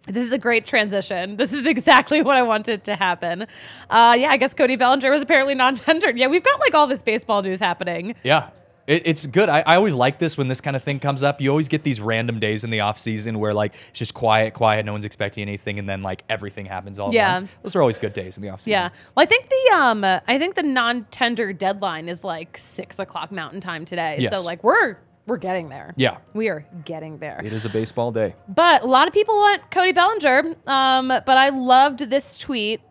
This 0.07 0.25
is 0.25 0.31
a 0.31 0.37
great 0.37 0.65
transition. 0.67 1.35
This 1.37 1.51
is 1.53 1.65
exactly 1.65 2.21
what 2.23 2.37
I 2.37 2.43
wanted 2.43 2.83
to 2.85 2.95
happen. 2.95 3.47
Uh, 3.89 4.15
yeah, 4.19 4.29
I 4.29 4.37
guess 4.37 4.53
Cody 4.53 4.75
Bellinger 4.75 5.09
was 5.09 5.21
apparently 5.23 5.55
non-tendered. 5.55 6.17
Yeah, 6.17 6.27
we've 6.27 6.43
got 6.43 6.59
like 6.59 6.75
all 6.75 6.87
this 6.87 7.01
baseball 7.01 7.41
news 7.41 7.59
happening. 7.59 8.15
Yeah. 8.23 8.49
It, 8.87 9.01
it's 9.07 9.25
good. 9.25 9.49
I, 9.49 9.61
I 9.61 9.77
always 9.77 9.95
like 9.95 10.19
this 10.19 10.37
when 10.37 10.47
this 10.47 10.61
kind 10.61 10.75
of 10.75 10.83
thing 10.83 10.99
comes 10.99 11.23
up. 11.23 11.41
You 11.41 11.49
always 11.49 11.67
get 11.67 11.81
these 11.81 11.99
random 11.99 12.39
days 12.39 12.63
in 12.63 12.69
the 12.69 12.81
off 12.81 12.99
season 12.99 13.39
where 13.39 13.51
like 13.51 13.73
it's 13.89 13.97
just 13.97 14.13
quiet, 14.13 14.53
quiet, 14.53 14.85
no 14.85 14.91
one's 14.91 15.05
expecting 15.05 15.41
anything, 15.41 15.79
and 15.79 15.89
then 15.89 16.03
like 16.03 16.23
everything 16.29 16.67
happens 16.67 16.99
all 16.99 17.11
Yeah. 17.11 17.31
at 17.31 17.41
once. 17.41 17.51
Those 17.63 17.75
are 17.75 17.81
always 17.81 17.97
good 17.97 18.13
days 18.13 18.37
in 18.37 18.43
the 18.43 18.49
off 18.49 18.61
season. 18.61 18.73
Yeah. 18.73 18.89
Well, 19.15 19.23
I 19.23 19.25
think 19.25 19.49
the 19.49 19.75
um, 19.75 20.03
I 20.03 20.37
think 20.37 20.53
the 20.53 20.61
non-tender 20.61 21.51
deadline 21.51 22.07
is 22.07 22.23
like 22.23 22.59
six 22.59 22.99
o'clock 22.99 23.31
Mountain 23.31 23.61
Time 23.61 23.85
today. 23.85 24.27
So 24.29 24.43
like 24.43 24.63
we're 24.63 24.97
we're 25.25 25.37
getting 25.37 25.69
there. 25.69 25.93
Yeah. 25.97 26.17
we 26.33 26.49
are 26.49 26.65
getting 26.85 27.17
there. 27.17 27.41
It 27.43 27.53
is 27.53 27.65
a 27.65 27.69
baseball 27.69 28.11
day. 28.11 28.35
But 28.47 28.83
a 28.83 28.85
lot 28.85 29.07
of 29.07 29.13
people 29.13 29.35
want 29.35 29.69
Cody 29.71 29.91
Bellinger. 29.91 30.55
Um, 30.67 31.07
but 31.07 31.29
I 31.29 31.49
loved 31.49 32.09
this 32.09 32.37
tweet 32.37 32.81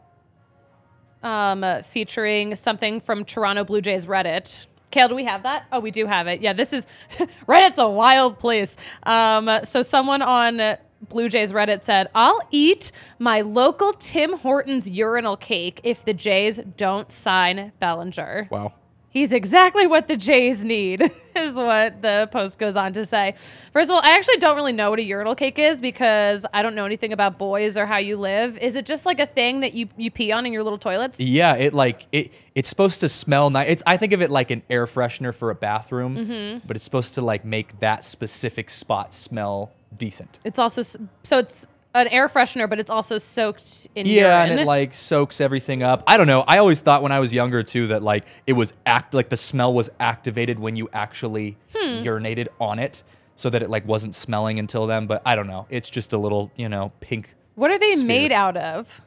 um, 1.23 1.65
uh, 1.65 1.83
featuring 1.83 2.55
something 2.57 3.01
from 3.01 3.25
Toronto 3.25 3.65
Blue 3.65 3.81
Jays 3.81 4.07
Reddit. 4.07 4.67
Kale, 4.91 5.09
do 5.09 5.15
we 5.15 5.25
have 5.25 5.43
that? 5.43 5.67
Oh, 5.73 5.81
we 5.81 5.91
do 5.91 6.07
have 6.07 6.27
it. 6.27 6.41
Yeah, 6.41 6.53
this 6.53 6.73
is 6.73 6.87
Reddit's 7.49 7.79
a 7.79 7.89
wild 7.89 8.39
place. 8.39 8.77
Um, 9.05 9.51
so 9.65 9.83
someone 9.83 10.23
on 10.23 10.77
Blue 11.09 11.29
Jays 11.29 11.53
Reddit 11.53 11.83
said, 11.83 12.09
"I'll 12.15 12.41
eat 12.51 12.93
my 13.19 13.41
local 13.41 13.93
Tim 13.93 14.39
Hortons 14.39 14.89
urinal 14.89 15.37
cake 15.37 15.81
if 15.83 16.05
the 16.05 16.15
Jays 16.15 16.61
don't 16.77 17.11
sign 17.11 17.73
Bellinger." 17.81 18.49
Wow. 18.51 18.73
He's 19.15 19.31
exactly 19.33 19.87
what 19.87 20.09
the 20.09 20.17
Jays 20.17 20.65
need, 20.65 21.01
is 21.37 21.55
what 21.55 22.03
the 22.03 22.29
post 22.33 22.59
goes 22.59 22.75
on 22.75 22.93
to 22.95 23.05
say. 23.07 23.37
First 23.73 23.89
of 23.89 23.95
all, 23.95 24.03
I 24.03 24.17
actually 24.17 24.39
don't 24.39 24.57
really 24.57 24.73
know 24.73 24.91
what 24.91 24.99
a 24.99 25.05
urinal 25.05 25.37
cake 25.37 25.57
is 25.57 25.81
because 25.81 26.45
I 26.53 26.63
don't 26.63 26.75
know 26.75 26.85
anything 26.85 27.13
about 27.13 27.39
boys 27.39 27.77
or 27.77 27.87
how 27.87 27.99
you 27.99 28.17
live. 28.17 28.59
Is 28.59 28.75
it 28.75 28.87
just 28.87 29.07
like 29.07 29.21
a 29.21 29.27
thing 29.27 29.61
that 29.61 29.73
you, 29.73 29.89
you 29.97 30.11
pee 30.11 30.33
on 30.33 30.47
in 30.47 30.53
your 30.53 30.65
little 30.65 30.79
toilets? 30.81 31.21
Yeah, 31.21 31.55
it 31.55 31.73
like 31.75 32.09
it. 32.11 32.33
It's 32.57 32.69
supposed 32.69 32.99
to 33.03 33.09
smell 33.09 33.51
nice. 33.51 33.69
It's 33.69 33.83
I 33.87 33.97
think 33.99 34.13
of 34.15 34.21
it 34.21 34.31
like 34.33 34.51
an 34.51 34.63
air 34.69 34.85
freshener 34.87 35.33
for 35.33 35.51
a 35.51 35.55
bathroom, 35.55 36.17
Mm-hmm. 36.17 36.67
but 36.67 36.75
it's 36.75 36.85
supposed 36.85 37.15
to 37.15 37.23
like 37.23 37.45
make 37.45 37.79
that 37.79 38.05
specific 38.05 38.69
spot 38.69 39.15
smell 39.15 39.71
decent. 39.97 40.41
It's 40.43 40.59
also 40.59 40.83
so 40.83 41.39
it's 41.39 41.69
an 41.95 42.09
air 42.09 42.29
freshener, 42.29 42.69
but 42.69 42.81
it's 42.81 42.91
also 42.91 43.19
soaked 43.19 43.89
in 43.95 44.07
Yeah, 44.07 44.39
urine. 44.41 44.51
and 44.53 44.61
it 44.61 44.67
like 44.67 44.93
soaks 44.95 45.41
everything 45.41 45.83
up. 45.83 46.03
I 46.07 46.17
don't 46.17 46.27
know. 46.27 46.43
I 46.47 46.59
always 46.59 46.81
thought 46.81 47.03
when 47.03 47.13
I 47.13 47.21
was 47.21 47.33
younger 47.33 47.63
too 47.63 47.87
that 47.89 48.03
like 48.03 48.25
it 48.47 48.55
was 48.55 48.73
act 48.85 49.15
like 49.15 49.29
the 49.29 49.37
smell 49.37 49.73
was 49.73 49.91
activated 50.01 50.59
when 50.59 50.77
you 50.77 50.89
actually 50.93 51.57
Hmm. 51.75 52.03
urinated 52.03 52.49
on 52.61 52.79
it, 52.79 53.03
so 53.37 53.51
that 53.51 53.63
it 53.63 53.71
like 53.71 53.87
wasn't 53.87 54.15
smelling 54.15 54.59
until 54.59 54.87
then. 54.87 55.07
But 55.07 55.23
I 55.27 55.37
don't 55.37 55.47
know. 55.47 55.67
It's 55.71 55.89
just 55.91 56.13
a 56.13 56.19
little 56.19 56.51
you 56.57 56.69
know 56.69 56.93
pink. 57.01 57.35
what 57.55 57.71
are 57.71 57.79
they 57.79 57.95
sphere. 57.95 58.07
made 58.07 58.33
out 58.33 58.57
of? 58.57 59.01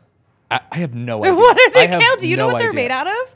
I, 0.49 0.61
I 0.71 0.77
have 0.77 0.95
no 0.95 1.21
idea. 1.23 1.35
What 1.35 1.57
are 1.59 1.71
they, 1.71 1.87
Kale? 1.87 2.15
Do 2.17 2.27
you 2.27 2.37
know 2.37 2.47
what 2.47 2.57
they're 2.59 2.69
idea. 2.69 2.81
made 2.83 2.91
out 2.91 3.07
of? 3.07 3.33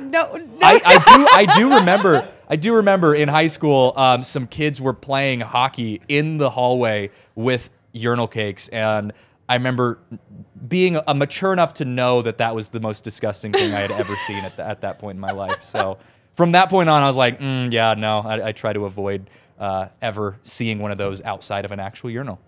no, 0.00 0.34
no. 0.36 0.48
I, 0.60 0.80
I 0.84 0.98
do 0.98 1.28
I 1.52 1.58
do 1.58 1.74
remember 1.78 2.28
I 2.48 2.56
do 2.56 2.74
remember 2.74 3.14
in 3.14 3.28
high 3.28 3.46
school 3.46 3.92
um, 3.96 4.24
some 4.24 4.48
kids 4.48 4.80
were 4.80 4.92
playing 4.94 5.40
hockey 5.40 6.00
in 6.08 6.38
the 6.38 6.50
hallway 6.50 7.10
with 7.36 7.70
urinal 7.94 8.28
cakes 8.28 8.68
and 8.68 9.12
I 9.48 9.54
remember 9.54 9.98
being 10.68 10.98
a 11.06 11.14
mature 11.14 11.52
enough 11.52 11.74
to 11.74 11.84
know 11.84 12.22
that 12.22 12.38
that 12.38 12.54
was 12.54 12.70
the 12.70 12.80
most 12.80 13.04
disgusting 13.04 13.52
thing 13.52 13.72
I 13.74 13.80
had 13.80 13.90
ever 13.90 14.16
seen 14.26 14.38
at, 14.44 14.56
the, 14.56 14.66
at 14.66 14.80
that 14.80 14.98
point 14.98 15.16
in 15.16 15.20
my 15.20 15.32
life. 15.32 15.62
So 15.62 15.98
from 16.34 16.52
that 16.52 16.70
point 16.70 16.88
on, 16.88 17.02
I 17.02 17.06
was 17.06 17.16
like, 17.16 17.40
mm, 17.40 17.70
yeah, 17.72 17.94
no, 17.94 18.20
I, 18.20 18.48
I 18.48 18.52
try 18.52 18.72
to 18.72 18.86
avoid 18.86 19.28
uh, 19.58 19.88
ever 20.00 20.38
seeing 20.44 20.78
one 20.78 20.90
of 20.90 20.98
those 20.98 21.20
outside 21.22 21.64
of 21.64 21.72
an 21.72 21.80
actual 21.80 22.10
urinal. 22.10 22.40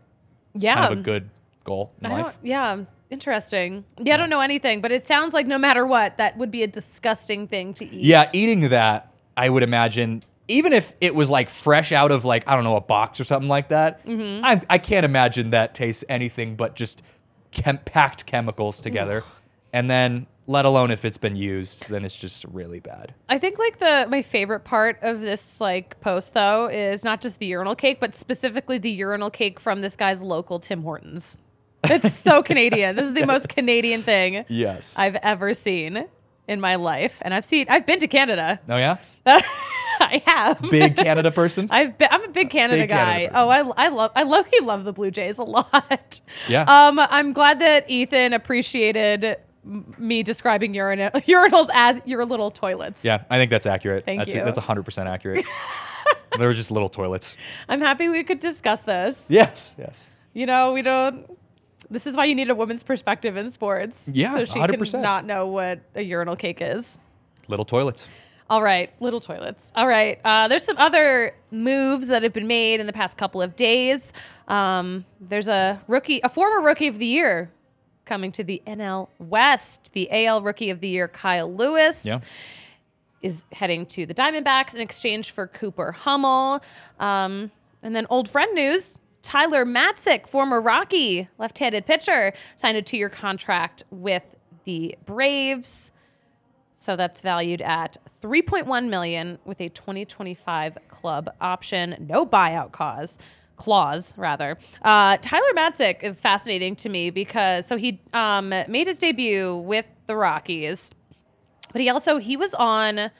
yeah, 0.54 0.74
Kind 0.74 0.92
of 0.92 0.98
a 1.00 1.02
good 1.02 1.30
goal 1.64 1.92
in 2.02 2.10
I 2.10 2.22
life. 2.22 2.38
Yeah, 2.42 2.84
interesting. 3.10 3.84
Yeah, 3.98 4.14
I 4.14 4.16
don't 4.16 4.30
know 4.30 4.40
anything, 4.40 4.80
but 4.80 4.90
it 4.90 5.04
sounds 5.06 5.34
like 5.34 5.46
no 5.46 5.58
matter 5.58 5.84
what, 5.84 6.16
that 6.16 6.38
would 6.38 6.50
be 6.50 6.62
a 6.62 6.66
disgusting 6.66 7.46
thing 7.46 7.74
to 7.74 7.84
eat. 7.84 8.04
Yeah, 8.04 8.30
eating 8.32 8.70
that, 8.70 9.12
I 9.36 9.50
would 9.50 9.62
imagine, 9.62 10.24
even 10.48 10.72
if 10.72 10.92
it 11.00 11.14
was 11.14 11.30
like 11.30 11.48
fresh 11.50 11.92
out 11.92 12.10
of 12.12 12.24
like 12.24 12.44
I 12.46 12.54
don't 12.54 12.64
know 12.64 12.76
a 12.76 12.80
box 12.80 13.20
or 13.20 13.24
something 13.24 13.48
like 13.48 13.68
that, 13.68 14.04
Mm-hmm. 14.06 14.44
I, 14.44 14.62
I 14.70 14.78
can't 14.78 15.04
imagine 15.04 15.50
that 15.50 15.74
tastes 15.74 16.04
anything 16.08 16.56
but 16.56 16.76
just 16.76 17.02
chem- 17.52 17.78
packed 17.78 18.26
chemicals 18.26 18.80
together, 18.80 19.24
and 19.72 19.90
then 19.90 20.26
let 20.48 20.64
alone 20.64 20.92
if 20.92 21.04
it's 21.04 21.18
been 21.18 21.34
used, 21.34 21.88
then 21.88 22.04
it's 22.04 22.14
just 22.14 22.44
really 22.44 22.78
bad. 22.78 23.12
I 23.28 23.38
think 23.38 23.58
like 23.58 23.78
the 23.80 24.06
my 24.08 24.22
favorite 24.22 24.60
part 24.60 24.98
of 25.02 25.20
this 25.20 25.60
like 25.60 25.98
post 26.00 26.34
though 26.34 26.68
is 26.68 27.02
not 27.02 27.20
just 27.20 27.38
the 27.40 27.46
urinal 27.46 27.74
cake, 27.74 27.98
but 27.98 28.14
specifically 28.14 28.78
the 28.78 28.90
urinal 28.90 29.30
cake 29.30 29.58
from 29.58 29.80
this 29.80 29.96
guy's 29.96 30.22
local 30.22 30.60
Tim 30.60 30.82
Hortons. 30.82 31.36
It's 31.84 32.14
so 32.14 32.42
Canadian. 32.50 32.94
This 32.94 33.06
is 33.06 33.14
the 33.14 33.26
most 33.26 33.48
Canadian 33.48 34.02
thing 34.04 34.44
Yes. 34.48 34.94
I've 34.96 35.16
ever 35.16 35.52
seen 35.54 36.06
in 36.46 36.60
my 36.60 36.76
life, 36.76 37.18
and 37.22 37.34
I've 37.34 37.44
seen 37.44 37.66
I've 37.68 37.84
been 37.84 37.98
to 37.98 38.06
Canada. 38.06 38.60
oh 38.68 38.76
yeah, 38.76 38.98
I 40.00 40.22
have. 40.26 40.60
big 40.70 40.96
Canada 40.96 41.30
person. 41.30 41.68
I've 41.70 41.96
been, 41.96 42.08
I'm 42.10 42.24
a 42.24 42.28
big 42.28 42.50
Canada 42.50 42.82
Big 42.82 42.88
guy. 42.88 43.26
Canada 43.26 43.32
oh, 43.34 43.48
I, 43.48 43.86
I 43.86 43.88
love 43.88 44.12
I 44.14 44.22
low 44.22 44.42
key 44.42 44.60
love 44.60 44.84
the 44.84 44.92
Blue 44.92 45.10
Jays 45.10 45.38
a 45.38 45.44
lot. 45.44 46.20
Yeah. 46.48 46.62
Um, 46.62 46.98
I'm 46.98 47.32
glad 47.32 47.60
that 47.60 47.88
Ethan 47.88 48.32
appreciated 48.32 49.36
me 49.64 50.22
describing 50.22 50.74
urinal, 50.74 51.10
urinals 51.22 51.68
as 51.72 52.00
your 52.04 52.24
little 52.24 52.50
toilets. 52.50 53.04
yeah, 53.04 53.24
I 53.30 53.38
think 53.38 53.50
that's 53.50 53.66
accurate. 53.66 54.04
Thank 54.04 54.20
that's 54.20 54.34
you. 54.34 54.44
that's 54.44 54.58
hundred 54.58 54.84
percent 54.84 55.08
accurate. 55.08 55.44
they 56.38 56.46
were 56.46 56.52
just 56.52 56.70
little 56.70 56.88
toilets. 56.88 57.36
I'm 57.68 57.80
happy 57.80 58.08
we 58.08 58.22
could 58.24 58.40
discuss 58.40 58.82
this. 58.82 59.26
Yes, 59.28 59.74
yes. 59.78 60.10
You 60.34 60.46
know, 60.46 60.72
we 60.72 60.82
don't. 60.82 61.26
This 61.88 62.06
is 62.06 62.16
why 62.16 62.24
you 62.24 62.34
need 62.34 62.50
a 62.50 62.54
woman's 62.54 62.82
perspective 62.82 63.36
in 63.36 63.50
sports. 63.50 64.08
Yeah, 64.12 64.34
so 64.34 64.44
she 64.44 64.58
100%. 64.58 64.90
can 64.90 65.02
not 65.02 65.24
know 65.24 65.46
what 65.46 65.80
a 65.94 66.02
urinal 66.02 66.36
cake 66.36 66.58
is. 66.60 66.98
Little 67.48 67.64
toilets. 67.64 68.08
All 68.48 68.62
right, 68.62 68.92
little 69.00 69.20
toilets. 69.20 69.72
All 69.74 69.88
right, 69.88 70.20
uh, 70.24 70.46
there's 70.48 70.64
some 70.64 70.76
other 70.78 71.34
moves 71.50 72.08
that 72.08 72.22
have 72.22 72.32
been 72.32 72.46
made 72.46 72.78
in 72.78 72.86
the 72.86 72.92
past 72.92 73.16
couple 73.16 73.42
of 73.42 73.56
days. 73.56 74.12
Um, 74.46 75.04
there's 75.20 75.48
a 75.48 75.82
rookie, 75.88 76.20
a 76.22 76.28
former 76.28 76.64
rookie 76.64 76.86
of 76.86 76.98
the 76.98 77.06
year, 77.06 77.50
coming 78.04 78.30
to 78.32 78.44
the 78.44 78.62
NL 78.64 79.08
West. 79.18 79.90
The 79.94 80.08
AL 80.12 80.42
Rookie 80.42 80.70
of 80.70 80.78
the 80.80 80.86
Year, 80.88 81.08
Kyle 81.08 81.52
Lewis, 81.52 82.06
Yeah. 82.06 82.20
is 83.20 83.42
heading 83.50 83.84
to 83.86 84.06
the 84.06 84.14
Diamondbacks 84.14 84.74
in 84.76 84.80
exchange 84.80 85.32
for 85.32 85.48
Cooper 85.48 85.90
Hummel. 85.90 86.62
Um, 87.00 87.50
and 87.82 87.96
then 87.96 88.06
old 88.08 88.28
friend 88.28 88.54
news. 88.54 89.00
Tyler 89.22 89.64
Matzek, 89.66 90.28
former 90.28 90.60
Rocky 90.60 91.26
left-handed 91.38 91.84
pitcher, 91.84 92.32
signed 92.54 92.76
a 92.76 92.82
two-year 92.82 93.08
contract 93.08 93.82
with 93.90 94.36
the 94.62 94.94
Braves. 95.04 95.90
So 96.86 96.94
that's 96.94 97.20
valued 97.20 97.62
at 97.62 97.96
3.1 98.22 98.88
million 98.88 99.40
with 99.44 99.60
a 99.60 99.70
2025 99.70 100.78
club 100.86 101.28
option, 101.40 101.96
no 101.98 102.24
buyout 102.24 102.70
cause 102.70 103.18
clause 103.56 104.14
rather. 104.16 104.56
Uh, 104.82 105.16
Tyler 105.20 105.52
Matzek 105.56 106.04
is 106.04 106.20
fascinating 106.20 106.76
to 106.76 106.88
me 106.88 107.10
because 107.10 107.66
so 107.66 107.76
he 107.76 108.00
um, 108.12 108.50
made 108.50 108.86
his 108.86 109.00
debut 109.00 109.56
with 109.56 109.84
the 110.06 110.14
Rockies, 110.14 110.94
but 111.72 111.80
he 111.80 111.90
also 111.90 112.18
he 112.18 112.36
was 112.36 112.54
on 112.54 113.10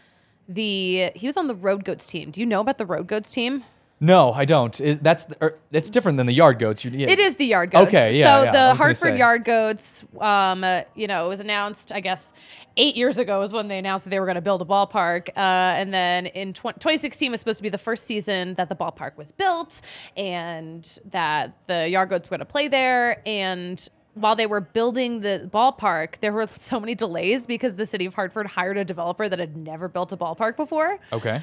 the 0.49 1.11
he 1.17 1.27
was 1.27 1.37
on 1.37 1.49
the 1.49 1.57
Road 1.57 1.85
Goats 1.85 2.07
team. 2.07 2.31
Do 2.31 2.39
you 2.39 2.47
know 2.47 2.61
about 2.61 2.79
the 2.79 2.87
Road 2.87 3.09
Goats 3.09 3.31
team? 3.31 3.65
No, 3.99 4.33
I 4.33 4.45
don't. 4.45 4.79
It, 4.79 5.03
that's 5.03 5.27
or, 5.41 5.59
it's 5.73 5.89
different 5.89 6.19
than 6.19 6.27
the 6.27 6.35
yard 6.35 6.59
goats. 6.59 6.85
You, 6.85 6.91
yeah. 6.91 7.09
It 7.09 7.19
is 7.19 7.37
the 7.37 7.47
Yard 7.47 7.71
Goats. 7.71 7.89
Okay, 7.89 8.19
yeah, 8.19 8.41
So 8.41 8.45
yeah, 8.45 8.53
the 8.53 8.75
Hartford. 8.75 9.17
Yard 9.17 9.45
Goats, 9.45 10.05
um, 10.21 10.63
uh, 10.65 10.83
you 10.95 11.07
know, 11.07 11.25
it 11.25 11.29
was 11.29 11.41
announced. 11.41 11.93
I 11.93 12.01
guess 12.01 12.35
eight 12.77 12.95
years 12.95 13.17
ago 13.17 13.41
was 13.41 13.55
when 13.55 13.69
they 13.69 13.79
announced 13.79 14.05
that 14.05 14.11
they 14.11 14.21
were 14.21 14.27
going 14.27 14.35
to 14.35 14.43
build 14.43 14.61
a 14.61 14.67
ballpark, 14.67 15.31
uh, 15.31 15.41
and 15.81 15.95
then 15.95 16.27
in 16.27 16.53
tw- 16.53 16.79
2016 16.79 17.31
was 17.31 17.41
supposed 17.41 17.57
to 17.57 17.63
be 17.63 17.71
the 17.71 17.79
first 17.79 18.05
season 18.05 18.53
that 18.55 18.69
the 18.69 18.77
ballpark 18.77 19.17
was 19.17 19.33
built, 19.33 19.81
and 20.15 20.99
that 21.07 21.63
the 21.67 21.89
Yard 21.89 22.11
Goats 22.11 22.29
were 22.29 22.37
going 22.37 22.47
to 22.47 22.53
play 22.53 22.69
there, 22.69 23.23
and. 23.27 23.89
While 24.19 24.35
they 24.35 24.47
were 24.47 24.63
building 24.63 25.21
the 25.21 25.47
ballpark, 25.53 26.21
there 26.21 26.33
were 26.33 26.47
so 26.51 26.81
many 26.81 26.95
delays 26.95 27.45
because 27.45 27.77
the 27.77 27.85
city 27.85 28.07
of 28.07 28.15
Hartford 28.15 28.47
hired 28.47 28.79
a 28.79 28.85
developer 28.85 29.29
that 29.29 29.39
had 29.39 29.59
never 29.59 29.89
built 29.89 30.11
a 30.11 30.17
ballpark 30.17 30.57
before. 30.57 30.99
okay. 31.13 31.43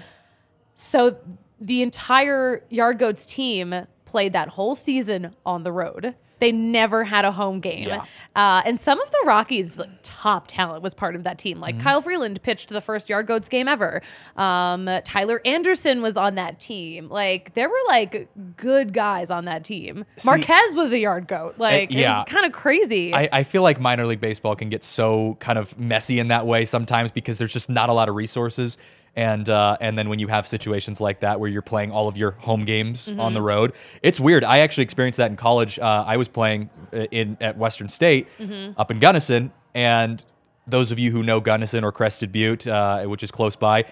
So 0.76 1.16
the 1.64 1.82
entire 1.82 2.64
Yard 2.70 3.00
Goats 3.00 3.26
team 3.26 3.88
played 4.06 4.34
that 4.34 4.50
whole 4.50 4.76
season 4.76 5.34
on 5.46 5.64
the 5.64 5.72
road. 5.72 6.14
They 6.40 6.52
never 6.52 7.06
had 7.06 7.24
a 7.24 7.32
home 7.32 7.62
game. 7.62 7.88
Yeah. 7.88 8.04
Uh, 8.36 8.62
and 8.66 8.78
some 8.78 9.00
of 9.00 9.10
the 9.10 9.24
Rockies' 9.26 9.78
like, 9.78 9.90
top 10.04 10.46
talent 10.48 10.84
was 10.84 10.94
part 10.94 11.16
of 11.16 11.24
that 11.24 11.38
team. 11.38 11.62
Like 11.62 11.76
Mm-hmm. 11.76 11.84
Kyle 11.84 12.02
Freeland 12.02 12.42
pitched 12.44 12.68
the 12.68 12.82
first 12.82 13.08
Yard 13.08 13.28
Goats 13.28 13.48
game 13.48 13.70
ever. 13.70 14.02
Um, 14.36 14.90
Tyler 15.06 15.40
Anderson 15.46 16.02
was 16.02 16.18
on 16.18 16.36
that 16.36 16.60
team. 16.60 17.08
Like 17.08 17.54
there 17.54 17.70
were 17.70 17.76
like 17.88 18.28
good 18.58 18.92
guys 18.92 19.32
on 19.32 19.46
that 19.46 19.64
team. 19.64 20.04
Marquez 20.26 20.76
was 20.76 20.92
a 20.92 21.00
Yard 21.00 21.28
Goat. 21.30 21.56
Like 21.60 21.92
Uh, 21.92 21.96
yeah. 21.98 22.24
kind 22.28 22.46
of 22.46 22.52
crazy. 22.52 23.14
I, 23.14 23.30
I 23.32 23.44
feel 23.44 23.62
like 23.62 23.80
minor 23.80 24.06
league 24.06 24.20
baseball 24.20 24.56
can 24.58 24.70
get 24.70 24.84
so 24.84 25.38
kind 25.40 25.58
of 25.58 25.80
messy 25.80 26.20
in 26.20 26.28
that 26.28 26.46
way 26.46 26.66
sometimes 26.66 27.10
because 27.12 27.38
there's 27.38 27.54
just 27.54 27.70
not 27.70 27.88
a 27.88 27.94
lot 27.94 28.10
of 28.10 28.16
resources. 28.16 28.78
And 29.16 29.48
uh, 29.50 29.78
and 29.80 29.96
then 29.98 30.10
when 30.10 30.18
you 30.18 30.28
have 30.28 30.48
situations 30.48 31.00
like 31.00 31.20
that 31.20 31.40
where 31.40 31.50
you're 31.50 31.62
playing 31.62 31.92
all 31.92 32.08
of 32.08 32.18
your 32.18 32.32
home 32.32 32.66
games 32.66 33.10
on 33.10 33.34
the 33.34 33.40
Mm-hmm. 33.40 33.46
road, 33.48 33.74
it's 34.02 34.20
weird. 34.20 34.44
I 34.44 34.60
actually 34.60 34.86
experienced 34.86 35.18
that 35.18 35.30
in 35.30 35.38
college. 35.38 35.78
Uh, 35.78 36.04
I 36.08 36.18
was 36.18 36.28
playing 36.28 36.70
uh, 36.92 37.02
in 37.12 37.38
at 37.40 37.56
Western 37.58 37.90
State 37.90 38.28
Mm-hmm. 38.40 38.80
up 38.80 38.90
in 38.90 39.00
Gunnison, 39.00 39.52
and 39.76 40.24
those 40.66 40.92
of 40.92 40.98
you 40.98 41.12
who 41.12 41.22
know 41.22 41.40
Gunnison 41.40 41.84
or 41.84 41.92
Crested 41.92 42.32
Butte, 42.32 42.68
uh, 42.68 43.04
which 43.04 43.22
is 43.22 43.30
close 43.32 43.56
by, 43.56 43.86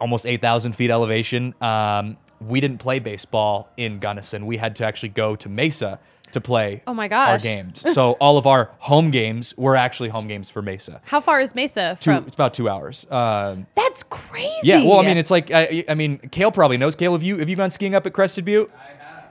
almost 0.00 0.26
8,000 0.26 0.72
feet 0.72 0.90
elevation. 0.90 1.54
Um, 1.60 2.16
we 2.40 2.60
didn't 2.60 2.78
play 2.78 2.98
baseball 2.98 3.68
in 3.76 4.00
Gunnison. 4.00 4.46
We 4.46 4.56
had 4.56 4.74
to 4.76 4.84
actually 4.84 5.10
go 5.10 5.36
to 5.36 5.48
Mesa 5.48 6.00
to 6.32 6.40
play 6.40 6.82
Oh 6.86 6.94
my 6.94 7.04
our 7.04 7.08
gosh. 7.08 7.42
games. 7.42 7.82
so 7.92 8.12
all 8.20 8.38
of 8.38 8.46
our 8.46 8.70
home 8.78 9.10
games 9.10 9.56
were 9.56 9.76
actually 9.76 10.08
home 10.08 10.28
games 10.28 10.50
for 10.50 10.62
Mesa. 10.62 11.00
How 11.04 11.20
far 11.20 11.40
is 11.40 11.54
Mesa 11.54 11.96
Two, 12.00 12.10
from? 12.12 12.26
it's 12.26 12.34
about 12.34 12.54
two 12.54 12.68
hours. 12.68 13.06
Um, 13.10 13.66
That's 13.74 14.02
crazy. 14.04 14.50
yeah, 14.64 14.84
well, 14.84 15.00
I 15.00 15.04
mean, 15.04 15.16
it's 15.18 15.30
like 15.30 15.50
I, 15.50 15.84
I 15.88 15.94
mean, 15.94 16.18
Kale 16.30 16.50
probably 16.52 16.76
knows. 16.78 16.96
Kale, 16.96 17.12
have 17.12 17.22
you 17.22 17.38
have 17.38 17.48
you 17.48 17.56
gone 17.56 17.70
skiing 17.70 17.94
up 17.94 18.06
at 18.06 18.12
Crested 18.12 18.44
Butte? 18.44 18.70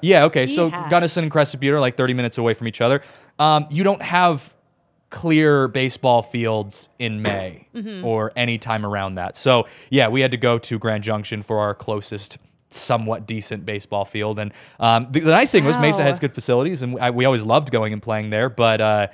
Yeah. 0.01 0.23
Okay. 0.25 0.47
so 0.47 0.69
has. 0.69 0.89
Gunnison 0.89 1.23
and 1.23 1.31
Crested 1.31 1.59
Butte 1.59 1.73
are 1.75 1.79
like 1.79 1.95
30 1.97 2.13
minutes 2.15 2.37
away 2.39 2.53
from 2.55 2.67
each 2.67 2.81
other. 2.81 3.01
Um, 3.37 3.67
you 3.69 3.83
don't 3.83 4.01
have 4.01 4.55
clear 5.11 5.67
baseball 5.67 6.21
fields 6.23 6.89
in 6.97 7.21
May 7.21 7.67
Mm-hmm. 7.75 8.03
or 8.05 8.31
any 8.35 8.57
time 8.57 8.85
around 8.85 9.15
that. 9.15 9.37
So 9.37 9.65
yeah, 9.89 10.07
we 10.09 10.19
had 10.21 10.31
to 10.31 10.37
go 10.37 10.57
to 10.59 10.77
Grand 10.79 11.03
Junction 11.05 11.41
for 11.41 11.59
our 11.59 11.73
closest 11.73 12.37
somewhat 12.73 13.27
decent 13.27 13.65
baseball 13.65 14.05
field 14.05 14.39
and 14.39 14.53
um, 14.79 15.07
the, 15.11 15.19
the 15.19 15.31
nice 15.31 15.51
thing 15.51 15.65
was 15.65 15.77
Mesa 15.77 16.03
has 16.03 16.19
good 16.19 16.33
facilities 16.33 16.81
and 16.81 16.97
I, 16.99 17.11
we 17.11 17.25
always 17.25 17.45
loved 17.45 17.71
going 17.71 17.93
and 17.93 18.01
playing 18.01 18.29
there 18.29 18.49
but 18.49 18.79
uh, 18.81 19.07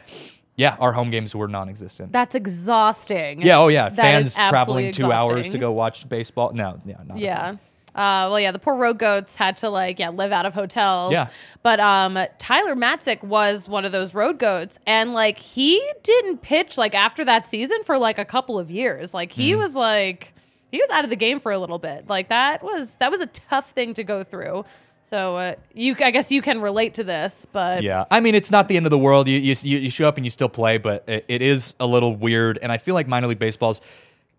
yeah 0.55 0.75
our 0.79 0.93
home 0.93 1.09
games 1.09 1.33
were 1.35 1.47
non-existent 1.47 2.11
That's 2.11 2.35
exhausting. 2.35 3.41
yeah 3.41 3.57
oh 3.59 3.67
yeah 3.67 3.89
That 3.89 3.95
fans 3.95 4.35
traveling 4.35 4.91
two 4.91 5.11
hours 5.11 5.49
to 5.49 5.57
go 5.57 5.71
watch 5.71 6.07
baseball 6.07 6.53
no 6.53 6.79
yeah 6.85 6.95
not 7.05 7.17
Yeah. 7.17 7.55
Uh, 7.95 8.29
well, 8.29 8.39
yeah, 8.39 8.51
the 8.51 8.59
poor 8.59 8.77
road 8.77 8.99
goats 8.99 9.35
had 9.37 9.57
to 9.57 9.69
like, 9.71 9.97
yeah, 9.97 10.09
live 10.09 10.31
out 10.31 10.45
of 10.45 10.53
hotels. 10.53 11.11
Yeah. 11.11 11.29
But 11.63 11.79
um, 11.79 12.15
Tyler 12.37 12.75
Matzek 12.75 13.23
was 13.23 13.67
one 13.67 13.85
of 13.85 13.91
those 13.91 14.13
road 14.13 14.37
goats, 14.37 14.77
and 14.85 15.13
like 15.15 15.39
he 15.39 15.81
didn't 16.03 16.43
pitch 16.43 16.77
like 16.77 16.93
after 16.93 17.25
that 17.25 17.47
season 17.47 17.79
for 17.83 17.97
like 17.97 18.19
a 18.19 18.25
couple 18.25 18.59
of 18.59 18.69
years. 18.69 19.15
Like 19.15 19.31
he 19.31 19.53
Mm. 19.53 19.57
was 19.57 19.75
like 19.75 20.31
he 20.71 20.77
was 20.77 20.89
out 20.89 21.03
of 21.03 21.09
the 21.09 21.15
game 21.15 21.39
for 21.39 21.51
a 21.51 21.59
little 21.59 21.79
bit. 21.79 22.07
Like 22.07 22.29
that 22.29 22.63
was 22.63 22.97
that 22.97 23.11
was 23.11 23.21
a 23.21 23.27
tough 23.27 23.71
thing 23.71 23.93
to 23.95 24.03
go 24.03 24.23
through. 24.23 24.65
So 25.09 25.37
uh, 25.37 25.55
you, 25.73 25.95
I 26.01 26.11
guess 26.11 26.33
you 26.33 26.41
can 26.41 26.59
relate 26.59 26.95
to 26.95 27.03
this, 27.03 27.47
but 27.51 27.81
Yeah, 27.81 28.05
I 28.11 28.19
mean 28.19 28.35
it's 28.35 28.51
not 28.51 28.67
the 28.67 28.75
end 28.75 28.85
of 28.85 28.89
the 28.89 28.97
world. 28.97 29.27
You 29.27 29.37
you, 29.37 29.77
you 29.77 29.89
show 29.89 30.07
up 30.07 30.17
and 30.17 30.25
you 30.25 30.29
still 30.29 30.49
play, 30.49 30.77
but 30.77 31.07
it, 31.07 31.25
it 31.27 31.41
is 31.41 31.75
a 31.79 31.85
little 31.85 32.15
weird. 32.15 32.59
And 32.61 32.71
I 32.71 32.77
feel 32.77 32.93
like 32.93 33.07
minor 33.07 33.27
league 33.27 33.39
baseballs 33.39 33.81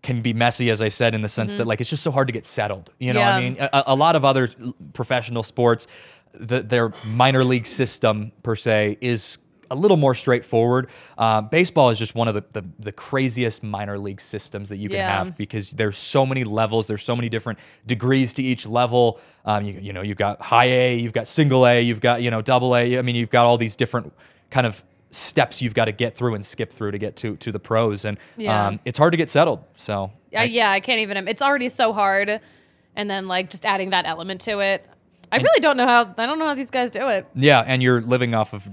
can 0.01 0.21
be 0.21 0.31
messy, 0.31 0.69
as 0.69 0.81
I 0.81 0.87
said, 0.87 1.13
in 1.15 1.21
the 1.21 1.27
sense 1.27 1.55
that 1.55 1.65
like 1.67 1.81
it's 1.81 1.89
just 1.89 2.03
so 2.03 2.11
hard 2.11 2.27
to 2.27 2.31
get 2.33 2.45
settled. 2.45 2.93
You 2.99 3.13
know, 3.13 3.19
what 3.19 3.27
I 3.29 3.39
mean, 3.41 3.57
a, 3.59 3.83
a 3.87 3.95
lot 3.95 4.15
of 4.15 4.23
other 4.23 4.49
professional 4.93 5.43
sports, 5.43 5.87
the, 6.33 6.61
their 6.61 6.93
minor 7.03 7.43
league 7.43 7.65
system 7.65 8.31
per 8.43 8.55
se 8.55 8.97
is 9.01 9.39
a 9.71 9.75
little 9.75 9.97
more 9.97 10.15
straightforward. 10.15 10.89
Uh, 11.17 11.41
baseball 11.41 11.89
is 11.89 11.99
just 11.99 12.15
one 12.15 12.27
of 12.27 12.33
the, 12.35 12.43
the 12.53 12.67
the 12.79 12.91
craziest 12.91 13.63
minor 13.63 13.97
league 13.99 14.21
systems 14.21 14.69
that 14.69 14.77
you 14.77 14.89
can 14.89 14.97
Yeah. 14.97 15.17
have 15.19 15.37
because 15.37 15.71
there's 15.71 15.97
so 15.97 16.25
many 16.25 16.43
levels, 16.43 16.87
there's 16.87 17.03
so 17.03 17.15
many 17.15 17.29
different 17.29 17.59
degrees 17.85 18.33
to 18.35 18.43
each 18.43 18.65
level. 18.67 19.19
Um, 19.45 19.63
you, 19.63 19.73
you 19.81 19.93
know, 19.93 20.01
you've 20.01 20.17
got 20.17 20.41
high 20.41 20.65
A, 20.65 20.97
you've 20.97 21.13
got 21.13 21.27
single 21.27 21.65
A, 21.67 21.81
you've 21.81 22.01
got 22.01 22.21
you 22.21 22.31
know 22.31 22.41
double 22.41 22.75
A. 22.75 22.97
I 22.97 23.01
mean, 23.01 23.15
you've 23.15 23.29
got 23.29 23.45
all 23.45 23.57
these 23.57 23.75
different 23.75 24.11
kind 24.49 24.65
of 24.67 24.83
steps 25.11 25.61
you've 25.61 25.73
got 25.73 25.85
to 25.85 25.91
get 25.91 26.15
through 26.15 26.35
and 26.35 26.45
skip 26.45 26.71
through 26.71 26.91
to 26.91 26.97
get 26.99 27.15
to 27.17 27.35
to 27.37 27.51
the 27.51 27.59
pros, 27.59 28.05
and 28.05 28.17
Yeah. 28.37 28.67
um, 28.67 28.79
it's 28.85 28.97
hard 28.97 29.11
to 29.13 29.17
get 29.17 29.29
settled. 29.29 29.63
So 29.75 30.11
Uh, 30.37 30.41
yeah, 30.41 30.69
I 30.71 30.79
can't 30.79 30.99
even. 31.01 31.27
It's 31.27 31.41
already 31.41 31.69
so 31.69 31.93
hard, 31.93 32.39
and 32.95 33.09
then 33.09 33.27
like 33.27 33.49
just 33.49 33.65
adding 33.65 33.89
that 33.91 34.05
element 34.05 34.41
to 34.41 34.59
it. 34.59 34.85
I 35.31 35.37
really 35.37 35.59
don't 35.59 35.77
know 35.77 35.85
how. 35.85 36.01
I 36.17 36.25
don't 36.25 36.39
know 36.39 36.47
how 36.47 36.55
these 36.55 36.71
guys 36.71 36.89
do 36.89 37.07
it. 37.07 37.27
Yeah, 37.35 37.59
and 37.65 37.83
you're 37.83 38.01
living 38.01 38.33
off 38.33 38.51
of 38.53 38.67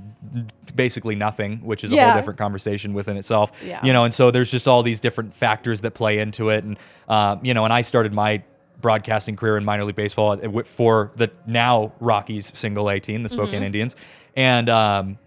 basically 0.74 1.14
nothing, 1.14 1.58
which 1.58 1.84
is 1.84 1.92
a 1.92 1.96
whole 2.00 2.14
different 2.14 2.38
conversation 2.38 2.94
within 2.94 3.16
itself. 3.16 3.52
Yeah. 3.64 3.84
You 3.84 3.92
know, 3.92 4.04
and 4.04 4.12
so 4.12 4.30
there's 4.30 4.50
just 4.50 4.68
all 4.68 4.82
these 4.82 5.00
different 5.00 5.34
factors 5.34 5.80
that 5.82 5.92
play 5.92 6.18
into 6.18 6.50
it, 6.50 6.64
and 6.64 6.78
uh, 7.08 7.36
you 7.42 7.54
know, 7.54 7.64
and 7.64 7.72
I 7.72 7.80
started 7.80 8.12
my 8.12 8.42
broadcasting 8.80 9.36
career 9.36 9.56
in 9.56 9.64
minor 9.64 9.84
league 9.84 9.96
baseball 9.96 10.36
for 10.64 11.12
the 11.16 11.30
now 11.46 11.92
Rockies 12.00 12.56
single 12.56 12.90
A 12.90 13.00
team, 13.00 13.22
the 13.22 13.28
Spokane 13.28 13.54
Mm-hmm. 13.54 13.64
Indians, 13.64 13.96
and 14.36 14.68
um, 14.68 15.18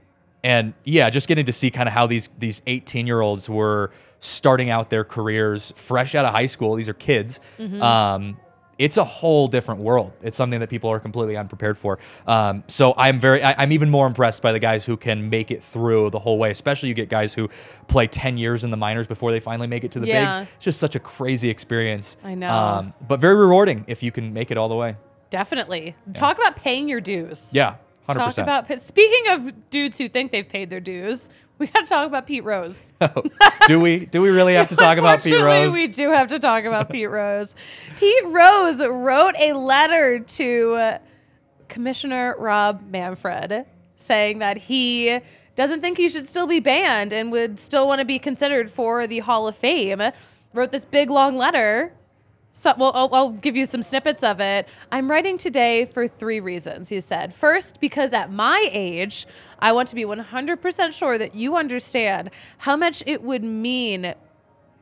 and 0.44 0.74
yeah, 0.84 1.10
just 1.10 1.28
getting 1.28 1.46
to 1.46 1.54
see 1.54 1.72
kind 1.72 1.88
of 1.88 1.94
how 1.94 2.08
these 2.08 2.30
these 2.38 2.62
18 2.68 3.08
year 3.08 3.22
olds 3.22 3.50
were 3.50 3.92
starting 4.20 4.70
out 4.70 4.90
their 4.90 5.04
careers 5.04 5.74
fresh 5.76 6.16
out 6.16 6.26
of 6.26 6.32
high 6.32 6.46
school. 6.46 6.76
These 6.76 6.90
are 6.90 6.94
kids. 6.94 7.40
Mm-hmm. 7.58 7.82
Um, 7.82 8.38
it's 8.80 8.96
a 8.98 9.04
whole 9.04 9.48
different 9.50 9.82
world. 9.82 10.14
It's 10.24 10.38
something 10.38 10.62
that 10.62 10.70
people 10.70 10.90
are 10.90 11.00
completely 11.02 11.36
unprepared 11.36 11.78
for. 11.78 12.00
Um, 12.26 12.64
so 12.68 12.94
I'm 12.98 13.20
very, 13.20 13.44
I, 13.44 13.54
I'm 13.62 13.74
even 13.74 13.90
more 13.90 14.08
impressed 14.08 14.42
by 14.42 14.54
the 14.54 14.60
guys 14.60 14.86
who 14.86 14.96
can 14.96 15.30
make 15.30 15.52
it 15.52 15.62
through 15.62 16.10
the 16.12 16.20
whole 16.20 16.38
way. 16.40 16.50
Especially 16.50 16.88
you 16.88 16.96
get 16.96 17.10
guys 17.10 17.34
who 17.34 17.50
play 17.88 18.08
10 18.08 18.38
years 18.38 18.64
in 18.64 18.72
the 18.72 18.78
minors 18.78 19.06
before 19.06 19.32
they 19.32 19.42
finally 19.42 19.68
make 19.68 19.84
it 19.84 19.92
to 19.92 20.00
the 20.00 20.08
Yeah. 20.08 20.40
bigs. 20.40 20.50
It's 20.56 20.64
just 20.66 20.80
such 20.80 20.96
a 20.96 21.00
crazy 21.00 21.50
experience. 21.50 22.16
I 22.24 22.36
know. 22.36 22.52
Um, 22.52 22.94
but 23.06 23.20
very 23.20 23.36
rewarding 23.36 23.84
if 23.88 24.02
you 24.02 24.12
can 24.14 24.34
make 24.34 24.50
it 24.50 24.58
all 24.58 24.70
the 24.70 24.76
way. 24.76 24.96
Definitely. 25.30 25.94
Talk 26.16 26.38
about 26.38 26.56
paying 26.56 26.88
your 26.88 27.02
dues. 27.02 27.52
Yeah, 27.54 27.76
100%. 28.08 28.14
Talk 28.14 28.38
about 28.38 28.80
speaking 28.80 29.28
of 29.32 29.70
dudes 29.70 29.98
who 29.98 30.08
think 30.08 30.32
they've 30.32 30.48
paid 30.48 30.70
their 30.70 30.80
dues. 30.80 31.28
We 31.60 31.68
got 31.68 31.82
to 31.82 31.86
talk 31.86 32.08
about 32.08 32.26
Pete 32.26 32.44
Rose. 32.44 32.90
Oh, 33.02 33.24
do 33.68 33.80
we? 33.80 34.06
Do 34.06 34.22
we 34.22 34.30
really 34.30 34.54
have 34.56 34.70
to 34.70 34.76
talk 34.76 34.98
about 34.98 35.22
Pete 35.22 35.40
Rose? 35.40 35.74
We 35.74 35.88
do 35.88 36.10
have 36.12 36.30
to 36.30 36.40
talk 36.40 36.64
about 36.64 36.90
Pete 36.90 37.10
Rose. 37.10 37.54
Pete 38.00 38.26
Rose 38.26 38.82
wrote 38.82 39.36
a 39.38 39.54
letter 39.54 40.20
to 40.20 40.98
Commissioner 41.68 42.36
Rob 42.40 42.90
Manfred 42.90 43.66
saying 43.98 44.40
that 44.40 44.58
he 44.58 45.20
doesn't 45.56 45.82
think 45.82 45.98
he 45.98 46.08
should 46.10 46.28
still 46.28 46.48
be 46.48 46.60
banned 46.60 47.12
and 47.14 47.32
would 47.32 47.60
still 47.60 47.88
want 47.88 48.00
to 48.00 48.06
be 48.06 48.18
considered 48.20 48.72
for 48.72 49.06
the 49.08 49.20
Hall 49.20 49.48
of 49.48 49.56
Fame. 49.56 50.02
Wrote 50.54 50.72
this 50.72 50.86
big 50.86 51.10
long 51.10 51.38
letter. 51.38 51.94
So, 52.60 52.74
well, 52.78 52.92
I'll, 52.94 53.16
I'll 53.16 53.30
give 53.30 53.56
you 53.56 53.66
some 53.66 53.82
snippets 53.82 54.22
of 54.22 54.42
it. 54.42 54.68
I'm 54.92 55.10
writing 55.10 55.38
today 55.38 55.86
for 55.86 56.10
three 56.10 56.42
reasons, 56.42 56.90
he 56.90 57.00
said. 57.00 57.34
First, 57.34 57.80
because 57.80 58.12
at 58.12 58.34
my 58.34 58.68
age, 58.74 59.26
I 59.60 59.72
want 59.72 59.88
to 59.88 59.96
be 59.96 60.04
100% 60.04 60.92
sure 60.92 61.18
that 61.18 61.34
you 61.34 61.56
understand 61.56 62.32
how 62.58 62.76
much 62.76 63.02
it 63.06 63.24
would 63.24 63.46
mean 63.46 64.14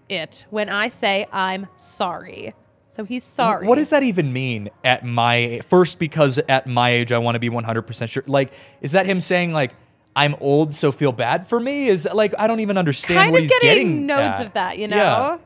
it 0.10 0.46
when 0.50 0.70
I 0.70 0.88
say 0.88 1.28
I'm 1.32 1.68
sorry. 1.78 2.56
So 2.90 3.06
he's 3.06 3.24
sorry. 3.24 3.68
What 3.68 3.76
does 3.76 3.92
that 3.92 4.02
even 4.02 4.34
mean 4.34 4.72
at 4.84 5.06
my 5.06 5.62
first 5.68 6.00
because 6.00 6.40
at 6.50 6.66
my 6.66 6.90
age 6.90 7.12
I 7.12 7.20
want 7.20 7.36
to 7.36 7.40
be 7.40 7.52
100% 7.52 8.10
sure 8.10 8.24
like 8.26 8.54
is 8.82 8.94
that 8.94 9.06
him 9.06 9.22
saying 9.22 9.54
like 9.54 9.76
I'm 10.16 10.36
old 10.40 10.74
so 10.74 10.92
feel 10.92 11.12
bad 11.12 11.46
for 11.46 11.60
me 11.60 11.90
is 11.90 12.08
like 12.12 12.34
I 12.40 12.48
don't 12.48 12.60
even 12.62 12.76
understand 12.76 13.20
kind 13.20 13.32
what 13.34 13.38
of 13.38 13.44
he's 13.44 13.52
getting, 13.52 13.70
getting 13.70 14.06
notes 14.08 14.40
at. 14.40 14.46
of 14.48 14.54
that, 14.54 14.80
you 14.80 14.88
know? 14.88 14.98
Yeah. 14.98 15.38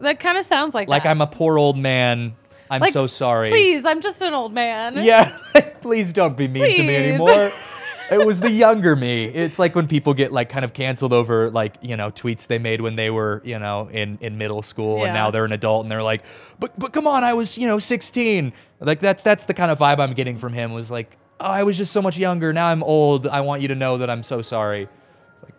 That 0.00 0.20
kind 0.20 0.38
of 0.38 0.44
sounds 0.44 0.74
like 0.74 0.88
Like 0.88 1.04
that. 1.04 1.10
I'm 1.10 1.20
a 1.20 1.26
poor 1.26 1.58
old 1.58 1.76
man. 1.78 2.34
I'm 2.70 2.80
Like, 2.80 2.92
so 2.92 3.06
sorry. 3.06 3.50
Please, 3.50 3.84
I'm 3.84 4.00
just 4.00 4.22
an 4.22 4.32
old 4.34 4.52
man. 4.52 5.02
Yeah, 5.02 5.36
please 5.80 6.12
don't 6.12 6.36
be 6.36 6.46
mean 6.48 6.62
to 6.76 6.82
me 6.82 6.86
Please. 6.86 6.96
anymore. 7.08 7.52
it 8.12 8.24
was 8.24 8.40
the 8.40 8.50
younger 8.50 8.94
me. 8.94 9.24
It's 9.24 9.58
like 9.58 9.74
when 9.74 9.88
people 9.88 10.14
get 10.14 10.32
like 10.32 10.48
kind 10.48 10.64
of 10.64 10.72
canceled 10.72 11.12
over 11.12 11.50
like, 11.50 11.76
you 11.80 11.96
know, 11.96 12.10
tweets 12.10 12.46
they 12.46 12.58
made 12.58 12.80
when 12.80 12.94
they 12.96 13.10
were, 13.10 13.42
you 13.44 13.58
know, 13.58 13.88
in, 13.88 14.18
in 14.20 14.38
middle 14.38 14.62
school 14.62 14.98
Yeah. 14.98 15.06
and 15.06 15.14
now 15.14 15.30
they're 15.32 15.44
an 15.44 15.52
adult 15.52 15.84
and 15.84 15.90
they're 15.90 16.02
like, 16.02 16.22
but 16.60 16.78
but 16.78 16.92
come 16.92 17.06
on, 17.08 17.24
I 17.24 17.34
was, 17.34 17.58
you 17.58 17.66
know, 17.66 17.78
16. 17.80 18.52
Like 18.80 19.00
that's 19.00 19.22
that's 19.24 19.46
the 19.46 19.54
kind 19.54 19.70
of 19.70 19.78
vibe 19.80 19.98
I'm 19.98 20.14
getting 20.14 20.36
from 20.38 20.52
him 20.52 20.72
was 20.72 20.90
like, 20.92 21.16
oh, 21.40 21.46
I 21.46 21.64
was 21.64 21.76
just 21.76 21.92
so 21.92 22.00
much 22.00 22.18
younger. 22.18 22.52
Now 22.52 22.68
I'm 22.68 22.82
old. 22.84 23.26
I 23.26 23.40
want 23.40 23.62
you 23.62 23.68
to 23.68 23.74
know 23.74 23.98
that 23.98 24.08
I'm 24.10 24.22
so 24.22 24.42
sorry. 24.42 24.88
It's 25.34 25.42
like, 25.42 25.54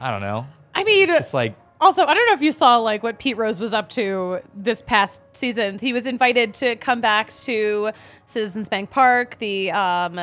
I 0.00 0.10
don't 0.10 0.20
know. 0.20 0.46
I 0.74 0.82
mean, 0.84 1.08
It's 1.10 1.32
like 1.32 1.54
Also, 1.80 2.04
I 2.04 2.14
don't 2.14 2.26
know 2.26 2.32
if 2.32 2.42
you 2.42 2.52
saw 2.52 2.78
like 2.78 3.02
what 3.02 3.18
Pete 3.18 3.36
Rose 3.36 3.60
was 3.60 3.74
up 3.74 3.90
to 3.90 4.40
this 4.54 4.80
past 4.80 5.20
season. 5.34 5.78
He 5.78 5.92
was 5.92 6.06
invited 6.06 6.54
to 6.54 6.76
come 6.76 7.02
back 7.02 7.30
to 7.44 7.90
Citizens 8.24 8.68
Bank 8.68 8.90
Park. 8.90 9.36
The 9.38 9.70
um, 9.72 10.18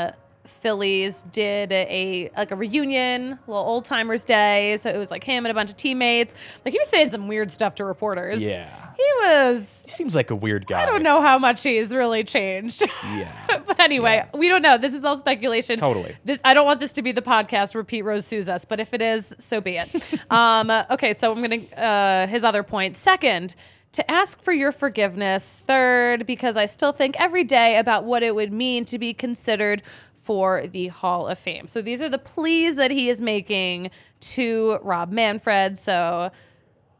Phillies 0.45 1.23
did 1.31 1.71
a 1.71 2.29
like 2.35 2.51
a 2.51 2.55
reunion, 2.55 3.33
a 3.33 3.39
little 3.47 3.65
old 3.65 3.85
timers 3.85 4.25
day. 4.25 4.77
So 4.77 4.89
it 4.89 4.97
was 4.97 5.09
like 5.09 5.23
him 5.23 5.45
and 5.45 5.51
a 5.51 5.53
bunch 5.53 5.71
of 5.71 5.77
teammates. 5.77 6.35
Like 6.65 6.73
he 6.73 6.79
was 6.79 6.89
saying 6.89 7.11
some 7.11 7.27
weird 7.27 7.49
stuff 7.49 7.75
to 7.75 7.85
reporters. 7.85 8.41
Yeah. 8.41 8.93
he 8.97 9.03
was. 9.21 9.83
he 9.85 9.91
seems 9.91 10.15
like 10.15 10.31
a 10.31 10.35
weird 10.35 10.67
guy. 10.67 10.83
I 10.83 10.85
don't 10.85 11.03
know 11.03 11.21
how 11.21 11.39
much 11.39 11.63
he's 11.63 11.93
really 11.93 12.23
changed. 12.23 12.81
Yeah. 13.03 13.61
but 13.65 13.79
anyway, 13.79 14.25
we 14.33 14.49
don't 14.49 14.61
know. 14.61 14.77
This 14.77 14.93
is 14.93 15.05
all 15.05 15.17
speculation. 15.17 15.77
Totally. 15.77 16.15
This 16.25 16.41
I 16.43 16.53
don't 16.53 16.65
want 16.65 16.79
this 16.81 16.93
to 16.93 17.01
be 17.01 17.13
the 17.13 17.21
podcast 17.21 17.73
where 17.73 17.83
Pete 17.83 18.03
Rose 18.03 18.25
sues 18.25 18.49
us, 18.49 18.65
but 18.65 18.79
if 18.79 18.93
it 18.93 19.01
is, 19.01 19.33
so 19.39 19.61
be 19.61 19.77
it. 19.77 19.89
um, 20.29 20.69
okay, 20.91 21.13
so 21.13 21.31
I'm 21.31 21.41
gonna 21.41 21.63
uh, 21.81 22.27
his 22.27 22.43
other 22.43 22.63
point. 22.63 22.97
Second, 22.97 23.55
to 23.93 24.11
ask 24.11 24.41
for 24.41 24.51
your 24.51 24.71
forgiveness. 24.71 25.61
Third, 25.67 26.25
because 26.25 26.57
I 26.57 26.65
still 26.65 26.91
think 26.91 27.19
every 27.19 27.43
day 27.43 27.77
about 27.77 28.03
what 28.03 28.23
it 28.23 28.35
would 28.35 28.51
mean 28.51 28.85
to 28.85 28.99
be 28.99 29.13
considered 29.13 29.81
for 30.23 30.65
the 30.67 30.87
Hall 30.87 31.27
of 31.27 31.37
Fame. 31.37 31.67
So 31.67 31.81
these 31.81 32.01
are 32.01 32.09
the 32.09 32.17
pleas 32.17 32.77
that 32.77 32.91
he 32.91 33.09
is 33.09 33.19
making 33.21 33.91
to 34.21 34.79
Rob 34.81 35.11
Manfred. 35.11 35.77
So 35.77 36.31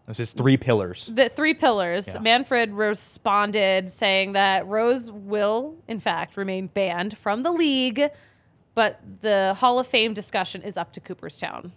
This 0.08 0.20
is 0.20 0.32
three 0.32 0.58
pillars. 0.58 1.10
the 1.12 1.30
three 1.30 1.54
pillars. 1.54 2.08
Yeah. 2.10 2.20
Manfred 2.20 2.74
responded 2.74 3.92
saying 3.92 4.34
that 4.34 4.68
Rose 4.68 5.10
will, 5.10 5.76
in 5.88 6.00
fact, 6.02 6.36
remain 6.36 6.68
banned 6.68 7.18
from 7.18 7.44
the 7.44 7.52
league, 7.54 8.10
but 8.76 9.00
the 9.22 9.54
Hall 9.58 9.80
of 9.80 9.88
Fame 9.88 10.14
discussion 10.14 10.62
is 10.62 10.76
up 10.76 10.92
to 10.94 11.00
Cooperstown. 11.00 11.72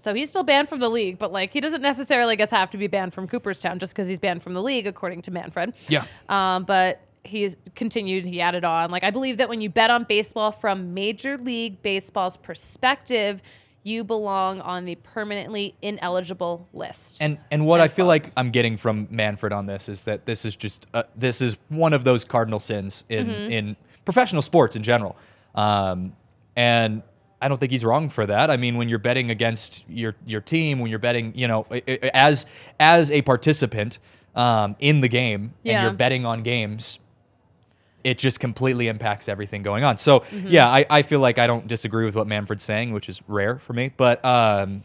So 0.00 0.14
he's 0.14 0.30
still 0.30 0.44
banned 0.44 0.68
from 0.70 0.78
the 0.80 0.88
league, 0.88 1.18
but 1.18 1.32
like 1.32 1.52
he 1.52 1.60
doesn't 1.60 1.82
necessarily, 1.82 2.32
I 2.32 2.36
guess, 2.36 2.50
have 2.50 2.70
to 2.70 2.78
be 2.78 2.86
banned 2.86 3.12
from 3.12 3.28
Cooperstown 3.28 3.78
just 3.78 3.92
because 3.92 4.06
he's 4.08 4.20
banned 4.20 4.42
from 4.42 4.54
the 4.54 4.62
league, 4.62 4.86
according 4.86 5.22
to 5.22 5.30
Manfred. 5.30 5.74
Yeah. 5.88 6.04
Um, 6.30 6.64
but 6.64 7.00
he's 7.24 7.56
continued, 7.74 8.24
he 8.24 8.40
added 8.40 8.64
on, 8.64 8.90
like, 8.90 9.04
I 9.04 9.10
believe 9.10 9.36
that 9.38 9.48
when 9.48 9.60
you 9.60 9.68
bet 9.70 9.90
on 9.90 10.04
baseball 10.04 10.52
from 10.52 10.94
Major 10.94 11.36
League 11.38 11.82
Baseball's 11.82 12.36
perspective, 12.36 13.42
you 13.84 14.04
belong 14.04 14.60
on 14.60 14.84
the 14.84 14.96
permanently 14.96 15.74
ineligible 15.80 16.68
list. 16.74 17.22
And 17.22 17.38
and 17.50 17.64
what 17.64 17.80
I 17.80 17.88
feel 17.88 18.06
like 18.06 18.32
I'm 18.36 18.50
getting 18.50 18.76
from 18.76 19.06
Manfred 19.10 19.52
on 19.52 19.66
this 19.66 19.88
is 19.88 20.04
that 20.04 20.26
this 20.26 20.44
is 20.44 20.56
just 20.56 20.86
uh, 20.92 21.04
this 21.16 21.40
is 21.40 21.56
one 21.68 21.92
of 21.94 22.04
those 22.04 22.24
cardinal 22.24 22.58
sins 22.58 23.04
in 23.08 23.28
Mm-hmm. 23.28 23.52
in 23.52 23.76
professional 24.04 24.42
sports 24.42 24.74
in 24.76 24.82
general. 24.82 25.16
Um, 25.54 26.12
and 26.56 27.02
I 27.40 27.48
don't 27.48 27.58
think 27.58 27.70
he's 27.70 27.84
wrong 27.84 28.08
for 28.08 28.26
that. 28.26 28.50
I 28.50 28.56
mean, 28.56 28.76
when 28.76 28.88
you're 28.88 28.98
betting 28.98 29.30
against 29.30 29.84
your 29.88 30.16
your 30.26 30.40
team, 30.40 30.80
when 30.80 30.90
you're 30.90 30.98
betting, 30.98 31.32
you 31.34 31.46
know, 31.46 31.66
as 32.12 32.46
as 32.80 33.10
a 33.10 33.22
participant 33.22 33.98
um, 34.34 34.76
in 34.80 35.00
the 35.00 35.08
game, 35.08 35.54
and 35.64 35.82
you're 35.82 35.92
betting 35.92 36.26
on 36.26 36.42
games, 36.42 36.98
it 38.08 38.18
just 38.18 38.40
completely 38.40 38.88
impacts 38.88 39.28
everything 39.28 39.62
going 39.62 39.84
on. 39.84 39.98
So 39.98 40.20
Mm-hmm. 40.20 40.48
yeah, 40.48 40.68
I, 40.68 40.86
I 40.88 41.02
feel 41.02 41.20
like 41.20 41.38
I 41.38 41.46
don't 41.46 41.66
disagree 41.68 42.04
with 42.04 42.14
what 42.14 42.26
Manfred's 42.26 42.62
saying, 42.64 42.92
which 42.92 43.08
is 43.08 43.20
rare 43.28 43.58
for 43.58 43.72
me. 43.74 43.92
But 43.96 44.24
um, 44.24 44.80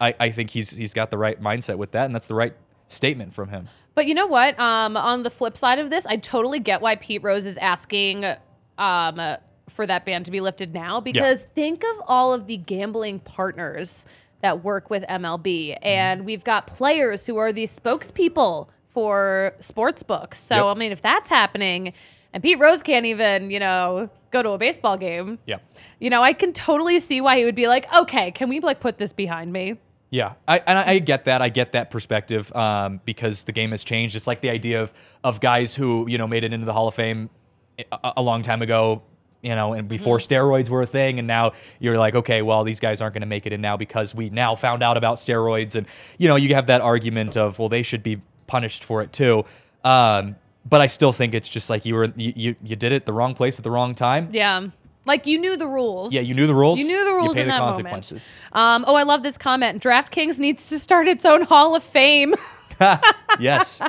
I, 0.00 0.14
I 0.20 0.30
think 0.30 0.50
he's 0.50 0.70
he's 0.70 0.94
got 0.94 1.10
the 1.10 1.18
right 1.18 1.40
mindset 1.42 1.76
with 1.78 1.90
that, 1.92 2.04
and 2.06 2.14
that's 2.14 2.28
the 2.28 2.34
right 2.34 2.54
statement 2.86 3.34
from 3.34 3.48
him. 3.48 3.68
But 3.94 4.06
you 4.06 4.14
know 4.14 4.26
what? 4.28 4.58
Um, 4.58 4.96
on 4.96 5.24
the 5.24 5.30
flip 5.30 5.56
side 5.56 5.78
of 5.80 5.90
this, 5.90 6.06
I 6.06 6.16
totally 6.16 6.60
get 6.60 6.80
why 6.80 6.94
Pete 6.94 7.22
Rose 7.24 7.44
is 7.44 7.56
asking 7.58 8.24
um, 8.24 8.36
uh, 8.78 9.36
for 9.68 9.86
that 9.86 10.04
ban 10.06 10.22
to 10.24 10.30
be 10.30 10.40
lifted 10.40 10.72
now 10.72 11.00
because 11.00 11.42
think 11.54 11.82
of 11.84 12.02
all 12.06 12.32
of 12.32 12.46
the 12.46 12.56
gambling 12.56 13.18
partners 13.20 14.06
that 14.42 14.62
work 14.64 14.88
with 14.90 15.04
MLB, 15.08 15.76
and 15.82 16.24
we've 16.24 16.44
got 16.44 16.66
players 16.66 17.26
who 17.26 17.36
are 17.36 17.52
the 17.52 17.66
spokespeople 17.66 18.68
for 18.94 19.54
sports 19.60 20.02
books. 20.02 20.40
So 20.40 20.54
Yep. 20.68 20.76
I 20.76 20.78
mean, 20.78 20.92
if 20.92 21.02
that's 21.02 21.28
happening. 21.28 21.92
And 22.32 22.42
Pete 22.42 22.58
Rose 22.58 22.82
can't 22.82 23.06
even, 23.06 23.50
you 23.50 23.58
know, 23.58 24.10
go 24.30 24.42
to 24.42 24.50
a 24.50 24.58
baseball 24.58 24.96
game. 24.96 25.38
Yeah. 25.46 25.58
You 25.98 26.10
know, 26.10 26.22
I 26.22 26.32
can 26.32 26.52
totally 26.52 27.00
see 27.00 27.20
why 27.20 27.38
he 27.38 27.44
would 27.44 27.54
be 27.54 27.68
like, 27.68 27.92
okay, 27.94 28.30
can 28.30 28.48
we 28.48 28.60
like 28.60 28.80
put 28.80 28.98
this 28.98 29.12
behind 29.12 29.52
me? 29.52 29.78
Yeah, 30.10 30.34
I, 30.48 30.58
and 30.58 30.76
I, 30.76 30.90
I 30.92 30.98
get 30.98 31.26
that. 31.26 31.40
I 31.40 31.48
get 31.50 31.72
that 31.72 31.90
perspective 31.92 32.54
um, 32.56 33.00
because 33.04 33.44
the 33.44 33.52
game 33.52 33.70
has 33.70 33.84
changed. 33.84 34.16
It's 34.16 34.26
like 34.26 34.40
the 34.40 34.50
idea 34.50 34.82
of 34.82 34.92
of 35.22 35.40
guys 35.40 35.76
who 35.76 36.08
you 36.08 36.18
know 36.18 36.26
made 36.26 36.42
it 36.42 36.52
into 36.52 36.66
the 36.66 36.72
Hall 36.72 36.88
of 36.88 36.94
Fame 36.94 37.30
a, 37.78 38.14
a 38.16 38.22
long 38.22 38.42
time 38.42 38.60
ago, 38.60 39.02
you 39.40 39.54
know, 39.54 39.72
and 39.72 39.86
before 39.86 40.18
steroids 40.18 40.68
were 40.68 40.82
a 40.82 40.86
thing, 40.86 41.20
and 41.20 41.28
now 41.28 41.52
you're 41.78 41.96
like, 41.96 42.16
okay, 42.16 42.42
well, 42.42 42.64
these 42.64 42.80
guys 42.80 43.00
aren't 43.00 43.14
going 43.14 43.22
to 43.22 43.26
make 43.28 43.46
it 43.46 43.52
in 43.52 43.60
now 43.60 43.76
because 43.76 44.12
we 44.12 44.30
now 44.30 44.56
found 44.56 44.82
out 44.82 44.96
about 44.96 45.18
steroids, 45.18 45.76
and 45.76 45.86
you 46.18 46.26
know, 46.26 46.34
you 46.34 46.56
have 46.56 46.66
that 46.66 46.80
argument 46.80 47.36
of 47.36 47.60
well, 47.60 47.68
they 47.68 47.82
should 47.82 48.02
be 48.02 48.20
punished 48.48 48.82
for 48.82 49.02
it 49.02 49.12
too. 49.12 49.44
Um, 49.84 50.34
but 50.68 50.80
I 50.80 50.86
still 50.86 51.12
think 51.12 51.34
it's 51.34 51.48
just 51.48 51.70
like 51.70 51.84
you 51.84 51.94
were 51.94 52.12
you, 52.16 52.32
you 52.36 52.56
you 52.62 52.76
did 52.76 52.92
it 52.92 53.06
the 53.06 53.12
wrong 53.12 53.34
place 53.34 53.58
at 53.58 53.64
the 53.64 53.70
wrong 53.70 53.94
time. 53.94 54.28
Yeah. 54.32 54.68
Like 55.06 55.26
you 55.26 55.38
knew 55.38 55.56
the 55.56 55.66
rules. 55.66 56.12
Yeah, 56.12 56.20
you 56.20 56.34
knew 56.34 56.46
the 56.46 56.54
rules. 56.54 56.78
You 56.78 56.86
knew 56.86 57.04
the 57.04 57.14
rules 57.14 57.36
in 57.36 57.46
the 57.46 57.52
that 57.54 57.58
consequences. 57.58 58.28
moment. 58.54 58.84
Um, 58.86 58.92
oh, 58.92 58.96
I 58.96 59.02
love 59.02 59.22
this 59.22 59.38
comment. 59.38 59.82
DraftKings 59.82 60.38
needs 60.38 60.68
to 60.68 60.78
start 60.78 61.08
its 61.08 61.24
own 61.24 61.42
Hall 61.42 61.74
of 61.74 61.82
Fame. 61.82 62.34
yes. 63.40 63.80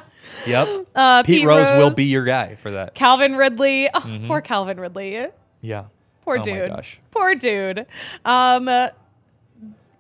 Yep. 0.48 0.88
Uh, 0.96 1.24
Pete, 1.24 1.42
Pete 1.42 1.48
Rose, 1.48 1.70
will 1.72 1.90
be 1.92 2.06
your 2.06 2.24
guy 2.24 2.56
for 2.56 2.72
that. 2.72 2.96
Calvin 2.96 3.36
Ridley. 3.36 3.90
Oh, 3.94 4.20
Poor 4.28 4.42
Calvin 4.42 4.80
Ridley. 4.80 5.28
Yeah. 5.62 5.86
Poor 6.24 6.38
Mm-hmm. 6.38 6.42
oh 6.50 6.54
dude. 6.62 6.70
my 6.70 6.76
gosh. 6.78 7.00
Poor 7.12 7.36
dude. 7.36 7.86
Um, 8.26 8.68
uh, 8.68 8.90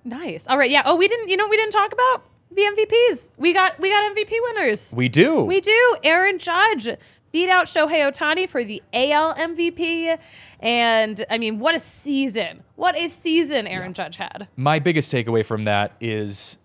nice. 0.03 0.47
All 0.47 0.57
right. 0.57 0.71
Yeah. 0.71 0.83
Oh, 0.85 0.95
we 0.95 1.07
didn't. 1.07 1.29
You 1.29 1.37
know, 1.37 1.43
what 1.45 1.51
we 1.51 1.57
didn't 1.57 1.73
talk 1.73 1.91
about 1.93 2.23
the 2.53 2.61
MVPs. 2.61 3.29
We 3.37 3.53
got 3.53 3.79
we 3.79 3.89
got 3.89 4.15
MVP 4.15 4.31
winners. 4.43 4.93
We 4.95 5.09
do. 5.09 5.41
We 5.43 5.61
do. 5.61 5.95
Aaron 6.03 6.37
Judge 6.39 6.89
beat 7.31 7.49
out 7.49 7.65
Shohei 7.67 8.09
Ohtani 8.11 8.47
for 8.49 8.63
the 8.63 8.81
AL 8.93 9.35
MVP. 9.35 10.17
And 10.59 11.25
I 11.29 11.37
mean, 11.37 11.59
what 11.59 11.75
a 11.75 11.79
season. 11.79 12.63
What 12.75 12.95
a 12.97 13.07
season 13.07 13.67
Aaron 13.67 13.93
Judge 13.93 14.17
had. 14.17 14.47
my 14.55 14.79
biggest 14.79 15.11
takeaway 15.11 15.45
from 15.45 15.63
that 15.65 15.93
is 16.01 16.57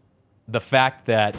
the 0.49 0.61
fact 0.61 1.07
that 1.07 1.37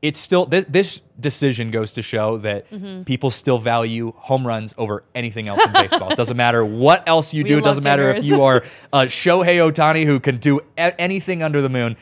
it's 0.00 0.18
still 0.18 0.46
this, 0.46 0.64
this 0.68 1.00
decision 1.18 1.72
goes 1.72 1.92
to 1.94 2.02
show 2.02 2.38
that 2.38 2.70
Mm-hmm. 2.70 3.02
people 3.02 3.30
still 3.32 3.58
value 3.58 4.12
home 4.16 4.46
runs 4.46 4.72
over 4.78 5.02
anything 5.14 5.48
else 5.48 5.64
in 5.64 5.72
baseball. 5.72 6.12
it 6.12 6.16
doesn't 6.16 6.36
matter 6.36 6.64
what 6.64 7.02
else 7.08 7.34
you 7.34 7.42
We 7.42 7.48
do. 7.48 7.58
It 7.58 7.64
doesn't 7.64 7.82
matter 7.82 8.10
if 8.10 8.22
you 8.22 8.42
are 8.44 8.62
uh, 8.92 9.02
Shohei 9.02 9.56
Ohtani 9.58 10.04
who 10.06 10.20
can 10.20 10.36
do 10.36 10.60
a- 10.76 10.98
anything 11.00 11.42
under 11.42 11.60
the 11.60 11.68
moon. 11.68 11.96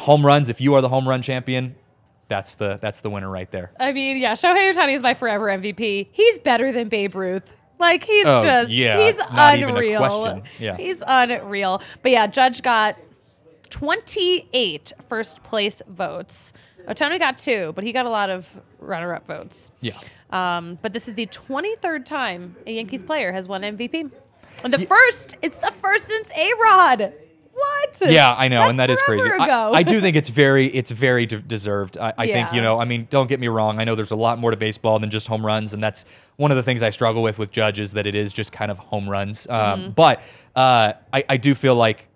Home 0.00 0.24
runs. 0.24 0.48
If 0.48 0.60
you 0.60 0.74
are 0.74 0.80
the 0.80 0.88
home 0.88 1.08
run 1.08 1.22
champion, 1.22 1.74
that's 2.28 2.56
the 2.56 2.78
that's 2.82 3.00
the 3.02 3.10
winner 3.10 3.30
right 3.30 3.50
there. 3.50 3.72
I 3.80 3.92
mean, 3.92 4.16
yeah, 4.18 4.34
Shohei 4.34 4.72
Ohtani 4.72 4.94
is 4.94 5.02
my 5.02 5.14
forever 5.14 5.46
MVP. 5.46 6.08
He's 6.12 6.38
better 6.38 6.72
than 6.72 6.88
Babe 6.88 7.14
Ruth. 7.14 7.54
Like 7.78 8.04
he's 8.04 8.26
Oh, 8.26 8.42
just 8.42 8.70
yeah, 8.70 9.04
he's 9.04 9.16
not 9.18 9.56
even 9.58 9.70
a 9.70 9.72
unreal. 9.74 9.98
question. 9.98 10.42
Yeah. 10.58 10.76
He's 10.76 11.02
unreal. 11.06 11.82
But 12.02 12.12
yeah, 12.12 12.26
Judge 12.26 12.62
got 12.62 12.96
28 13.70 14.92
first 15.08 15.42
place 15.42 15.82
votes. 15.88 16.52
Ohtani 16.88 17.18
got 17.18 17.36
two, 17.38 17.72
but 17.74 17.84
he 17.84 17.92
got 17.92 18.06
a 18.06 18.10
lot 18.10 18.30
of 18.30 18.48
runner 18.78 19.12
up 19.14 19.26
votes. 19.26 19.70
Yeah. 19.80 19.94
Um, 20.30 20.78
but 20.82 20.92
this 20.92 21.08
is 21.08 21.14
the 21.16 21.26
23rd 21.26 22.04
time 22.04 22.56
a 22.66 22.72
Yankees 22.72 23.02
player 23.02 23.32
has 23.32 23.48
won 23.48 23.62
MVP. 23.62 24.10
And 24.64 24.72
the 24.72 24.86
first, 24.86 25.36
it's 25.42 25.58
the 25.58 25.70
first 25.72 26.06
since 26.06 26.30
A 26.30 26.50
Rod. 26.62 27.12
What? 27.58 28.02
Yeah, 28.10 28.34
I 28.34 28.48
know, 28.48 28.68
and 28.68 28.78
That's 28.78 28.92
is 28.92 29.02
crazy. 29.02 29.28
I. 29.40 29.70
I 29.78 29.82
do 29.82 30.00
think 30.00 30.14
it's 30.16 30.28
very, 30.28 30.66
it's 30.74 30.90
very 30.90 31.24
de- 31.24 31.40
deserved. 31.40 31.96
I, 31.96 32.12
I 32.18 32.26
think 32.26 32.52
you 32.52 32.60
know, 32.60 32.78
I 32.78 32.84
mean, 32.84 33.06
don't 33.08 33.28
get 33.28 33.40
me 33.40 33.48
wrong. 33.48 33.78
I 33.80 33.84
know 33.84 33.94
there's 33.94 34.10
a 34.10 34.16
lot 34.16 34.38
more 34.38 34.50
to 34.50 34.56
baseball 34.58 34.98
than 34.98 35.08
just 35.10 35.26
home 35.26 35.44
runs, 35.46 35.72
and 35.72 35.82
that's 35.82 36.04
one 36.36 36.50
of 36.50 36.56
the 36.58 36.62
things 36.62 36.82
I 36.82 36.90
struggle 36.90 37.22
with 37.22 37.38
with 37.38 37.50
judges 37.52 37.92
that 37.92 38.06
it 38.06 38.14
is 38.14 38.32
just 38.34 38.52
kind 38.52 38.70
of 38.70 38.78
home 38.78 39.08
runs. 39.08 39.46
Um, 39.48 39.80
Mm-hmm. 39.80 39.90
But 39.92 40.20
uh, 40.54 40.92
I, 41.12 41.24
I 41.30 41.36
do 41.38 41.54
feel 41.54 41.74
like 41.76 42.08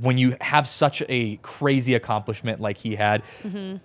when 0.00 0.16
you 0.18 0.36
have 0.40 0.66
such 0.68 1.02
a 1.08 1.36
crazy 1.42 1.94
accomplishment 1.94 2.60
like 2.60 2.78
he 2.78 2.94
had. 2.96 3.22
y- 3.44 3.80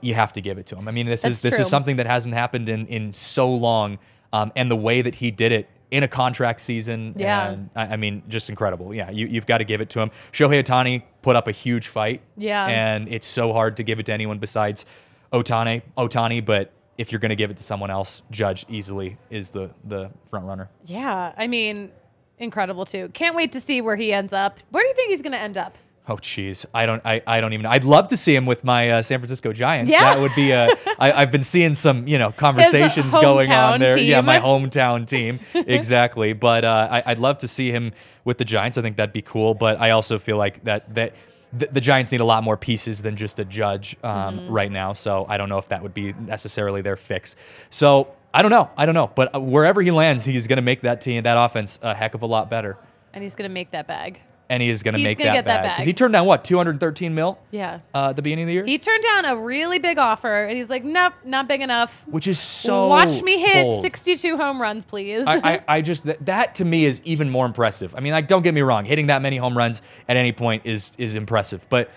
You 0.00 0.14
have 0.14 0.32
to 0.32 0.40
give 0.40 0.58
it 0.58 0.66
to 0.66 0.76
him. 0.76 0.88
I 0.88 0.90
mean, 0.90 1.06
this 1.06 1.24
is 1.24 1.38
Mm-hmm. 1.38 1.46
This 1.46 1.54
true. 1.56 1.62
is 1.62 1.70
something 1.70 1.96
that 1.96 2.06
hasn't 2.06 2.34
happened 2.34 2.68
in 2.68 2.86
in 2.88 3.14
so 3.14 3.48
long, 3.52 3.98
um, 4.32 4.50
and 4.56 4.68
the 4.68 4.76
way 4.76 5.00
that 5.02 5.14
he 5.16 5.30
did 5.30 5.52
it 5.52 5.68
in 5.90 6.02
a 6.02 6.08
contract 6.08 6.60
season, 6.60 7.14
Yeah. 7.16 7.50
and 7.50 7.70
I, 7.76 7.82
I 7.86 7.96
mean, 7.96 8.22
just 8.28 8.50
incredible. 8.50 8.92
Yeah, 8.94 9.10
you, 9.10 9.26
you've 9.26 9.46
got 9.46 9.58
to 9.58 9.64
give 9.64 9.80
it 9.80 9.90
to 9.90 10.00
him. 10.00 10.10
Shohei 10.32 10.62
Ohtani 10.62 11.02
put 11.22 11.36
up 11.36 11.46
a 11.48 11.52
huge 11.52 11.88
fight. 11.88 12.22
Yeah. 12.36 12.66
And 12.66 13.08
it's 13.08 13.26
so 13.26 13.52
hard 13.52 13.76
to 13.76 13.82
give 13.84 14.00
it 14.00 14.06
to 14.06 14.12
anyone 14.12 14.38
besides 14.38 14.84
Ohtani. 15.32 15.82
Ohtani, 15.96 16.44
but 16.44 16.72
if 16.98 17.12
you're 17.12 17.18
going 17.20 17.30
to 17.30 17.36
give 17.36 17.50
it 17.50 17.56
to 17.58 17.62
someone 17.62 17.90
else, 17.90 18.22
Judge 18.30 18.64
easily 18.68 19.16
is 19.30 19.50
the 19.50 19.70
the 19.84 20.10
front 20.30 20.46
runner. 20.46 20.68
Yeah, 20.86 21.32
I 21.36 21.46
mean, 21.46 21.90
incredible 22.38 22.84
too. 22.84 23.10
Can't 23.12 23.36
wait 23.36 23.52
to 23.52 23.60
see 23.60 23.80
where 23.80 23.96
he 23.96 24.12
ends 24.12 24.32
up. 24.32 24.58
Where 24.70 24.82
do 24.82 24.88
you 24.88 24.94
think 24.94 25.10
he's 25.10 25.22
going 25.22 25.32
to 25.32 25.40
end 25.40 25.56
up? 25.58 25.76
Oh, 26.08 26.14
jeez, 26.16 26.64
I 26.72 26.86
don't, 26.86 27.02
I, 27.04 27.20
I 27.26 27.40
don't 27.40 27.52
even. 27.52 27.64
know. 27.64 27.70
I'd 27.70 27.82
love 27.82 28.06
to 28.08 28.16
see 28.16 28.34
him 28.36 28.46
with 28.46 28.62
my 28.62 28.90
uh, 28.90 29.02
San 29.02 29.18
Francisco 29.18 29.52
Giants. 29.52 29.90
Yeah. 29.90 30.14
that 30.14 30.20
would 30.20 30.34
be 30.36 30.52
a. 30.52 30.68
I, 31.00 31.10
I've 31.12 31.32
been 31.32 31.42
seeing 31.42 31.74
some, 31.74 32.06
you 32.06 32.16
know, 32.18 32.30
conversations 32.30 33.12
going 33.12 33.50
on 33.50 33.80
there. 33.80 33.98
Yeah, 33.98 34.20
my 34.20 34.38
hometown 34.40 35.06
team, 35.06 35.40
exactly. 35.54 36.32
But 36.32 36.64
uh, 36.64 36.88
I, 36.92 37.02
I'd 37.06 37.18
love 37.18 37.38
to 37.38 37.48
see 37.48 37.72
him 37.72 37.92
with 38.24 38.38
the 38.38 38.44
Giants. 38.44 38.78
I 38.78 38.82
think 38.82 38.96
that'd 38.98 39.12
be 39.12 39.22
cool. 39.22 39.54
But 39.54 39.80
I 39.80 39.90
also 39.90 40.18
feel 40.18 40.36
like 40.36 40.62
that 40.64 40.94
that 40.94 41.14
the, 41.52 41.68
the 41.72 41.80
Giants 41.80 42.12
need 42.12 42.20
a 42.20 42.24
lot 42.24 42.44
more 42.44 42.56
pieces 42.56 43.02
than 43.02 43.16
just 43.16 43.38
a 43.40 43.44
judge 43.44 43.96
um, 44.04 44.38
Mm-hmm. 44.38 44.52
right 44.52 44.70
now. 44.70 44.92
So 44.92 45.26
I 45.28 45.36
don't 45.38 45.48
know 45.48 45.58
if 45.58 45.68
that 45.70 45.82
would 45.82 45.94
be 45.94 46.12
necessarily 46.12 46.82
their 46.82 46.96
fix. 46.96 47.34
So 47.70 48.08
I 48.32 48.42
don't 48.42 48.50
know. 48.52 48.70
I 48.76 48.86
don't 48.86 48.94
know. 48.94 49.10
But 49.12 49.34
uh, 49.34 49.40
wherever 49.40 49.82
he 49.82 49.90
lands, 49.90 50.24
he's 50.24 50.46
going 50.46 50.58
to 50.58 50.62
make 50.62 50.82
that 50.82 51.00
team, 51.00 51.24
that 51.24 51.36
offense, 51.36 51.80
a 51.82 51.94
heck 51.94 52.14
of 52.14 52.22
a 52.22 52.26
lot 52.26 52.48
better. 52.48 52.76
And 53.12 53.22
he's 53.22 53.34
going 53.34 53.48
to 53.48 53.52
make 53.54 53.70
that 53.72 53.86
bag. 53.88 54.20
And 54.48 54.62
he 54.62 54.68
is 54.68 54.84
going 54.84 54.94
to 54.94 55.02
make 55.02 55.18
that 55.18 55.32
get 55.32 55.44
that 55.46 55.62
bag. 55.62 55.70
'Cause 55.70 55.78
bag. 55.78 55.86
he 55.86 55.92
turned 55.92 56.12
down 56.12 56.24
what 56.24 56.44
213 56.44 57.14
mil 57.16 57.36
Yeah. 57.50 57.80
uh, 57.92 58.10
at 58.10 58.16
the 58.16 58.22
beginning 58.22 58.44
of 58.44 58.46
the 58.46 58.52
year, 58.52 58.64
He 58.64 58.78
turned 58.78 59.02
down 59.02 59.24
a 59.24 59.36
really 59.36 59.80
big 59.80 59.98
offer 59.98 60.44
and 60.44 60.56
he's 60.56 60.70
like, 60.70 60.84
nope, 60.84 61.14
not 61.24 61.48
big 61.48 61.62
enough. 61.62 62.04
which 62.06 62.28
is 62.28 62.38
so. 62.38 62.86
Watch 62.86 63.22
me 63.22 63.40
hit 63.40 63.64
bold. 63.64 63.82
62 63.82 64.36
home 64.36 64.62
runs, 64.62 64.84
please. 64.84 65.26
I, 65.26 65.36
I, 65.54 65.60
I 65.68 65.80
just 65.80 66.04
that, 66.04 66.24
that 66.26 66.54
to 66.56 66.64
me 66.64 66.84
is 66.84 67.00
even 67.04 67.28
more 67.28 67.44
impressive. 67.44 67.92
I 67.96 68.00
mean, 68.00 68.12
like, 68.12 68.28
don't 68.28 68.42
get 68.42 68.54
me 68.54 68.60
wrong, 68.60 68.84
hitting 68.84 69.08
that 69.08 69.20
many 69.20 69.36
home 69.36 69.56
runs 69.58 69.82
at 70.08 70.16
any 70.16 70.30
point 70.32 70.62
is 70.64 70.92
is 70.96 71.16
impressive. 71.16 71.66
But 71.68 71.90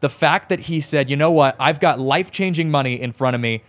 the 0.00 0.08
fact 0.08 0.50
that 0.50 0.60
he 0.60 0.78
said, 0.78 1.10
you 1.10 1.16
know 1.16 1.32
what, 1.32 1.56
I've 1.58 1.80
got 1.80 1.98
life 1.98 2.30
changing 2.30 2.70
money 2.70 3.00
in 3.00 3.10
front 3.10 3.34
of 3.34 3.40
me 3.40 3.64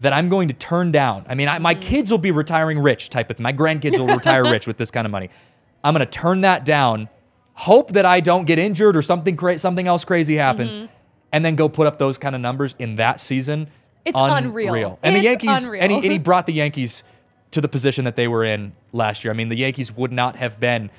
that 0.00 0.14
I'm 0.14 0.30
going 0.30 0.48
to 0.48 0.54
turn 0.54 0.90
down. 0.90 1.26
I 1.28 1.34
mean, 1.34 1.48
I, 1.48 1.58
my 1.58 1.74
kids 1.74 2.10
will 2.10 2.16
be 2.16 2.30
retiring 2.30 2.78
rich, 2.78 3.10
type 3.10 3.28
of. 3.30 3.36
Thing. 3.36 3.44
My 3.44 3.52
grandkids 3.52 3.98
will 3.98 4.06
retire 4.16 4.42
rich 4.50 4.66
with 4.66 4.78
this 4.78 4.90
kind 4.90 5.04
of 5.06 5.10
money. 5.10 5.28
I'm 5.82 5.92
going 5.94 6.04
to 6.06 6.10
turn 6.10 6.40
that 6.40 6.64
down. 6.64 7.10
Hope 7.54 7.92
that 7.92 8.04
I 8.04 8.20
don't 8.20 8.44
get 8.46 8.58
injured 8.58 8.96
or 8.96 9.02
something 9.02 9.36
cra- 9.36 9.58
something 9.58 9.86
else 9.86 10.04
crazy 10.04 10.36
happens, 10.36 10.78
and 11.32 11.44
then 11.44 11.54
go 11.54 11.68
put 11.68 11.86
up 11.86 11.98
those 11.98 12.18
kind 12.18 12.34
of 12.34 12.40
numbers 12.40 12.74
in 12.78 12.96
that 12.96 13.20
season. 13.20 13.66
Mm-hmm. 13.66 13.70
It's 14.06 14.18
unreal. 14.18 14.98
And 15.02 15.14
the 15.14 15.20
It's 15.20 15.24
Yankees, 15.24 15.68
and 15.68 15.92
he, 15.92 15.98
and 15.98 16.12
he 16.12 16.18
brought 16.30 16.46
the 16.46 16.52
Yankees 16.52 17.04
to 17.52 17.60
the 17.60 17.68
position 17.68 18.04
that 18.04 18.16
they 18.16 18.28
were 18.28 18.44
in 18.44 18.72
last 18.92 19.24
year. 19.24 19.32
I 19.32 19.36
mean, 19.36 19.48
the 19.48 19.56
Yankees 19.56 19.92
would 19.96 20.12
not 20.12 20.36
have 20.36 20.58
been 20.58 20.90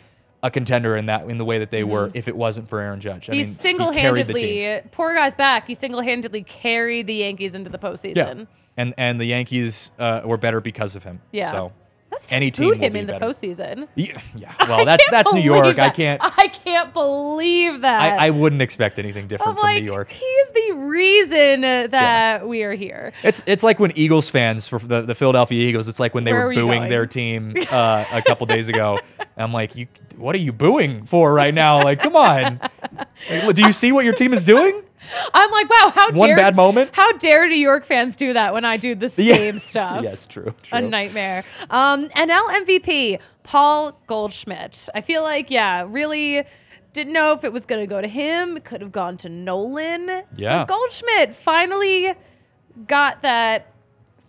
a 0.42 0.50
contender 0.50 0.96
in 0.96 1.08
that 1.08 1.30
in 1.30 1.38
the 1.38 1.46
way 1.46 1.60
that 1.60 1.72
they 1.72 1.84
were 1.84 2.12
if 2.14 2.28
it 2.28 2.36
wasn't 2.36 2.70
for 2.70 2.80
Aaron 2.80 3.00
Judge. 3.02 3.30
I 3.30 3.34
he 3.34 3.40
mean, 3.40 3.48
single 3.48 3.92
he 3.92 4.00
carried 4.02 4.28
the 4.28 4.34
team. 4.34 4.64
handedly, 4.64 4.90
poor 4.92 5.14
guy's 5.14 5.36
back. 5.36 5.68
He 5.68 5.76
single 5.76 6.02
handedly 6.02 6.44
carried 6.44 7.08
the 7.08 7.16
Yankees 7.16 7.56
into 7.56 7.70
the 7.70 7.80
postseason. 7.80 8.16
Yeah, 8.16 8.46
and 8.78 8.94
and 8.98 9.20
the 9.20 9.26
Yankees 9.26 9.92
uh, 10.00 10.22
were 10.24 10.38
better 10.38 10.62
because 10.62 10.96
of 10.96 11.04
him. 11.04 11.20
Yeah. 11.32 11.52
So 11.52 11.72
Those 12.18 12.28
any 12.32 12.52
team 12.52 12.74
him 12.76 12.94
be 12.94 13.00
in 13.00 13.08
the 13.08 13.14
better. 13.14 13.26
postseason. 13.26 13.88
yeah, 13.96 14.20
yeah. 14.36 14.54
Well, 14.68 14.86
that's 14.86 15.08
that's 15.12 15.34
New 15.34 15.42
York. 15.42 15.80
I 15.80 15.90
can't. 15.90 16.22
I 16.38 16.48
can't 16.48 16.94
believe 16.94 17.82
that. 17.82 18.02
I, 18.02 18.28
I 18.28 18.30
wouldn't 18.30 18.62
expect 18.62 19.00
anything 19.00 19.28
different 19.28 19.50
I'm 19.52 19.56
from 19.56 19.64
like, 19.64 19.84
New 19.84 19.92
York. 19.92 20.10
he's 20.12 20.50
the 20.52 20.72
reason 20.74 21.62
that 21.62 22.48
we 22.48 22.64
are 22.64 22.74
here. 22.74 23.14
It's 23.24 23.44
it's 23.46 23.64
like 23.64 23.80
when 23.80 23.92
Eagles 23.98 24.30
fans 24.30 24.68
for 24.68 24.80
the, 24.80 25.02
the 25.02 25.16
Philadelphia 25.16 25.68
Eagles. 25.68 25.88
It's 25.88 26.00
like 26.00 26.14
when 26.14 26.24
they 26.24 26.34
Where 26.34 26.48
were 26.48 26.54
booing 26.54 26.80
going? 26.80 26.90
their 26.90 27.06
team 27.06 27.54
uh, 27.72 28.06
a 28.12 28.22
couple 28.22 28.46
days 28.48 28.70
ago. 28.70 29.00
I'm 29.38 29.52
like, 29.52 29.76
you, 29.76 29.88
what 30.18 30.34
are 30.36 30.40
you 30.40 30.54
booing 30.54 31.06
for 31.06 31.34
right 31.34 31.54
now? 31.54 31.84
Like, 31.84 32.00
come 32.00 32.16
on. 32.16 32.60
Do 33.54 33.62
you 33.62 33.72
see 33.72 33.92
what 33.92 34.06
your 34.06 34.14
team 34.14 34.34
is 34.34 34.46
doing? 34.46 34.82
I'm 35.34 35.52
like, 35.52 35.70
wow, 35.70 35.92
how 35.94 36.12
One 36.12 36.30
dare 36.30 36.38
bad 36.38 36.56
moment? 36.56 36.92
How 36.94 37.12
dare 37.14 37.48
New 37.48 37.56
York 37.56 37.86
fans 37.86 38.16
do 38.16 38.34
that 38.34 38.54
when 38.54 38.66
I 38.66 38.78
do 38.78 38.96
the 38.96 39.06
Yeah. 39.18 39.36
same 39.36 39.60
stuff? 39.60 40.04
Yes, 40.04 40.28
true. 40.28 40.54
A 40.72 40.82
nightmare. 40.82 41.44
Um, 41.70 42.06
NL 42.10 42.66
MVP 42.66 43.20
Paul 43.44 44.00
Goldschmidt. 44.08 44.90
I 44.96 45.02
feel 45.02 45.22
like, 45.24 45.52
yeah, 45.52 45.86
really 45.88 46.44
didn't 46.94 47.14
know 47.14 47.34
if 47.34 47.44
it 47.44 47.52
was 47.54 47.66
going 47.66 47.82
to 47.82 47.88
go 47.88 48.02
to 48.02 48.08
him. 48.08 48.58
It 48.58 48.64
could 48.66 48.82
have 48.82 48.92
gone 48.92 49.18
to 49.18 49.30
Nolan. 49.30 50.24
Yeah. 50.36 50.60
But 50.60 50.68
Goldschmidt 50.70 51.34
finally 51.34 52.14
got 52.88 53.22
that. 53.22 53.68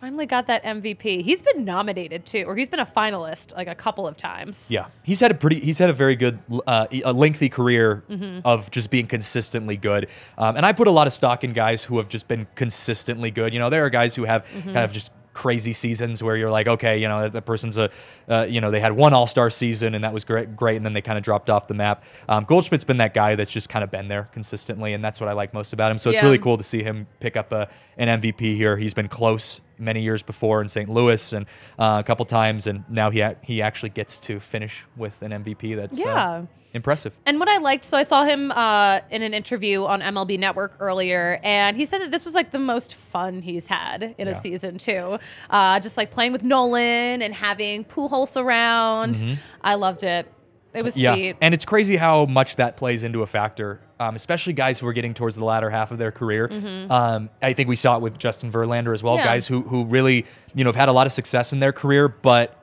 Finally 0.01 0.27
got 0.27 0.47
that 0.49 0.63
MVP. 0.63 1.23
He's 1.23 1.41
been 1.43 1.65
nominated 1.65 2.27
too, 2.27 2.45
or 2.47 2.55
he's 2.55 2.69
been 2.69 2.81
a 2.81 2.87
finalist 2.87 3.57
like 3.57 3.67
a 3.67 3.75
couple 3.75 4.07
of 4.07 4.17
times. 4.17 4.67
Yeah, 4.71 4.87
he's 5.03 5.21
had 5.21 5.31
a 5.31 5.35
pretty, 5.35 5.59
he's 5.61 5.79
had 5.79 5.89
a 5.89 5.95
very 5.95 6.17
good, 6.17 6.39
uh, 6.67 6.87
a 6.93 7.13
lengthy 7.13 7.49
career 7.49 8.03
Mm-hmm. 8.11 8.41
of 8.45 8.71
just 8.71 8.91
being 8.91 9.07
consistently 9.07 9.77
good. 9.77 10.09
Um, 10.39 10.57
and 10.57 10.67
I 10.67 10.73
put 10.73 10.87
a 10.87 10.91
lot 10.91 11.07
of 11.07 11.13
stock 11.13 11.45
in 11.45 11.53
guys 11.53 11.83
who 11.83 11.97
have 11.99 12.09
just 12.09 12.29
been 12.29 12.47
consistently 12.55 13.31
good. 13.31 13.53
You 13.55 13.59
know, 13.59 13.71
there 13.71 13.85
are 13.87 13.91
guys 13.91 14.15
who 14.15 14.25
have 14.25 14.45
Mm-hmm. 14.47 14.73
kind 14.75 14.79
of 14.85 14.93
just 14.93 15.13
crazy 15.33 15.73
seasons 15.73 16.23
where 16.23 16.35
you're 16.37 16.51
like, 16.51 16.67
okay, 16.67 16.99
you 16.99 17.09
know, 17.09 17.23
that, 17.23 17.33
that 17.33 17.43
person's 17.43 17.77
a, 17.77 17.91
uh, 18.29 18.47
you 18.49 18.59
know, 18.61 18.71
they 18.71 18.81
had 18.81 18.93
one 18.93 19.13
All 19.13 19.27
Star 19.27 19.51
season 19.51 19.95
and 19.95 20.03
that 20.05 20.13
was 20.13 20.25
great, 20.25 20.57
great, 20.57 20.77
and 20.77 20.85
then 20.87 20.93
they 20.95 21.03
kind 21.03 21.19
of 21.19 21.25
dropped 21.25 21.51
off 21.51 21.67
the 21.69 21.75
map. 21.75 22.05
Um, 22.29 22.45
Goldschmidt's 22.45 22.85
been 22.85 22.97
that 22.99 23.13
guy 23.15 23.35
that's 23.35 23.53
just 23.53 23.69
kind 23.69 23.83
of 23.83 23.91
been 23.91 24.09
there 24.09 24.29
consistently, 24.33 24.93
and 24.95 25.03
that's 25.05 25.21
what 25.21 25.29
I 25.29 25.33
like 25.33 25.53
most 25.55 25.73
about 25.75 25.91
him. 25.91 25.99
So 25.99 26.11
it's 26.11 26.23
really 26.23 26.39
cool 26.39 26.57
to 26.59 26.65
see 26.65 26.83
him 26.83 27.07
pick 27.21 27.37
up 27.37 27.53
a, 27.53 27.69
an 27.99 28.21
MVP 28.21 28.57
here. 28.57 28.77
He's 28.77 28.95
been 28.95 29.09
close 29.09 29.61
many 29.79 30.03
years 30.03 30.23
before 30.23 30.61
in 30.63 30.69
St. 30.69 30.89
Louis 30.89 31.33
and 31.33 31.47
uh, 31.79 31.97
a 32.01 32.05
couple 32.05 32.25
times, 32.25 32.67
and 32.67 32.85
now 32.89 33.11
he 33.11 33.21
a- 33.21 33.37
he 33.43 33.63
actually 33.63 33.91
gets 33.91 34.19
to 34.21 34.41
finish 34.41 34.85
with 34.97 35.23
an 35.23 35.33
MVP. 35.33 35.77
That's 35.77 35.99
uh, 35.99 36.03
Yeah. 36.05 36.43
impressive. 36.73 37.17
And 37.27 37.39
what 37.39 37.49
I 37.49 37.59
liked, 37.59 37.85
so 37.85 37.97
I 37.97 38.03
saw 38.03 38.25
him 38.25 38.51
uh, 38.53 39.01
in 39.11 39.23
an 39.23 39.33
interview 39.35 39.85
on 39.85 40.01
MLB 40.01 40.39
Network 40.39 40.77
earlier, 40.81 41.41
and 41.43 41.77
he 41.77 41.85
said 41.85 42.01
that 42.01 42.11
this 42.11 42.25
was 42.25 42.35
like 42.35 42.51
the 42.51 42.59
most 42.59 42.95
fun 42.95 43.41
he's 43.43 43.67
had 43.67 44.15
in 44.19 44.29
a 44.29 44.35
season 44.35 44.79
too. 44.79 45.19
Uh, 45.51 45.81
just 45.81 45.97
like 45.97 46.11
playing 46.11 46.33
with 46.33 46.45
Nolan 46.45 47.23
and 47.23 47.35
having 47.35 47.85
Pujols 47.85 48.41
around. 48.41 49.39
I 49.63 49.75
loved 49.75 50.05
it. 50.05 50.31
It 50.77 50.85
was 50.85 50.95
Mm-hmm. 50.95 51.01
Yeah, 51.03 51.15
sweet. 51.15 51.37
and 51.41 51.55
it's 51.55 51.65
crazy 51.65 51.97
how 51.97 52.27
much 52.27 52.57
that 52.57 52.77
plays 52.77 53.03
into 53.05 53.23
a 53.23 53.27
factor, 53.27 53.81
um, 54.01 54.15
especially 54.17 54.53
guys 54.53 54.79
who 54.79 54.87
are 54.87 54.93
getting 54.93 55.15
towards 55.15 55.37
the 55.37 55.45
latter 55.45 55.71
half 55.71 55.91
of 55.91 55.99
their 55.99 56.13
career. 56.13 56.49
Um, 56.91 57.31
I 57.43 57.53
think 57.53 57.69
we 57.69 57.77
saw 57.77 57.97
it 57.97 58.03
with 58.03 58.19
Justin 58.19 58.51
Verlander 58.53 58.93
as 58.95 59.03
well. 59.03 59.15
Mm-hmm. 59.15 59.27
Yeah. 59.27 59.35
Guys 59.35 59.47
who 59.47 59.63
who 59.63 59.85
really 59.85 60.27
you 60.55 60.65
know 60.65 60.69
have 60.69 60.77
had 60.77 60.89
a 60.89 60.93
lot 60.93 61.07
of 61.07 61.13
success 61.13 61.53
in 61.53 61.61
their 61.61 61.73
career, 61.73 62.09
but 62.09 62.57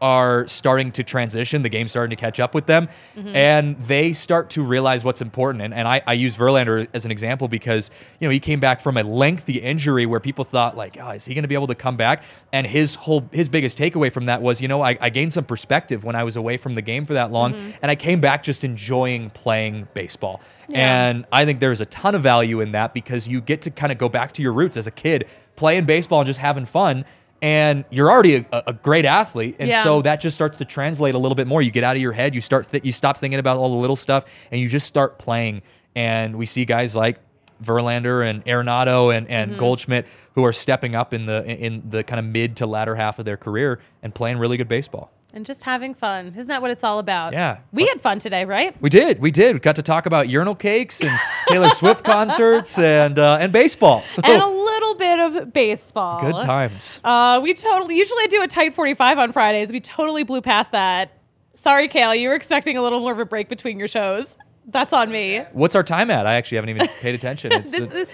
are 0.00 0.46
starting 0.46 0.92
to 0.92 1.02
transition. 1.02 1.62
The 1.62 1.70
game's 1.70 1.90
starting 1.90 2.14
to 2.14 2.20
catch 2.20 2.38
up 2.38 2.54
with 2.54 2.66
them, 2.66 2.88
Mm-hmm. 3.16 3.34
and 3.34 3.80
they 3.80 4.12
start 4.12 4.50
to 4.50 4.62
realize 4.62 5.04
what's 5.04 5.22
important. 5.22 5.62
And, 5.64 5.72
and 5.72 5.88
I, 5.88 6.02
I 6.06 6.12
use 6.12 6.36
Verlander 6.36 6.86
as 6.92 7.06
an 7.06 7.10
example 7.10 7.48
because 7.48 7.90
you 8.20 8.28
know 8.28 8.32
he 8.32 8.38
came 8.40 8.60
back 8.60 8.82
from 8.82 8.98
a 8.98 9.02
lengthy 9.02 9.58
injury 9.58 10.04
where 10.04 10.20
people 10.20 10.44
thought 10.44 10.76
like, 10.76 10.98
oh, 11.00 11.10
is 11.10 11.24
he 11.24 11.32
going 11.32 11.44
to 11.44 11.48
be 11.48 11.54
able 11.54 11.68
to 11.68 11.74
come 11.74 11.96
back? 11.96 12.22
And 12.52 12.66
his 12.66 12.94
whole 12.94 13.26
his 13.32 13.48
biggest 13.48 13.78
takeaway 13.78 14.12
from 14.12 14.26
that 14.26 14.42
was, 14.42 14.60
you 14.60 14.68
know, 14.68 14.82
I, 14.82 14.98
I 15.00 15.08
gained 15.08 15.32
some 15.32 15.44
perspective 15.44 16.04
when 16.04 16.14
I 16.14 16.24
was 16.24 16.36
away 16.36 16.58
from 16.58 16.74
the 16.74 16.82
game 16.82 17.06
for 17.06 17.14
that 17.14 17.32
long, 17.32 17.54
and 17.80 17.90
I 17.90 17.94
came 17.94 18.20
back 18.20 18.42
just 18.42 18.64
enjoying 18.64 19.30
playing 19.30 19.88
baseball. 19.94 20.40
And 20.74 21.24
I 21.32 21.44
think 21.46 21.60
there's 21.60 21.80
a 21.80 21.86
ton 21.86 22.14
of 22.14 22.22
value 22.22 22.60
in 22.60 22.72
that 22.72 22.92
because 22.92 23.26
you 23.28 23.40
get 23.40 23.62
to 23.62 23.70
kind 23.70 23.92
of 23.92 23.98
go 23.98 24.08
back 24.08 24.32
to 24.32 24.42
your 24.42 24.52
roots 24.52 24.76
as 24.76 24.86
a 24.86 24.90
kid, 24.90 25.26
playing 25.54 25.84
baseball 25.86 26.20
and 26.20 26.26
just 26.26 26.40
having 26.40 26.66
fun. 26.66 27.04
And 27.42 27.84
you're 27.90 28.10
already 28.10 28.36
a, 28.50 28.62
a 28.68 28.72
great 28.72 29.04
athlete, 29.04 29.56
and 29.58 29.68
Yeah. 29.70 29.82
so 29.82 30.02
that 30.02 30.20
just 30.20 30.34
starts 30.34 30.58
to 30.58 30.64
translate 30.64 31.14
a 31.14 31.18
little 31.18 31.34
bit 31.34 31.46
more. 31.46 31.60
You 31.60 31.70
get 31.70 31.84
out 31.84 31.94
of 31.94 32.02
your 32.02 32.12
head, 32.12 32.34
you 32.34 32.40
start, 32.40 32.70
th- 32.70 32.84
you 32.84 32.92
stop 32.92 33.18
thinking 33.18 33.38
about 33.38 33.58
all 33.58 33.68
the 33.70 33.76
little 33.76 33.96
stuff, 33.96 34.24
and 34.50 34.60
you 34.60 34.68
just 34.68 34.86
start 34.86 35.18
playing. 35.18 35.62
And 35.94 36.36
we 36.36 36.46
see 36.46 36.64
guys 36.64 36.96
like 36.96 37.18
Verlander 37.62 38.28
and 38.28 38.44
Arenado 38.46 39.14
and, 39.16 39.28
and 39.28 39.50
Mm-hmm. 39.52 39.60
Goldschmidt 39.60 40.06
who 40.34 40.44
are 40.44 40.52
stepping 40.52 40.94
up 40.94 41.14
in 41.14 41.24
the 41.26 41.44
in 41.46 41.82
the 41.88 42.04
kind 42.04 42.18
of 42.18 42.26
mid 42.26 42.56
to 42.56 42.66
latter 42.66 42.94
half 42.94 43.18
of 43.18 43.24
their 43.24 43.36
career 43.38 43.80
and 44.02 44.14
playing 44.14 44.36
really 44.38 44.56
good 44.58 44.68
baseball. 44.68 45.10
And 45.36 45.44
just 45.44 45.62
having 45.64 45.92
fun. 45.94 46.32
Isn't 46.34 46.48
that 46.48 46.62
what 46.62 46.70
it's 46.70 46.82
all 46.82 46.98
about? 46.98 47.34
Yeah. 47.34 47.58
We 47.70 47.86
had 47.86 48.00
fun 48.00 48.18
today, 48.18 48.46
right? 48.46 48.74
We 48.80 48.88
did, 48.88 49.20
we 49.20 49.30
did. 49.30 49.54
We 49.54 49.60
got 49.60 49.76
to 49.76 49.82
talk 49.82 50.06
about 50.06 50.30
urinal 50.30 50.54
cakes 50.54 51.02
and 51.02 51.16
Taylor 51.46 51.68
Swift 51.68 52.02
concerts 52.04 52.78
and 52.78 53.18
uh, 53.18 53.36
and 53.38 53.52
baseball. 53.52 54.02
So 54.08 54.22
And 54.24 54.42
a 54.42 54.46
little 54.48 54.94
bit 54.94 55.18
of 55.20 55.52
baseball. 55.52 56.20
good 56.20 56.40
times. 56.42 57.00
Uh, 57.04 57.38
we 57.42 57.52
totally 57.52 57.96
usually 57.96 58.22
I 58.24 58.26
do 58.28 58.42
a 58.42 58.48
tight 58.48 58.74
45 58.74 59.18
on 59.18 59.32
Fridays. 59.32 59.70
We 59.70 59.80
totally 59.80 60.24
blew 60.24 60.40
past 60.40 60.72
that. 60.72 61.12
Sorry, 61.52 61.86
Kale. 61.88 62.14
You 62.14 62.30
were 62.30 62.34
expecting 62.34 62.78
a 62.78 62.82
little 62.82 63.00
more 63.00 63.12
of 63.12 63.18
a 63.18 63.26
break 63.26 63.50
between 63.50 63.78
your 63.78 63.88
shows. 63.88 64.38
That's 64.68 64.92
on 64.94 65.12
me. 65.12 65.42
What's 65.52 65.76
our 65.76 65.82
time 65.84 66.10
at? 66.10 66.26
I 66.26 66.34
actually 66.34 66.56
haven't 66.56 66.70
even 66.70 66.88
paid 67.00 67.14
attention. 67.14 67.52
It's, 67.56 67.70
This 67.70 67.80
uh, 67.92 67.94
is 67.94 68.08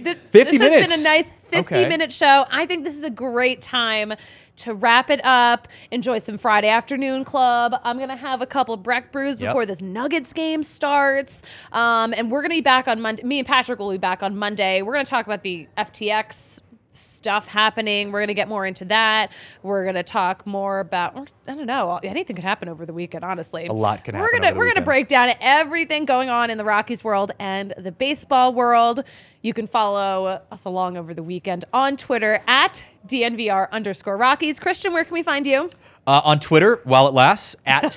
this, 0.00 0.22
50 0.24 0.58
this 0.58 0.60
has 0.60 0.70
minutes. 0.72 0.96
been 0.96 1.00
a 1.00 1.16
nice 1.16 1.30
50 1.54 1.74
Okay. 1.76 1.88
minute 1.88 2.12
show. 2.12 2.44
I 2.50 2.66
think 2.66 2.84
this 2.84 2.96
is 2.96 3.02
a 3.04 3.10
great 3.10 3.60
time 3.62 4.14
to 4.56 4.74
wrap 4.74 5.10
it 5.10 5.20
up. 5.24 5.68
Enjoy 5.90 6.18
some 6.18 6.38
Friday 6.38 6.68
afternoon 6.68 7.24
club. 7.24 7.74
I'm 7.82 7.98
gonna 7.98 8.16
have 8.16 8.40
a 8.42 8.46
couple 8.46 8.76
Breck 8.76 9.10
brews 9.12 9.38
Yep. 9.40 9.50
before 9.50 9.66
this 9.66 9.80
Nuggets 9.82 10.32
game 10.32 10.62
starts, 10.62 11.42
um, 11.72 12.14
and 12.16 12.30
we're 12.30 12.42
gonna 12.42 12.54
be 12.54 12.60
back 12.60 12.86
on 12.88 13.00
Monday. 13.00 13.22
Me 13.24 13.38
and 13.38 13.46
Patrick 13.48 13.78
will 13.78 13.90
be 13.90 13.98
back 13.98 14.22
on 14.22 14.36
Monday. 14.36 14.82
We're 14.82 14.92
gonna 14.92 15.04
talk 15.04 15.26
about 15.26 15.42
the 15.42 15.66
FTX 15.76 16.60
stuff 16.94 17.46
happening. 17.46 18.12
We're 18.12 18.20
gonna 18.20 18.34
get 18.34 18.48
more 18.48 18.64
into 18.66 18.84
that. 18.86 19.32
We're 19.62 19.84
gonna 19.84 20.02
talk 20.02 20.46
more 20.46 20.80
about 20.80 21.30
I 21.46 21.54
don't 21.54 21.66
know 21.66 21.98
anything 22.02 22.36
could 22.36 22.44
happen 22.44 22.68
over 22.68 22.86
the 22.86 22.92
weekend. 22.92 23.24
Honestly, 23.24 23.66
A 23.66 23.72
lot 23.72 24.04
can 24.04 24.14
happen. 24.14 24.22
We're 24.22 24.32
happen 24.32 24.48
gonna 24.48 24.58
we're 24.58 24.72
gonna 24.72 24.84
break 24.84 25.08
down 25.08 25.32
everything 25.40 26.04
going 26.04 26.30
on 26.30 26.50
in 26.50 26.58
the 26.58 26.64
Rockies 26.64 27.04
world 27.04 27.32
and 27.38 27.74
the 27.76 27.92
baseball 27.92 28.54
world. 28.54 29.04
You 29.42 29.52
can 29.52 29.66
follow 29.66 30.40
us 30.50 30.64
along 30.64 30.96
over 30.96 31.12
the 31.12 31.22
weekend 31.22 31.64
on 31.72 31.96
Twitter 31.96 32.42
at 32.46 32.82
DNVR 33.06 33.70
underscore 33.70 34.16
Rockies. 34.16 34.58
Christian, 34.58 34.92
where 34.92 35.04
can 35.04 35.12
we 35.14 35.22
find 35.22 35.46
you? 35.46 35.68
uh, 36.06 36.20
on 36.24 36.38
Twitter 36.40 36.80
while 36.84 37.08
it 37.08 37.14
lasts 37.14 37.56
at 37.66 37.84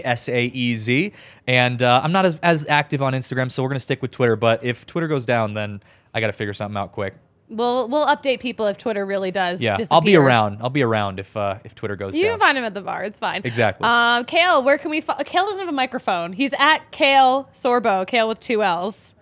CJJSAEZ. 0.00 1.12
And 1.46 1.82
uh, 1.82 2.00
I'm 2.02 2.12
not 2.12 2.24
as, 2.24 2.38
as 2.42 2.66
active 2.66 3.02
on 3.02 3.12
Instagram, 3.12 3.50
so 3.50 3.62
we're 3.62 3.68
going 3.68 3.76
to 3.76 3.80
stick 3.80 4.02
with 4.02 4.10
Twitter. 4.10 4.36
But 4.36 4.64
if 4.64 4.86
Twitter 4.86 5.08
goes 5.08 5.24
down, 5.24 5.54
then 5.54 5.82
I 6.14 6.20
got 6.20 6.28
to 6.28 6.32
figure 6.32 6.54
something 6.54 6.76
out 6.76 6.92
quick. 6.92 7.14
We'll 7.50 7.88
we'll 7.88 8.06
update 8.06 8.38
people 8.40 8.66
if 8.68 8.78
Twitter 8.78 9.04
really 9.04 9.32
does. 9.32 9.60
Yeah, 9.60 9.74
disappear. 9.76 9.94
I'll 9.96 10.00
be 10.00 10.14
around. 10.16 10.58
I'll 10.62 10.70
be 10.70 10.82
around 10.82 11.18
if 11.18 11.36
uh, 11.36 11.58
if 11.64 11.74
Twitter 11.74 11.96
goes 11.96 12.16
You 12.16 12.22
down. 12.22 12.32
can 12.34 12.38
find 12.40 12.58
him 12.58 12.64
at 12.64 12.74
the 12.74 12.80
bar. 12.80 13.02
It's 13.02 13.18
fine. 13.18 13.42
Exactly. 13.44 13.84
Um, 13.86 14.24
Kale, 14.24 14.62
where 14.62 14.78
can 14.78 14.90
we? 14.90 15.00
Fo- 15.00 15.16
Kale 15.24 15.44
doesn't 15.46 15.58
have 15.60 15.68
a 15.68 15.72
microphone. 15.72 16.32
He's 16.32 16.52
at 16.58 16.90
Kale 16.92 17.48
Sorbo. 17.52 18.06
Kale 18.06 18.28
with 18.28 18.38
two 18.40 18.62
L's. 18.62 19.14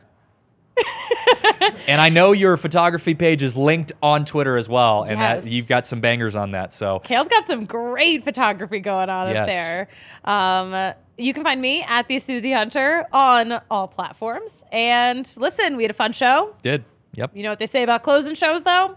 and 1.88 2.00
I 2.00 2.08
know 2.08 2.32
your 2.32 2.56
photography 2.56 3.14
page 3.14 3.42
is 3.42 3.56
linked 3.56 3.92
on 4.02 4.24
Twitter 4.24 4.56
as 4.56 4.68
well, 4.68 5.02
and 5.02 5.18
Yes. 5.18 5.44
that 5.44 5.50
you've 5.50 5.66
got 5.68 5.86
some 5.86 6.00
bangers 6.00 6.36
on 6.36 6.52
that. 6.52 6.72
So 6.72 7.00
Kale's 7.00 7.28
got 7.28 7.46
some 7.46 7.64
great 7.64 8.22
photography 8.24 8.78
going 8.80 9.10
on 9.10 9.34
up 9.36 9.48
there. 9.48 9.88
Um, 10.24 10.94
you 11.16 11.34
can 11.34 11.42
find 11.42 11.60
me 11.60 11.82
at 11.82 12.06
the 12.08 12.18
Susie 12.20 12.52
Hunter 12.52 13.06
on 13.12 13.60
all 13.70 13.88
platforms. 13.88 14.64
And 14.70 15.28
listen, 15.36 15.76
we 15.76 15.82
had 15.82 15.90
a 15.90 15.94
fun 15.94 16.12
show. 16.12 16.54
did. 16.62 16.84
Yep. 17.14 17.36
You 17.36 17.42
know 17.42 17.50
what 17.50 17.58
they 17.58 17.66
say 17.66 17.82
about 17.82 18.02
closing 18.02 18.34
shows, 18.34 18.64
though? 18.64 18.96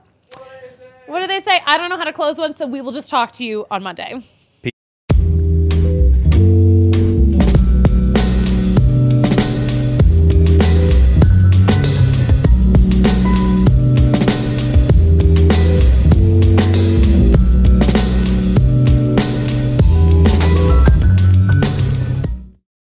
What 1.08 1.20
do 1.20 1.28
they 1.28 1.40
say? 1.40 1.60
I 1.66 1.78
don't 1.78 1.90
know 1.90 1.98
how 1.98 2.04
to 2.04 2.14
close 2.14 2.38
one, 2.38 2.54
so 2.54 2.66
we 2.66 2.82
will 2.82 2.92
just 2.92 3.10
talk 3.10 3.32
to 3.34 3.46
you 3.46 3.66
on 3.70 3.84
Monday. 3.84 4.24